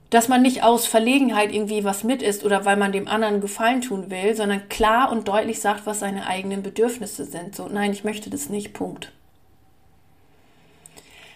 Dass 0.10 0.28
man 0.28 0.42
nicht 0.42 0.64
aus 0.64 0.88
Verlegenheit 0.88 1.54
irgendwie 1.54 1.84
was 1.84 2.04
mit 2.04 2.24
isst 2.24 2.44
oder 2.44 2.66
weil 2.66 2.78
man 2.78 2.92
dem 2.92 3.08
anderen 3.08 3.42
Gefallen 3.42 3.82
tun 3.82 4.10
will, 4.10 4.36
sondern 4.36 4.68
klar 4.70 5.12
und 5.12 5.28
deutlich 5.28 5.60
sagt, 5.60 5.86
was 5.86 6.00
seine 6.00 6.26
eigenen 6.26 6.64
Bedürfnisse 6.64 7.26
sind. 7.26 7.56
So, 7.56 7.68
nein, 7.68 7.92
ich 7.92 8.04
möchte 8.04 8.30
das 8.30 8.50
nicht, 8.50 8.74
Punkt 8.74 9.12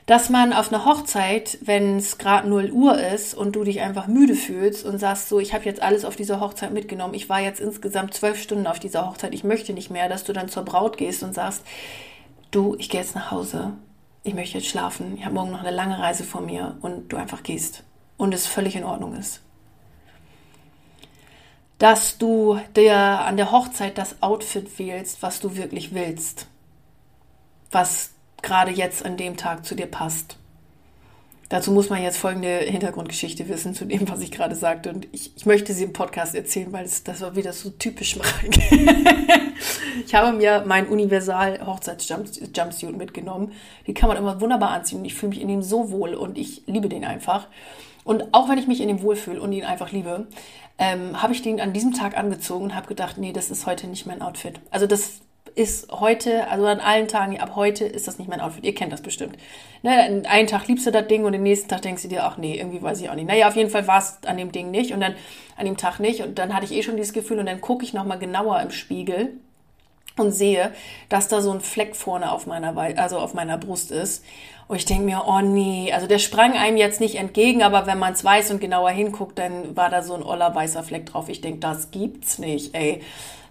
dass 0.06 0.30
man 0.30 0.52
auf 0.52 0.72
einer 0.72 0.86
Hochzeit, 0.86 1.58
wenn 1.62 1.98
es 1.98 2.18
gerade 2.18 2.48
0 2.50 2.72
Uhr 2.72 3.00
ist 3.00 3.34
und 3.34 3.56
du 3.56 3.64
dich 3.64 3.80
einfach 3.80 4.08
müde 4.08 4.36
fühlst 4.36 4.86
und 4.86 5.00
sagst 5.00 5.30
so, 5.30 5.40
ich 5.40 5.54
habe 5.54 5.64
jetzt 5.64 5.82
alles 5.82 6.04
auf 6.04 6.18
dieser 6.18 6.42
Hochzeit 6.42 6.74
mitgenommen, 6.74 7.14
ich 7.14 7.30
war 7.30 7.40
jetzt 7.40 7.62
insgesamt 7.62 8.14
zwölf 8.14 8.42
Stunden 8.42 8.68
auf 8.68 8.80
dieser 8.80 9.06
Hochzeit, 9.06 9.34
ich 9.34 9.46
möchte 9.46 9.72
nicht 9.72 9.90
mehr, 9.90 10.10
dass 10.10 10.26
du 10.26 10.34
dann 10.34 10.50
zur 10.50 10.66
Braut 10.66 10.98
gehst 10.98 11.24
und 11.24 11.34
sagst, 11.34 11.64
du, 12.52 12.76
ich 12.80 12.90
gehe 12.90 13.00
jetzt 13.00 13.16
nach 13.16 13.32
Hause, 13.32 13.74
ich 14.24 14.34
möchte 14.34 14.58
jetzt 14.58 14.68
schlafen, 14.68 15.16
ich 15.18 15.24
habe 15.24 15.36
morgen 15.36 15.52
noch 15.52 15.62
eine 15.62 15.72
lange 15.72 15.98
Reise 15.98 16.26
vor 16.26 16.42
mir 16.42 16.78
und 16.82 17.10
du 17.10 17.18
einfach 17.18 17.44
gehst 17.44 17.84
und 18.18 18.34
es 18.34 18.46
völlig 18.46 18.76
in 18.76 18.84
Ordnung 18.84 19.16
ist. 19.16 19.42
Dass 21.78 22.18
du 22.18 22.60
dir 22.76 22.96
an 22.96 23.38
der 23.38 23.52
Hochzeit 23.52 23.98
das 23.98 24.22
Outfit 24.22 24.80
wählst, 24.80 25.22
was 25.22 25.40
du 25.40 25.56
wirklich 25.56 25.94
willst, 25.94 26.48
was 27.72 28.13
gerade 28.44 28.72
jetzt 28.72 29.04
an 29.04 29.18
dem 29.18 29.38
Tag 29.38 29.66
zu 29.66 29.76
dir 29.76 29.88
passt. 29.88 30.38
Dazu 31.50 31.72
muss 31.72 31.90
man 31.90 32.02
jetzt 32.02 32.18
folgende 32.18 32.60
Hintergrundgeschichte 32.60 33.48
wissen 33.48 33.76
zu 33.76 33.86
dem, 33.86 34.10
was 34.10 34.22
ich 34.22 34.32
gerade 34.32 34.56
sagte. 34.56 34.90
Und 34.90 35.08
ich, 35.12 35.34
ich 35.36 35.46
möchte 35.46 35.72
sie 35.74 35.84
im 35.84 35.94
Podcast 35.94 36.34
erzählen, 36.34 36.74
weil 36.74 36.84
es, 36.84 37.04
das 37.04 37.22
war 37.22 37.36
wieder 37.36 37.54
so 37.54 37.70
typisch 37.70 38.16
Marek. 38.16 38.58
ich 40.06 40.16
habe 40.16 40.36
mir 40.36 40.64
mein 40.66 40.88
Universal-Hochzeits-Jumpsuit 40.88 42.98
mitgenommen. 42.98 43.52
Die 43.86 43.94
kann 43.94 44.08
man 44.08 44.18
immer 44.18 44.42
wunderbar 44.42 44.72
anziehen. 44.72 44.98
Und 45.00 45.06
ich 45.06 45.14
fühle 45.14 45.30
mich 45.30 45.42
in 45.42 45.48
dem 45.48 45.62
so 45.62 45.92
wohl 45.92 46.16
und 46.16 46.40
ich 46.40 46.64
liebe 46.66 46.90
den 46.90 47.06
einfach. 47.06 47.48
Und 48.04 48.34
auch 48.34 48.50
wenn 48.50 48.58
ich 48.58 48.66
mich 48.68 48.82
in 48.82 48.88
dem 48.88 49.04
wohlfühle 49.04 49.40
und 49.40 49.54
ihn 49.54 49.64
einfach 49.64 49.92
liebe, 49.92 50.26
ähm, 50.80 51.22
habe 51.22 51.34
ich 51.34 51.44
den 51.44 51.62
an 51.62 51.72
diesem 51.72 51.94
Tag 51.94 52.18
angezogen 52.18 52.64
und 52.66 52.76
habe 52.76 52.88
gedacht, 52.88 53.20
nee, 53.20 53.32
das 53.32 53.52
ist 53.52 53.68
heute 53.68 53.86
nicht 53.88 54.08
mein 54.08 54.24
Outfit. 54.24 54.60
Also 54.72 54.88
das 54.88 55.22
ist 55.56 55.92
heute, 55.92 56.48
also 56.50 56.66
an 56.66 56.80
allen 56.80 57.08
Tagen, 57.08 57.40
ab 57.40 57.54
heute 57.56 57.86
ist 57.86 58.08
das 58.08 58.18
nicht 58.18 58.30
mein 58.30 58.42
Outfit. 58.42 58.64
Ihr 58.64 58.76
kennt 58.76 58.92
das 58.92 59.02
bestimmt. 59.02 59.38
Ne, 59.82 60.24
einen 60.28 60.48
Tag 60.48 60.68
liebst 60.68 60.86
du 60.86 60.92
das 60.92 61.08
Ding 61.08 61.26
und 61.26 61.34
den 61.34 61.44
nächsten 61.44 61.70
Tag 61.70 61.82
denkst 61.82 62.04
du 62.04 62.08
dir, 62.08 62.24
ach 62.24 62.38
nee, 62.38 62.58
irgendwie 62.58 62.82
weiß 62.82 63.02
ich 63.02 63.10
auch 63.10 63.16
nicht. 63.16 63.28
Naja, 63.28 63.48
auf 63.48 63.56
jeden 63.56 63.70
Fall 63.70 63.88
war 63.88 64.00
es 64.00 64.18
an 64.26 64.38
dem 64.38 64.52
Ding 64.52 64.72
nicht 64.72 64.94
und 64.94 65.02
dann 65.02 65.16
an 65.58 65.66
dem 65.66 65.78
Tag 65.78 66.00
nicht. 66.00 66.22
Und 66.22 66.40
dann 66.40 66.54
hatte 66.54 66.66
ich 66.66 66.74
eh 66.74 66.84
schon 66.84 66.98
dieses 66.98 67.14
Gefühl 67.14 67.40
und 67.40 67.46
dann 67.46 67.62
gucke 67.62 67.84
ich 67.84 67.94
nochmal 67.94 68.20
genauer 68.20 68.62
im 68.62 68.72
Spiegel 68.72 69.34
und 70.18 70.32
sehe, 70.32 70.72
dass 71.10 71.28
da 71.28 71.42
so 71.42 71.52
ein 71.52 71.62
Fleck 71.62 71.96
vorne 71.96 72.32
auf 72.32 72.46
meiner, 72.46 72.76
also 72.98 73.18
auf 73.18 73.34
meiner 73.34 73.58
Brust 73.58 73.92
ist. 73.92 74.24
Und 74.68 74.78
ich 74.78 74.86
denke 74.86 75.04
mir, 75.04 75.24
oh 75.28 75.42
nee, 75.42 75.92
also 75.92 76.08
der 76.08 76.20
sprang 76.20 76.54
einem 76.54 76.78
jetzt 76.78 77.02
nicht 77.02 77.16
entgegen, 77.16 77.64
aber 77.64 77.86
wenn 77.86 78.00
man 78.00 78.14
es 78.14 78.24
weiß 78.24 78.52
und 78.52 78.62
genauer 78.62 78.92
hinguckt, 78.92 79.38
dann 79.38 79.76
war 79.76 79.90
da 79.90 80.02
so 80.02 80.14
ein 80.14 80.24
oller 80.24 80.54
weißer 80.56 80.84
Fleck 80.84 81.06
drauf. 81.06 81.30
Ich 81.30 81.42
denke, 81.42 81.60
das 81.60 81.92
gibt's 81.92 82.40
nicht, 82.40 82.74
ey. 82.74 83.02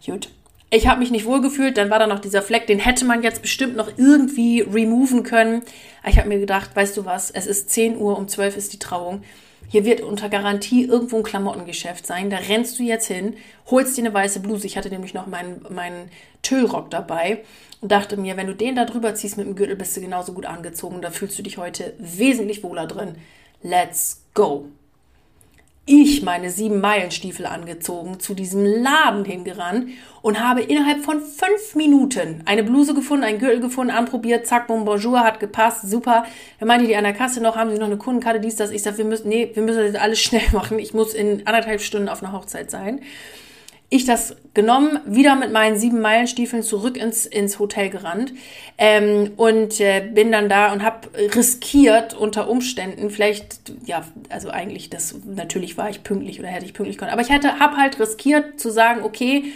Gut, 0.04 0.30
ich 0.74 0.86
habe 0.86 1.00
mich 1.00 1.10
nicht 1.10 1.26
wohlgefühlt, 1.26 1.76
dann 1.76 1.90
war 1.90 1.98
da 1.98 2.06
noch 2.06 2.18
dieser 2.18 2.40
Fleck, 2.40 2.66
den 2.66 2.78
hätte 2.78 3.04
man 3.04 3.22
jetzt 3.22 3.42
bestimmt 3.42 3.76
noch 3.76 3.90
irgendwie 3.98 4.62
removen 4.62 5.22
können. 5.22 5.62
Ich 6.08 6.16
habe 6.16 6.30
mir 6.30 6.38
gedacht, 6.38 6.74
weißt 6.74 6.96
du 6.96 7.04
was, 7.04 7.30
es 7.30 7.46
ist 7.46 7.68
10 7.68 7.98
Uhr, 7.98 8.16
um 8.16 8.26
12 8.26 8.56
ist 8.56 8.72
die 8.72 8.78
Trauung. 8.78 9.22
Hier 9.68 9.84
wird 9.84 10.00
unter 10.00 10.30
Garantie 10.30 10.86
irgendwo 10.86 11.18
ein 11.18 11.24
Klamottengeschäft 11.24 12.06
sein. 12.06 12.30
Da 12.30 12.38
rennst 12.38 12.78
du 12.78 12.84
jetzt 12.84 13.06
hin, 13.06 13.36
holst 13.70 13.98
dir 13.98 14.04
eine 14.04 14.14
weiße 14.14 14.40
Bluse. 14.40 14.66
Ich 14.66 14.78
hatte 14.78 14.88
nämlich 14.88 15.12
noch 15.12 15.26
meinen, 15.26 15.62
meinen 15.68 16.10
Tüllrock 16.40 16.90
dabei 16.90 17.42
und 17.82 17.92
dachte 17.92 18.16
mir, 18.16 18.38
wenn 18.38 18.46
du 18.46 18.54
den 18.54 18.74
da 18.74 18.86
drüber 18.86 19.14
ziehst 19.14 19.36
mit 19.36 19.46
dem 19.46 19.56
Gürtel, 19.56 19.76
bist 19.76 19.94
du 19.94 20.00
genauso 20.00 20.32
gut 20.32 20.46
angezogen. 20.46 21.02
Da 21.02 21.10
fühlst 21.10 21.38
du 21.38 21.42
dich 21.42 21.58
heute 21.58 21.92
wesentlich 21.98 22.62
wohler 22.62 22.86
drin. 22.86 23.16
Let's 23.62 24.24
go 24.32 24.68
ich 25.84 26.22
meine 26.22 26.50
sieben 26.50 26.80
Meilenstiefel 26.80 27.44
angezogen, 27.44 28.20
zu 28.20 28.34
diesem 28.34 28.64
Laden 28.64 29.24
hingerannt 29.24 29.88
und 30.20 30.38
habe 30.38 30.60
innerhalb 30.60 31.04
von 31.04 31.20
fünf 31.20 31.74
Minuten 31.74 32.42
eine 32.44 32.62
Bluse 32.62 32.94
gefunden, 32.94 33.24
einen 33.24 33.40
Gürtel 33.40 33.60
gefunden, 33.60 33.92
anprobiert, 33.92 34.46
zack, 34.46 34.68
bon, 34.68 34.84
bonjour, 34.84 35.20
hat 35.20 35.40
gepasst, 35.40 35.90
super. 35.90 36.24
Dann 36.60 36.68
meinte 36.68 36.86
die 36.86 36.94
an 36.94 37.02
der 37.02 37.12
Kasse 37.12 37.40
noch, 37.40 37.56
haben 37.56 37.72
Sie 37.72 37.78
noch 37.78 37.86
eine 37.86 37.96
Kundenkarte, 37.96 38.38
dies, 38.38 38.54
das. 38.54 38.70
Ich 38.70 38.84
sage, 38.84 38.98
wir 38.98 39.04
müssen, 39.04 39.28
nee, 39.28 39.50
wir 39.54 39.62
müssen 39.62 39.92
das 39.92 40.00
alles 40.00 40.20
schnell 40.20 40.42
machen. 40.52 40.78
Ich 40.78 40.94
muss 40.94 41.14
in 41.14 41.46
anderthalb 41.48 41.80
Stunden 41.80 42.08
auf 42.08 42.22
einer 42.22 42.32
Hochzeit 42.32 42.70
sein. 42.70 43.00
Ich 43.92 44.06
das 44.06 44.36
genommen, 44.54 45.00
wieder 45.04 45.36
mit 45.36 45.52
meinen 45.52 45.76
sieben 45.76 46.00
Meilenstiefeln 46.00 46.62
zurück 46.62 46.96
ins, 46.96 47.26
ins 47.26 47.58
Hotel 47.58 47.90
gerannt 47.90 48.32
ähm, 48.78 49.32
und 49.36 49.80
äh, 49.80 50.00
bin 50.00 50.32
dann 50.32 50.48
da 50.48 50.72
und 50.72 50.82
habe 50.82 51.08
riskiert 51.36 52.14
unter 52.14 52.48
Umständen, 52.48 53.10
vielleicht, 53.10 53.72
ja, 53.84 54.02
also 54.30 54.48
eigentlich, 54.48 54.88
das 54.88 55.14
natürlich 55.26 55.76
war 55.76 55.90
ich 55.90 56.02
pünktlich 56.02 56.40
oder 56.40 56.48
hätte 56.48 56.64
ich 56.64 56.72
pünktlich 56.72 56.96
können, 56.96 57.10
aber 57.10 57.20
ich 57.20 57.28
hätte, 57.28 57.58
habe 57.58 57.76
halt 57.76 58.00
riskiert 58.00 58.58
zu 58.58 58.70
sagen, 58.70 59.02
okay, 59.02 59.52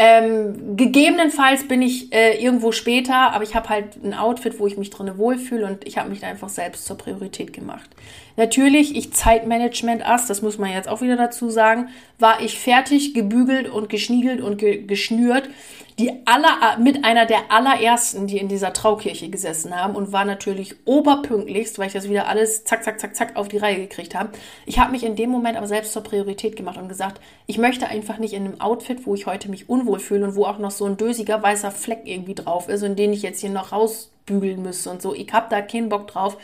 ähm, 0.00 0.76
gegebenenfalls 0.76 1.66
bin 1.66 1.82
ich 1.82 2.12
äh, 2.14 2.40
irgendwo 2.40 2.70
später, 2.70 3.32
aber 3.32 3.42
ich 3.42 3.56
habe 3.56 3.68
halt 3.68 4.02
ein 4.02 4.14
Outfit, 4.14 4.60
wo 4.60 4.68
ich 4.68 4.78
mich 4.78 4.90
drinne 4.90 5.18
wohlfühle 5.18 5.66
und 5.66 5.84
ich 5.88 5.98
habe 5.98 6.08
mich 6.08 6.20
da 6.20 6.28
einfach 6.28 6.48
selbst 6.48 6.86
zur 6.86 6.96
Priorität 6.96 7.52
gemacht. 7.52 7.90
Natürlich, 8.36 8.94
ich 8.94 9.12
Zeitmanagement 9.12 10.08
ass, 10.08 10.28
das 10.28 10.40
muss 10.40 10.56
man 10.56 10.70
jetzt 10.70 10.88
auch 10.88 11.00
wieder 11.00 11.16
dazu 11.16 11.50
sagen, 11.50 11.88
war 12.20 12.40
ich 12.40 12.60
fertig, 12.60 13.12
gebügelt 13.12 13.68
und 13.68 13.88
geschniegelt 13.88 14.40
und 14.40 14.58
ge 14.58 14.84
geschnürt 14.86 15.50
die 15.98 16.12
aller, 16.26 16.78
mit 16.78 17.04
einer 17.04 17.26
der 17.26 17.50
allerersten, 17.50 18.28
die 18.28 18.38
in 18.38 18.46
dieser 18.48 18.72
Traukirche 18.72 19.28
gesessen 19.30 19.74
haben 19.74 19.96
und 19.96 20.12
war 20.12 20.24
natürlich 20.24 20.76
oberpünktlichst, 20.84 21.78
weil 21.78 21.88
ich 21.88 21.92
das 21.92 22.08
wieder 22.08 22.28
alles 22.28 22.64
zack, 22.64 22.84
zack, 22.84 23.00
zack, 23.00 23.16
zack 23.16 23.36
auf 23.36 23.48
die 23.48 23.58
Reihe 23.58 23.76
gekriegt 23.76 24.14
habe. 24.14 24.30
Ich 24.64 24.78
habe 24.78 24.92
mich 24.92 25.02
in 25.02 25.16
dem 25.16 25.30
Moment 25.30 25.56
aber 25.56 25.66
selbst 25.66 25.92
zur 25.92 26.04
Priorität 26.04 26.54
gemacht 26.54 26.78
und 26.78 26.88
gesagt, 26.88 27.20
ich 27.46 27.58
möchte 27.58 27.88
einfach 27.88 28.18
nicht 28.18 28.32
in 28.32 28.44
einem 28.44 28.60
Outfit, 28.60 29.06
wo 29.06 29.14
ich 29.14 29.26
heute 29.26 29.50
mich 29.50 29.68
unwohl 29.68 29.98
fühle 29.98 30.24
und 30.24 30.36
wo 30.36 30.44
auch 30.44 30.58
noch 30.58 30.70
so 30.70 30.84
ein 30.84 30.96
dösiger 30.96 31.42
weißer 31.42 31.72
Fleck 31.72 32.02
irgendwie 32.04 32.36
drauf 32.36 32.68
ist 32.68 32.84
und 32.84 32.96
den 32.96 33.12
ich 33.12 33.22
jetzt 33.22 33.40
hier 33.40 33.50
noch 33.50 33.72
rausbügeln 33.72 34.62
müsste 34.62 34.90
und 34.90 35.02
so. 35.02 35.14
Ich 35.14 35.32
habe 35.32 35.46
da 35.50 35.62
keinen 35.62 35.88
Bock 35.88 36.06
drauf. 36.06 36.38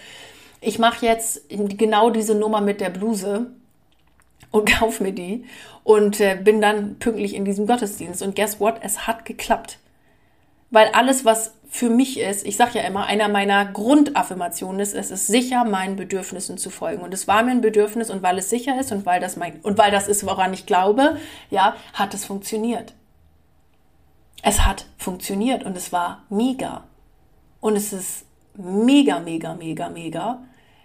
Ich 0.61 0.81
mache 0.81 1.07
jetzt 1.07 1.43
genau 1.49 2.11
diese 2.11 2.35
Nummer 2.35 2.61
mit 2.61 2.81
der 2.81 2.91
Bluse 2.91 3.53
und 4.55 4.67
kauf 4.79 5.01
mir 5.01 5.13
die 5.13 5.45
und 5.83 6.21
äh, 6.21 6.37
bin 6.37 6.61
dann 6.61 6.97
pünktlich 6.99 7.35
in 7.35 7.45
diesem 7.45 7.67
Gottesdienst. 7.67 8.23
Und 8.23 8.37
guess 8.37 8.61
what? 8.61 8.77
Es 8.83 9.07
hat 9.07 9.25
geklappt. 9.25 9.79
Weil 10.71 10.89
alles, 10.93 11.25
was 11.25 11.55
für 11.69 11.91
mich 11.91 12.21
ist, 12.21 12.47
ich 12.47 12.57
sage 12.57 12.79
ja 12.79 12.85
immer, 12.85 13.07
einer 13.07 13.29
meiner 13.29 13.65
Grundaffirmationen 13.65 14.81
ist, 14.81 14.95
es 14.95 15.11
ist 15.11 15.27
sicher, 15.27 15.65
meinen 15.65 15.97
Bedürfnissen 15.97 16.57
zu 16.57 16.71
folgen. 16.71 17.03
Und 17.03 17.13
es 17.13 17.27
war 17.27 17.43
mir 17.43 17.51
ein 17.51 17.61
Bedürfnis 17.61 18.11
und 18.11 18.23
weil 18.23 18.39
es 18.39 18.49
sicher 18.49 18.79
ist 18.79 18.93
und 18.93 19.05
weil 19.05 19.21
das 19.21 19.37
mein, 19.37 19.61
und 19.63 19.77
weil 19.77 19.91
das 19.91 20.07
ist, 20.07 20.25
woran 20.25 20.55
ich 20.55 20.67
glaube, 20.67 21.17
ja, 21.51 21.75
hat 21.93 22.15
es 22.15 22.25
funktioniert. 22.25 22.95
Es 24.43 24.65
hat 24.65 24.87
funktioniert 24.99 25.65
und 25.65 25.77
es 25.77 25.93
war 25.93 26.23
mega. 26.29 26.85
Und 27.61 27.77
es 27.77 27.93
ist 27.93 28.25
mega, 28.55 29.19
mega, 29.19 29.55
mega, 29.55 29.89
mega, 29.89 30.43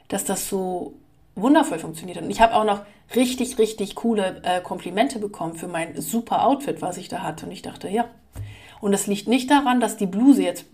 dass 0.07 0.25
das 0.25 0.49
so 0.49 0.93
wundervoll 1.41 1.79
funktioniert. 1.79 2.21
Und 2.21 2.29
ich 2.29 2.41
habe 2.41 2.55
auch 2.55 2.65
noch 2.65 2.81
richtig, 3.15 3.57
richtig 3.57 3.95
coole 3.95 4.41
äh, 4.43 4.61
Komplimente 4.61 5.19
bekommen 5.19 5.55
für 5.55 5.67
mein 5.67 5.99
super 5.99 6.45
Outfit, 6.45 6.81
was 6.81 6.97
ich 6.97 7.07
da 7.07 7.21
hatte. 7.23 7.45
Und 7.45 7.51
ich 7.51 7.61
dachte, 7.61 7.89
ja. 7.89 8.05
Und 8.81 8.93
das 8.93 9.07
liegt 9.07 9.27
nicht 9.27 9.51
daran, 9.51 9.81
dass 9.81 9.97
die 9.97 10.05
Bluse 10.05 10.41
jetzt, 10.41 10.65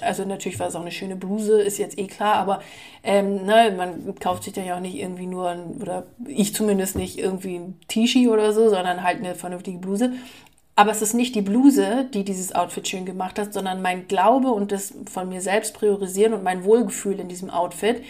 also 0.00 0.24
natürlich 0.24 0.58
war 0.58 0.66
es 0.66 0.74
auch 0.74 0.80
eine 0.80 0.90
schöne 0.90 1.14
Bluse, 1.14 1.62
ist 1.62 1.78
jetzt 1.78 1.96
eh 1.96 2.08
klar, 2.08 2.34
aber 2.34 2.60
ähm, 3.04 3.46
ne, 3.46 3.72
man 3.76 4.16
kauft 4.16 4.42
sich 4.42 4.52
da 4.52 4.62
ja 4.62 4.76
auch 4.76 4.80
nicht 4.80 4.96
irgendwie 4.96 5.26
nur, 5.26 5.50
ein, 5.50 5.80
oder 5.80 6.06
ich 6.26 6.54
zumindest 6.56 6.96
nicht 6.96 7.18
irgendwie 7.18 7.56
ein 7.56 7.78
T-Shirt 7.86 8.26
oder 8.28 8.52
so, 8.52 8.68
sondern 8.68 9.04
halt 9.04 9.18
eine 9.18 9.36
vernünftige 9.36 9.78
Bluse. 9.78 10.12
Aber 10.74 10.90
es 10.90 11.02
ist 11.02 11.14
nicht 11.14 11.34
die 11.34 11.42
Bluse, 11.42 12.06
die 12.12 12.24
dieses 12.24 12.54
Outfit 12.54 12.88
schön 12.88 13.04
gemacht 13.04 13.38
hat, 13.38 13.52
sondern 13.52 13.82
mein 13.82 14.08
Glaube 14.08 14.48
und 14.48 14.72
das 14.72 14.94
von 15.10 15.28
mir 15.28 15.40
selbst 15.40 15.74
priorisieren 15.74 16.32
und 16.32 16.42
mein 16.42 16.64
Wohlgefühl 16.64 17.20
in 17.20 17.28
diesem 17.28 17.50
Outfit 17.50 18.02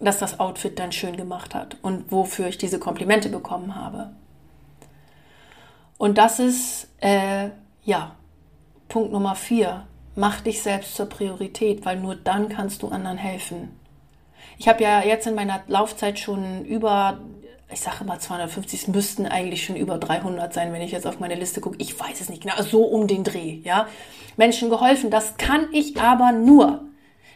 dass 0.00 0.18
das 0.18 0.38
Outfit 0.38 0.78
dann 0.78 0.92
schön 0.92 1.16
gemacht 1.16 1.54
hat 1.54 1.76
und 1.82 2.10
wofür 2.12 2.48
ich 2.48 2.58
diese 2.58 2.78
Komplimente 2.78 3.28
bekommen 3.28 3.74
habe. 3.74 4.10
Und 5.98 6.18
das 6.18 6.38
ist, 6.38 6.88
äh, 7.00 7.50
ja, 7.82 8.14
Punkt 8.88 9.12
Nummer 9.12 9.34
vier. 9.34 9.86
Mach 10.14 10.40
dich 10.40 10.62
selbst 10.62 10.94
zur 10.94 11.06
Priorität, 11.06 11.84
weil 11.84 11.98
nur 11.98 12.16
dann 12.16 12.48
kannst 12.48 12.82
du 12.82 12.88
anderen 12.88 13.18
helfen. 13.18 13.76
Ich 14.58 14.68
habe 14.68 14.82
ja 14.82 15.02
jetzt 15.02 15.26
in 15.26 15.34
meiner 15.34 15.62
Laufzeit 15.68 16.18
schon 16.18 16.64
über, 16.64 17.20
ich 17.70 17.80
sage 17.80 18.04
mal 18.04 18.18
250, 18.18 18.80
es 18.82 18.88
müssten 18.88 19.26
eigentlich 19.26 19.64
schon 19.64 19.76
über 19.76 19.98
300 19.98 20.52
sein, 20.52 20.72
wenn 20.72 20.82
ich 20.82 20.90
jetzt 20.90 21.06
auf 21.06 21.20
meine 21.20 21.36
Liste 21.36 21.60
gucke. 21.60 21.76
Ich 21.78 21.98
weiß 21.98 22.20
es 22.20 22.28
nicht 22.28 22.42
genau, 22.42 22.60
so 22.62 22.82
um 22.84 23.06
den 23.06 23.22
Dreh, 23.22 23.60
ja. 23.62 23.86
Menschen 24.36 24.70
geholfen. 24.70 25.10
Das 25.10 25.36
kann 25.36 25.68
ich 25.72 26.00
aber 26.00 26.32
nur, 26.32 26.87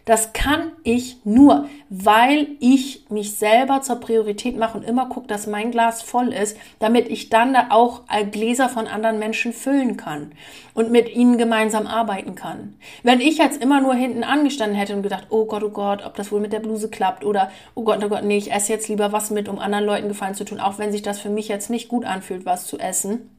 das 0.05 0.33
kann 0.33 0.73
ich 0.83 1.19
nur, 1.25 1.69
weil 1.89 2.49
ich 2.59 3.05
mich 3.09 3.37
selber 3.37 3.83
zur 3.83 4.01
Priorität 4.01 4.57
mache 4.57 4.79
und 4.79 4.85
immer 4.85 5.07
gucke, 5.07 5.29
dass 5.29 5.47
mein 5.47 5.71
Glas 5.71 6.03
voll 6.03 6.33
ist, 6.33 6.57
damit 6.81 7.09
ich 7.09 7.29
dann 7.29 7.55
auch 7.55 8.03
Gläser 8.33 8.69
von 8.69 8.89
anderen 8.89 9.21
Menschen 9.21 9.53
füllen 9.53 9.97
kann 9.97 10.33
und 10.75 10.91
mit 10.91 11.15
ihnen 11.15 11.39
gemeinsam 11.39 11.87
arbeiten 11.87 12.35
kann. 12.35 12.75
Wenn 13.03 13.21
ich 13.21 13.39
jetzt 13.39 13.63
immer 13.63 13.81
nur 13.81 13.95
hinten 13.95 14.25
angestanden 14.25 14.77
hätte 14.77 14.97
und 14.97 15.03
gedacht, 15.03 15.29
oh 15.31 15.45
Gott, 15.45 15.63
oh 15.63 15.71
Gott, 15.71 16.05
ob 16.05 16.17
das 16.17 16.33
wohl 16.33 16.41
mit 16.41 16.53
der 16.53 16.61
Bluse 16.61 16.91
klappt 16.91 17.25
oder 17.25 17.51
oh 17.75 17.85
Gott, 17.85 18.03
oh 18.05 18.09
Gott, 18.09 18.25
nee, 18.25 18.39
ich 18.39 18.51
esse 18.51 18.73
jetzt 18.73 18.89
lieber 18.89 19.13
was 19.13 19.31
mit, 19.31 19.49
um 19.49 19.61
anderen 19.61 19.85
Leuten 19.85 20.09
Gefallen 20.09 20.35
zu 20.35 20.45
tun, 20.45 20.59
auch 20.59 20.79
wenn 20.79 20.91
sich 20.91 21.03
das 21.03 21.21
für 21.21 21.31
mich 21.31 21.47
jetzt 21.47 21.71
nicht 21.71 21.89
gut 21.89 22.05
anfühlt, 22.05 22.45
was 22.45 22.67
zu 22.67 22.79
essen. 22.79 23.31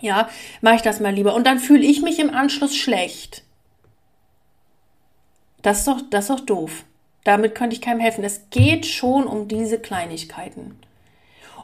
Ja, 0.00 0.28
mache 0.60 0.76
ich 0.76 0.82
das 0.82 1.00
mal 1.00 1.12
lieber. 1.12 1.34
Und 1.34 1.46
dann 1.46 1.58
fühle 1.58 1.84
ich 1.84 2.02
mich 2.02 2.18
im 2.18 2.34
Anschluss 2.34 2.74
schlecht. 2.74 3.42
Das 5.64 5.78
ist 5.78 5.88
doch, 5.88 6.02
das 6.10 6.28
ist 6.28 6.30
doch 6.30 6.44
doof. 6.44 6.84
Damit 7.24 7.54
könnte 7.54 7.74
ich 7.74 7.80
keinem 7.80 7.98
helfen. 7.98 8.22
Es 8.22 8.50
geht 8.50 8.84
schon 8.84 9.26
um 9.26 9.48
diese 9.48 9.78
Kleinigkeiten. 9.78 10.76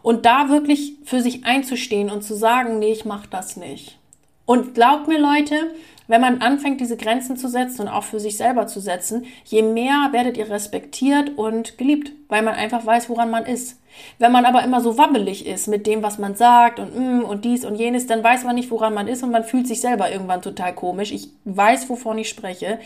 Und 0.00 0.24
da 0.24 0.48
wirklich 0.48 0.94
für 1.04 1.20
sich 1.20 1.44
einzustehen 1.44 2.08
und 2.08 2.22
zu 2.22 2.34
sagen, 2.34 2.78
nee, 2.78 2.92
ich 2.92 3.04
mache 3.04 3.28
das 3.28 3.58
nicht. 3.58 3.98
Und 4.46 4.74
glaubt 4.74 5.06
mir, 5.06 5.18
Leute, 5.18 5.74
wenn 6.10 6.20
man 6.20 6.42
anfängt, 6.42 6.80
diese 6.80 6.96
Grenzen 6.96 7.36
zu 7.36 7.48
setzen 7.48 7.82
und 7.82 7.88
auch 7.88 8.02
für 8.02 8.18
sich 8.18 8.36
selber 8.36 8.66
zu 8.66 8.80
setzen, 8.80 9.26
je 9.44 9.62
mehr 9.62 10.08
werdet 10.10 10.36
ihr 10.36 10.50
respektiert 10.50 11.38
und 11.38 11.78
geliebt, 11.78 12.10
weil 12.28 12.42
man 12.42 12.54
einfach 12.54 12.84
weiß, 12.84 13.08
woran 13.08 13.30
man 13.30 13.46
ist. 13.46 13.80
Wenn 14.18 14.32
man 14.32 14.44
aber 14.44 14.64
immer 14.64 14.80
so 14.80 14.98
wabbelig 14.98 15.46
ist 15.46 15.68
mit 15.68 15.86
dem, 15.86 16.02
was 16.02 16.18
man 16.18 16.34
sagt 16.34 16.80
und 16.80 16.96
mm, 16.96 17.22
und 17.22 17.44
dies 17.44 17.64
und 17.64 17.76
jenes, 17.76 18.06
dann 18.06 18.24
weiß 18.24 18.44
man 18.44 18.56
nicht, 18.56 18.70
woran 18.70 18.92
man 18.92 19.06
ist 19.06 19.22
und 19.22 19.30
man 19.30 19.44
fühlt 19.44 19.68
sich 19.68 19.80
selber 19.80 20.10
irgendwann 20.10 20.42
total 20.42 20.74
komisch. 20.74 21.12
Ich 21.12 21.28
weiß, 21.44 21.88
wovon 21.88 22.18
ich 22.18 22.28
spreche. 22.28 22.78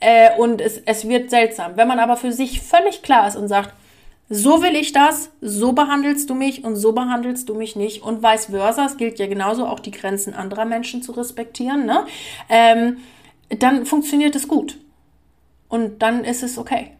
Äh, 0.00 0.38
und 0.38 0.60
es, 0.60 0.78
es 0.78 1.06
wird 1.06 1.28
seltsam. 1.28 1.72
Wenn 1.76 1.88
man 1.88 1.98
aber 1.98 2.16
für 2.16 2.32
sich 2.32 2.62
völlig 2.62 3.02
klar 3.02 3.28
ist 3.28 3.36
und 3.36 3.48
sagt, 3.48 3.72
so 4.32 4.62
will 4.62 4.76
ich 4.76 4.92
das, 4.92 5.30
so 5.40 5.72
behandelst 5.72 6.30
du 6.30 6.34
mich 6.36 6.62
und 6.62 6.76
so 6.76 6.92
behandelst 6.92 7.48
du 7.48 7.54
mich 7.54 7.74
nicht. 7.74 8.02
Und 8.02 8.22
vice 8.22 8.46
versa, 8.46 8.86
es 8.86 8.96
gilt 8.96 9.18
ja 9.18 9.26
genauso, 9.26 9.66
auch 9.66 9.80
die 9.80 9.90
Grenzen 9.90 10.34
anderer 10.34 10.64
Menschen 10.64 11.02
zu 11.02 11.12
respektieren, 11.12 11.84
ne? 11.84 12.06
Ähm, 12.48 12.98
dann 13.48 13.84
funktioniert 13.84 14.36
es 14.36 14.46
gut. 14.46 14.78
Und 15.68 16.00
dann 16.00 16.24
ist 16.24 16.44
es 16.44 16.58
okay. 16.58 16.92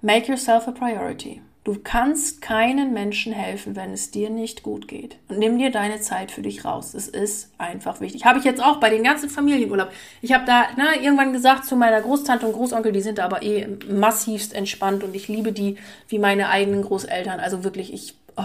Make 0.00 0.32
yourself 0.32 0.66
a 0.66 0.72
priority. 0.72 1.42
Du 1.62 1.78
kannst 1.78 2.40
keinen 2.40 2.94
Menschen 2.94 3.34
helfen, 3.34 3.76
wenn 3.76 3.92
es 3.92 4.10
dir 4.10 4.30
nicht 4.30 4.62
gut 4.62 4.88
geht. 4.88 5.18
Und 5.28 5.38
nimm 5.38 5.58
dir 5.58 5.70
deine 5.70 6.00
Zeit 6.00 6.30
für 6.30 6.40
dich 6.40 6.64
raus. 6.64 6.94
Es 6.94 7.06
ist 7.06 7.50
einfach 7.58 8.00
wichtig. 8.00 8.24
Habe 8.24 8.38
ich 8.38 8.46
jetzt 8.46 8.62
auch 8.62 8.80
bei 8.80 8.88
den 8.88 9.04
ganzen 9.04 9.28
Familienurlaub. 9.28 9.90
Ich 10.22 10.32
habe 10.32 10.46
da 10.46 10.68
na, 10.78 10.96
irgendwann 10.96 11.34
gesagt 11.34 11.66
zu 11.66 11.76
meiner 11.76 12.00
Großtante 12.00 12.46
und 12.46 12.54
Großonkel, 12.54 12.92
die 12.92 13.02
sind 13.02 13.18
da 13.18 13.26
aber 13.26 13.42
eh 13.42 13.68
massivst 13.86 14.54
entspannt 14.54 15.04
und 15.04 15.14
ich 15.14 15.28
liebe 15.28 15.52
die 15.52 15.76
wie 16.08 16.18
meine 16.18 16.48
eigenen 16.48 16.80
Großeltern. 16.80 17.40
Also 17.40 17.62
wirklich, 17.62 17.92
ich, 17.92 18.14
oh, 18.36 18.44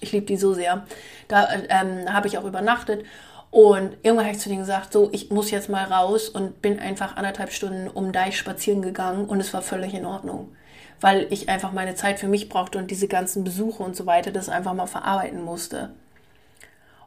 ich 0.00 0.12
liebe 0.12 0.26
die 0.26 0.36
so 0.36 0.54
sehr. 0.54 0.86
Da 1.26 1.48
ähm, 1.68 2.12
habe 2.12 2.28
ich 2.28 2.38
auch 2.38 2.44
übernachtet. 2.44 3.04
Und 3.50 3.96
irgendwann 4.04 4.26
habe 4.26 4.36
ich 4.36 4.40
zu 4.40 4.48
denen 4.48 4.60
gesagt, 4.60 4.92
so, 4.92 5.10
ich 5.12 5.30
muss 5.30 5.50
jetzt 5.50 5.68
mal 5.68 5.84
raus 5.84 6.28
und 6.28 6.62
bin 6.62 6.78
einfach 6.78 7.16
anderthalb 7.16 7.50
Stunden 7.50 7.88
um 7.88 8.12
Deich 8.12 8.38
spazieren 8.38 8.82
gegangen 8.82 9.24
und 9.24 9.40
es 9.40 9.52
war 9.52 9.62
völlig 9.62 9.94
in 9.94 10.06
Ordnung 10.06 10.52
weil 11.02 11.26
ich 11.30 11.48
einfach 11.48 11.72
meine 11.72 11.96
Zeit 11.96 12.20
für 12.20 12.28
mich 12.28 12.48
brauchte 12.48 12.78
und 12.78 12.90
diese 12.90 13.08
ganzen 13.08 13.42
Besuche 13.44 13.82
und 13.82 13.96
so 13.96 14.06
weiter 14.06 14.30
das 14.30 14.48
einfach 14.48 14.72
mal 14.72 14.86
verarbeiten 14.86 15.42
musste. 15.42 15.90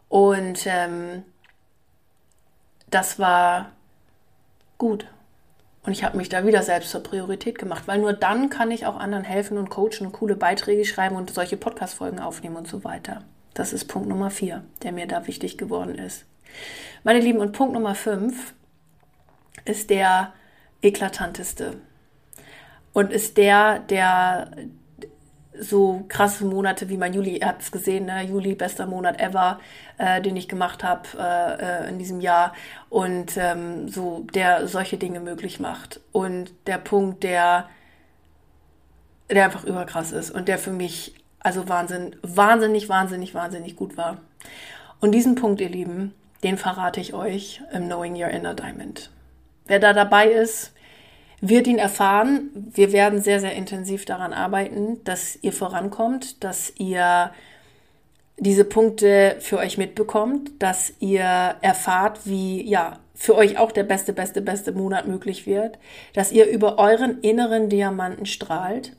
Und 0.09 0.67
ähm, 0.67 1.23
das 2.91 3.19
war 3.19 3.71
gut. 4.77 5.07
Und 5.83 5.93
ich 5.93 6.03
habe 6.03 6.17
mich 6.17 6.29
da 6.29 6.45
wieder 6.45 6.61
selbst 6.61 6.89
zur 6.91 7.03
Priorität 7.03 7.57
gemacht, 7.57 7.83
weil 7.85 7.99
nur 7.99 8.13
dann 8.13 8.49
kann 8.49 8.69
ich 8.69 8.85
auch 8.85 8.97
anderen 8.97 9.23
helfen 9.23 9.57
und 9.57 9.69
coachen 9.69 10.07
und 10.07 10.11
coole 10.11 10.35
Beiträge 10.35 10.83
schreiben 10.83 11.15
und 11.15 11.29
solche 11.29 11.57
Podcast-Folgen 11.57 12.19
aufnehmen 12.19 12.57
und 12.57 12.67
so 12.67 12.83
weiter. 12.83 13.23
Das 13.53 13.71
ist 13.71 13.85
Punkt 13.85 14.09
Nummer 14.09 14.29
vier, 14.29 14.63
der 14.83 14.91
mir 14.91 15.07
da 15.07 15.27
wichtig 15.27 15.57
geworden 15.57 15.95
ist. 15.95 16.25
Meine 17.03 17.19
Lieben, 17.19 17.39
und 17.39 17.53
Punkt 17.53 17.73
Nummer 17.73 17.95
fünf 17.95 18.53
ist 19.63 19.89
der 19.89 20.33
eklatanteste 20.81 21.77
und 22.95 23.11
ist 23.11 23.35
der, 23.35 23.79
der 23.79 24.51
so 25.59 26.05
krasse 26.07 26.45
Monate 26.45 26.87
wie 26.87 26.95
mein 26.95 27.13
Juli, 27.13 27.39
ihr 27.39 27.47
habt 27.47 27.61
es 27.61 27.69
gesehen, 27.69 28.05
ne? 28.05 28.23
Juli, 28.23 28.55
bester 28.55 28.85
Monat 28.87 29.19
ever, 29.19 29.59
äh, 29.97 30.21
den 30.21 30.37
ich 30.37 30.47
gemacht 30.47 30.81
habe 30.81 31.01
äh, 31.19 31.87
äh, 31.87 31.89
in 31.89 31.99
diesem 31.99 32.21
Jahr 32.21 32.53
und 32.89 33.35
ähm, 33.35 33.89
so, 33.89 34.25
der 34.33 34.69
solche 34.69 34.95
Dinge 34.95 35.19
möglich 35.19 35.59
macht. 35.59 35.99
Und 36.13 36.53
der 36.67 36.77
Punkt, 36.77 37.23
der, 37.23 37.67
der 39.29 39.43
einfach 39.43 39.65
überkrass 39.65 40.13
ist 40.13 40.31
und 40.31 40.47
der 40.47 40.57
für 40.57 40.71
mich 40.71 41.15
also 41.41 41.67
Wahnsinn, 41.67 42.15
wahnsinnig, 42.21 42.87
wahnsinnig, 42.87 43.33
wahnsinnig 43.33 43.75
gut 43.75 43.97
war. 43.97 44.19
Und 45.01 45.11
diesen 45.11 45.35
Punkt, 45.35 45.59
ihr 45.59 45.69
Lieben, 45.69 46.13
den 46.43 46.57
verrate 46.57 47.01
ich 47.01 47.13
euch 47.13 47.61
im 47.73 47.87
Knowing 47.87 48.15
Your 48.15 48.29
Inner 48.29 48.53
Diamond. 48.53 49.11
Wer 49.65 49.79
da 49.79 49.91
dabei 49.91 50.27
ist, 50.27 50.71
wird 51.41 51.67
ihn 51.67 51.77
erfahren. 51.77 52.49
Wir 52.73 52.91
werden 52.91 53.21
sehr, 53.21 53.39
sehr 53.39 53.53
intensiv 53.53 54.05
daran 54.05 54.33
arbeiten, 54.33 55.03
dass 55.03 55.37
ihr 55.41 55.53
vorankommt, 55.53 56.43
dass 56.43 56.73
ihr 56.77 57.31
diese 58.37 58.65
Punkte 58.65 59.37
für 59.39 59.57
euch 59.57 59.77
mitbekommt, 59.77 60.51
dass 60.59 60.93
ihr 60.99 61.55
erfahrt, 61.61 62.21
wie 62.25 62.67
ja 62.67 62.99
für 63.13 63.35
euch 63.35 63.57
auch 63.57 63.71
der 63.71 63.83
beste, 63.83 64.11
beste, 64.11 64.41
beste 64.41 64.73
Monat 64.73 65.07
möglich 65.07 65.47
wird, 65.47 65.79
dass 66.13 66.33
ihr 66.33 66.47
über 66.47 66.77
euren 66.77 67.21
inneren 67.21 67.69
Diamanten 67.69 68.25
strahlt, 68.25 68.91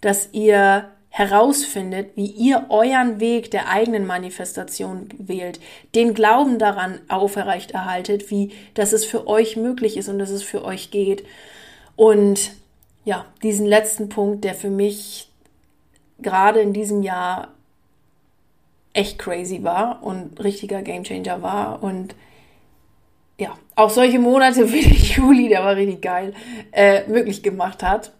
dass 0.00 0.28
ihr 0.32 0.88
herausfindet, 1.08 2.10
wie 2.14 2.26
ihr 2.26 2.66
euren 2.68 3.20
Weg 3.20 3.50
der 3.50 3.70
eigenen 3.70 4.06
Manifestation 4.06 5.08
wählt, 5.18 5.58
den 5.94 6.14
Glauben 6.14 6.58
daran 6.58 7.00
auferreicht 7.08 7.70
erhaltet, 7.70 8.30
wie 8.30 8.52
dass 8.74 8.92
es 8.92 9.04
für 9.04 9.26
euch 9.26 9.56
möglich 9.56 9.96
ist 9.96 10.08
und 10.08 10.18
dass 10.18 10.30
es 10.30 10.42
für 10.42 10.64
euch 10.64 10.90
geht. 10.90 11.24
Und 11.96 12.52
ja, 13.04 13.24
diesen 13.42 13.66
letzten 13.66 14.08
Punkt, 14.08 14.44
der 14.44 14.54
für 14.54 14.70
mich 14.70 15.30
gerade 16.18 16.60
in 16.60 16.72
diesem 16.72 17.02
Jahr 17.02 17.48
echt 18.92 19.18
crazy 19.18 19.62
war 19.62 20.02
und 20.02 20.42
richtiger 20.42 20.82
Gamechanger 20.82 21.42
war 21.42 21.82
und 21.82 22.14
ja, 23.38 23.58
auch 23.74 23.90
solche 23.90 24.18
Monate 24.18 24.72
wie 24.72 24.82
der 24.82 24.92
Juli, 24.92 25.48
der 25.48 25.62
war 25.62 25.76
richtig 25.76 26.02
geil, 26.02 26.34
äh, 26.72 27.06
möglich 27.06 27.42
gemacht 27.42 27.82
hat. 27.82 28.12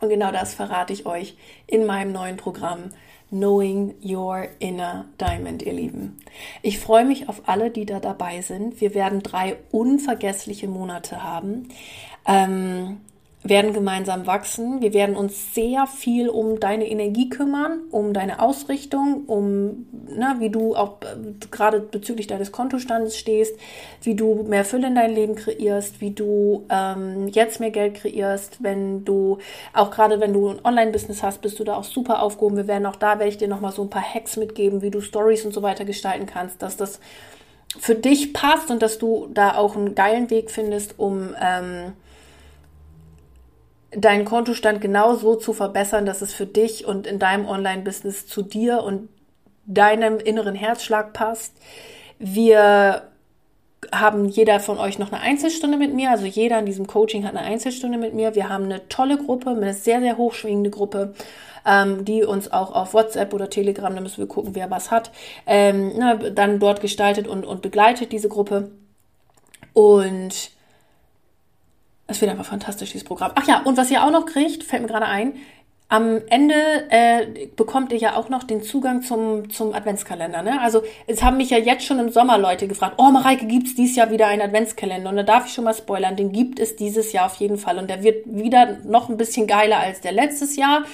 Und 0.00 0.08
genau 0.08 0.32
das 0.32 0.54
verrate 0.54 0.92
ich 0.92 1.06
euch 1.06 1.36
in 1.66 1.84
meinem 1.86 2.12
neuen 2.12 2.36
Programm 2.36 2.90
Knowing 3.30 3.94
Your 4.02 4.48
Inner 4.58 5.06
Diamond, 5.20 5.62
ihr 5.62 5.72
Lieben. 5.72 6.18
Ich 6.62 6.80
freue 6.80 7.04
mich 7.04 7.28
auf 7.28 7.42
alle, 7.46 7.70
die 7.70 7.86
da 7.86 8.00
dabei 8.00 8.40
sind. 8.42 8.80
Wir 8.80 8.94
werden 8.94 9.22
drei 9.22 9.56
unvergessliche 9.70 10.68
Monate 10.68 11.22
haben. 11.22 11.68
Ähm, 12.30 12.98
werden 13.42 13.72
gemeinsam 13.72 14.26
wachsen. 14.26 14.82
Wir 14.82 14.92
werden 14.92 15.16
uns 15.16 15.54
sehr 15.54 15.86
viel 15.86 16.28
um 16.28 16.60
deine 16.60 16.86
Energie 16.90 17.30
kümmern, 17.30 17.80
um 17.90 18.12
deine 18.12 18.40
Ausrichtung, 18.40 19.24
um, 19.26 19.86
na, 20.14 20.36
wie 20.40 20.50
du 20.50 20.76
auch 20.76 21.00
äh, 21.00 21.46
gerade 21.50 21.80
bezüglich 21.80 22.26
deines 22.26 22.52
Kontostandes 22.52 23.16
stehst, 23.16 23.58
wie 24.02 24.14
du 24.14 24.42
mehr 24.42 24.66
Fülle 24.66 24.88
in 24.88 24.94
dein 24.94 25.14
Leben 25.14 25.36
kreierst, 25.36 26.02
wie 26.02 26.10
du 26.10 26.66
ähm, 26.68 27.28
jetzt 27.28 27.60
mehr 27.60 27.70
Geld 27.70 27.94
kreierst, 27.94 28.62
wenn 28.62 29.06
du, 29.06 29.38
auch 29.72 29.90
gerade 29.90 30.20
wenn 30.20 30.34
du 30.34 30.50
ein 30.50 30.62
Online-Business 30.62 31.22
hast, 31.22 31.40
bist 31.40 31.58
du 31.58 31.64
da 31.64 31.76
auch 31.76 31.84
super 31.84 32.22
aufgehoben. 32.22 32.58
Wir 32.58 32.68
werden 32.68 32.84
auch 32.84 32.96
da, 32.96 33.18
werde 33.18 33.30
ich 33.30 33.38
dir 33.38 33.48
nochmal 33.48 33.72
so 33.72 33.82
ein 33.82 33.90
paar 33.90 34.02
Hacks 34.02 34.36
mitgeben, 34.36 34.82
wie 34.82 34.90
du 34.90 35.00
Stories 35.00 35.46
und 35.46 35.54
so 35.54 35.62
weiter 35.62 35.86
gestalten 35.86 36.26
kannst, 36.26 36.60
dass 36.60 36.76
das 36.76 37.00
für 37.78 37.94
dich 37.94 38.34
passt 38.34 38.70
und 38.70 38.82
dass 38.82 38.98
du 38.98 39.28
da 39.32 39.54
auch 39.54 39.76
einen 39.76 39.94
geilen 39.94 40.28
Weg 40.28 40.50
findest, 40.50 40.98
um 40.98 41.34
ähm, 41.40 41.94
deinen 43.92 44.24
Kontostand 44.24 44.80
genau 44.80 45.14
so 45.14 45.34
zu 45.34 45.52
verbessern, 45.52 46.06
dass 46.06 46.22
es 46.22 46.32
für 46.32 46.46
dich 46.46 46.86
und 46.86 47.06
in 47.06 47.18
deinem 47.18 47.46
Online-Business 47.46 48.26
zu 48.26 48.42
dir 48.42 48.82
und 48.82 49.08
deinem 49.66 50.18
inneren 50.18 50.54
Herzschlag 50.54 51.12
passt. 51.12 51.54
Wir 52.18 53.02
haben 53.92 54.28
jeder 54.28 54.60
von 54.60 54.78
euch 54.78 54.98
noch 54.98 55.10
eine 55.10 55.22
Einzelstunde 55.22 55.76
mit 55.76 55.94
mir. 55.94 56.10
Also 56.10 56.26
jeder 56.26 56.58
in 56.58 56.66
diesem 56.66 56.86
Coaching 56.86 57.24
hat 57.24 57.34
eine 57.34 57.46
Einzelstunde 57.46 57.98
mit 57.98 58.14
mir. 58.14 58.34
Wir 58.34 58.48
haben 58.48 58.64
eine 58.64 58.88
tolle 58.88 59.16
Gruppe, 59.16 59.50
eine 59.50 59.74
sehr, 59.74 60.00
sehr 60.00 60.16
hochschwingende 60.16 60.70
Gruppe, 60.70 61.14
ähm, 61.66 62.04
die 62.04 62.22
uns 62.24 62.52
auch 62.52 62.72
auf 62.72 62.94
WhatsApp 62.94 63.32
oder 63.32 63.50
Telegram, 63.50 63.94
da 63.94 64.00
müssen 64.00 64.18
wir 64.18 64.28
gucken, 64.28 64.54
wer 64.54 64.70
was 64.70 64.90
hat, 64.90 65.10
ähm, 65.46 65.92
na, 65.96 66.14
dann 66.14 66.58
dort 66.58 66.80
gestaltet 66.80 67.26
und, 67.26 67.44
und 67.44 67.62
begleitet 67.62 68.12
diese 68.12 68.28
Gruppe. 68.28 68.70
Und 69.72 70.50
es 72.10 72.20
wird 72.20 72.30
einfach 72.30 72.44
fantastisch, 72.44 72.92
dieses 72.92 73.04
Programm. 73.04 73.32
Ach 73.34 73.46
ja, 73.46 73.62
und 73.64 73.76
was 73.76 73.90
ihr 73.90 74.04
auch 74.04 74.10
noch 74.10 74.26
kriegt, 74.26 74.64
fällt 74.64 74.82
mir 74.82 74.88
gerade 74.88 75.06
ein, 75.06 75.34
am 75.90 76.20
Ende 76.28 76.54
äh, 76.90 77.48
bekommt 77.56 77.90
ihr 77.92 77.98
ja 77.98 78.14
auch 78.14 78.28
noch 78.28 78.44
den 78.44 78.62
Zugang 78.62 79.02
zum, 79.02 79.50
zum 79.50 79.74
Adventskalender. 79.74 80.40
Ne? 80.42 80.60
Also 80.60 80.82
es 81.08 81.20
haben 81.24 81.36
mich 81.36 81.50
ja 81.50 81.58
jetzt 81.58 81.84
schon 81.84 81.98
im 81.98 82.10
Sommer 82.10 82.38
Leute 82.38 82.68
gefragt, 82.68 82.94
oh 82.98 83.10
Mareike, 83.10 83.46
gibt 83.46 83.66
es 83.66 83.74
dieses 83.74 83.96
Jahr 83.96 84.12
wieder 84.12 84.28
einen 84.28 84.40
Adventskalender? 84.40 85.10
Und 85.10 85.16
da 85.16 85.24
darf 85.24 85.46
ich 85.46 85.52
schon 85.52 85.64
mal 85.64 85.74
spoilern, 85.74 86.14
den 86.14 86.30
gibt 86.30 86.60
es 86.60 86.76
dieses 86.76 87.12
Jahr 87.12 87.26
auf 87.26 87.34
jeden 87.36 87.58
Fall. 87.58 87.76
Und 87.76 87.90
der 87.90 88.04
wird 88.04 88.24
wieder 88.26 88.78
noch 88.84 89.08
ein 89.08 89.16
bisschen 89.16 89.48
geiler 89.48 89.78
als 89.78 90.00
der 90.00 90.12
letztes 90.12 90.56
Jahr 90.56 90.84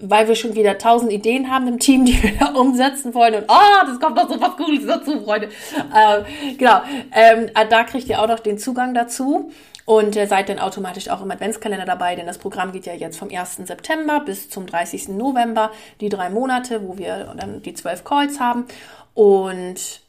weil 0.00 0.28
wir 0.28 0.36
schon 0.36 0.54
wieder 0.54 0.78
tausend 0.78 1.10
Ideen 1.10 1.50
haben 1.50 1.66
im 1.66 1.80
Team, 1.80 2.04
die 2.06 2.22
wir 2.22 2.30
da 2.38 2.52
umsetzen 2.52 3.14
wollen. 3.14 3.34
Und 3.34 3.46
oh, 3.48 3.84
das 3.84 3.98
kommt 3.98 4.14
noch 4.14 4.28
so 4.28 4.40
was 4.40 4.56
Cooles 4.56 4.86
dazu, 4.86 5.20
Freunde. 5.24 5.48
Äh, 5.92 6.54
genau, 6.56 6.82
ähm, 7.12 7.50
da 7.68 7.82
kriegt 7.82 8.08
ihr 8.08 8.22
auch 8.22 8.28
noch 8.28 8.38
den 8.38 8.58
Zugang 8.58 8.94
dazu 8.94 9.50
und 9.88 10.16
äh, 10.16 10.26
seid 10.26 10.50
dann 10.50 10.58
automatisch 10.58 11.08
auch 11.08 11.22
im 11.22 11.30
Adventskalender 11.30 11.86
dabei, 11.86 12.14
denn 12.14 12.26
das 12.26 12.36
Programm 12.36 12.72
geht 12.72 12.84
ja 12.84 12.92
jetzt 12.92 13.18
vom 13.18 13.30
1. 13.34 13.62
September 13.64 14.20
bis 14.20 14.50
zum 14.50 14.66
30. 14.66 15.08
November, 15.08 15.72
die 16.02 16.10
drei 16.10 16.28
Monate, 16.28 16.86
wo 16.86 16.98
wir 16.98 17.32
dann 17.38 17.62
die 17.62 17.72
zwölf 17.72 18.04
Calls 18.04 18.38
haben. 18.38 18.66
Und 19.14 20.02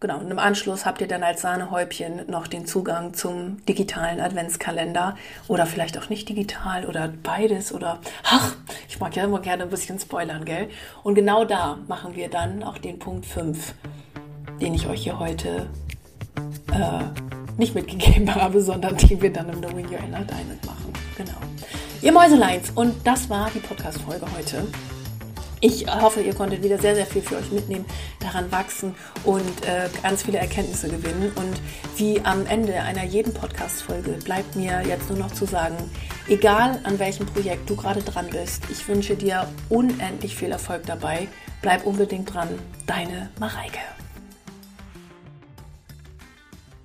genau, 0.00 0.18
und 0.18 0.28
im 0.28 0.40
Anschluss 0.40 0.84
habt 0.84 1.00
ihr 1.00 1.06
dann 1.06 1.22
als 1.22 1.42
Sahnehäubchen 1.42 2.28
noch 2.28 2.48
den 2.48 2.66
Zugang 2.66 3.14
zum 3.14 3.64
digitalen 3.66 4.18
Adventskalender 4.18 5.16
oder 5.46 5.66
vielleicht 5.66 5.96
auch 5.98 6.08
nicht 6.08 6.28
digital 6.28 6.84
oder 6.84 7.08
beides 7.22 7.72
oder 7.72 8.00
ach, 8.24 8.56
ich 8.88 8.98
mag 8.98 9.14
ja 9.14 9.22
immer 9.22 9.38
gerne 9.38 9.62
ein 9.62 9.70
bisschen 9.70 10.00
spoilern, 10.00 10.44
gell? 10.44 10.68
Und 11.04 11.14
genau 11.14 11.44
da 11.44 11.78
machen 11.86 12.16
wir 12.16 12.28
dann 12.28 12.64
auch 12.64 12.76
den 12.76 12.98
Punkt 12.98 13.26
5, 13.26 13.72
den 14.60 14.74
ich 14.74 14.88
euch 14.88 15.04
hier 15.04 15.20
heute 15.20 15.68
äh, 16.72 17.41
nicht 17.58 17.74
mitgegeben 17.74 18.34
habe, 18.34 18.60
sondern 18.60 18.96
die 18.96 19.20
wir 19.20 19.32
dann 19.32 19.48
im 19.48 19.60
Knowing 19.60 19.86
Your 19.86 19.98
Inner 19.98 20.24
Diamond 20.24 20.64
machen. 20.64 20.92
Genau. 21.16 21.38
Ihr 22.00 22.12
Mäuseleins, 22.12 22.70
und 22.74 22.94
das 23.04 23.30
war 23.30 23.50
die 23.54 23.60
Podcast-Folge 23.60 24.26
heute. 24.36 24.66
Ich 25.64 25.86
hoffe, 25.86 26.20
ihr 26.20 26.34
konntet 26.34 26.64
wieder 26.64 26.76
sehr, 26.76 26.96
sehr 26.96 27.06
viel 27.06 27.22
für 27.22 27.36
euch 27.36 27.52
mitnehmen, 27.52 27.84
daran 28.18 28.50
wachsen 28.50 28.96
und 29.22 29.64
äh, 29.64 29.88
ganz 30.02 30.24
viele 30.24 30.38
Erkenntnisse 30.38 30.88
gewinnen. 30.88 31.30
Und 31.36 31.60
wie 31.96 32.20
am 32.24 32.44
Ende 32.46 32.74
einer 32.74 33.04
jeden 33.04 33.32
Podcast-Folge 33.32 34.18
bleibt 34.24 34.56
mir 34.56 34.82
jetzt 34.84 35.08
nur 35.08 35.20
noch 35.20 35.30
zu 35.30 35.44
sagen, 35.44 35.76
egal 36.28 36.80
an 36.82 36.98
welchem 36.98 37.26
Projekt 37.26 37.70
du 37.70 37.76
gerade 37.76 38.02
dran 38.02 38.26
bist, 38.28 38.64
ich 38.72 38.88
wünsche 38.88 39.14
dir 39.14 39.46
unendlich 39.68 40.34
viel 40.34 40.50
Erfolg 40.50 40.84
dabei. 40.86 41.28
Bleib 41.60 41.86
unbedingt 41.86 42.34
dran. 42.34 42.48
Deine 42.88 43.30
Mareike. 43.38 43.78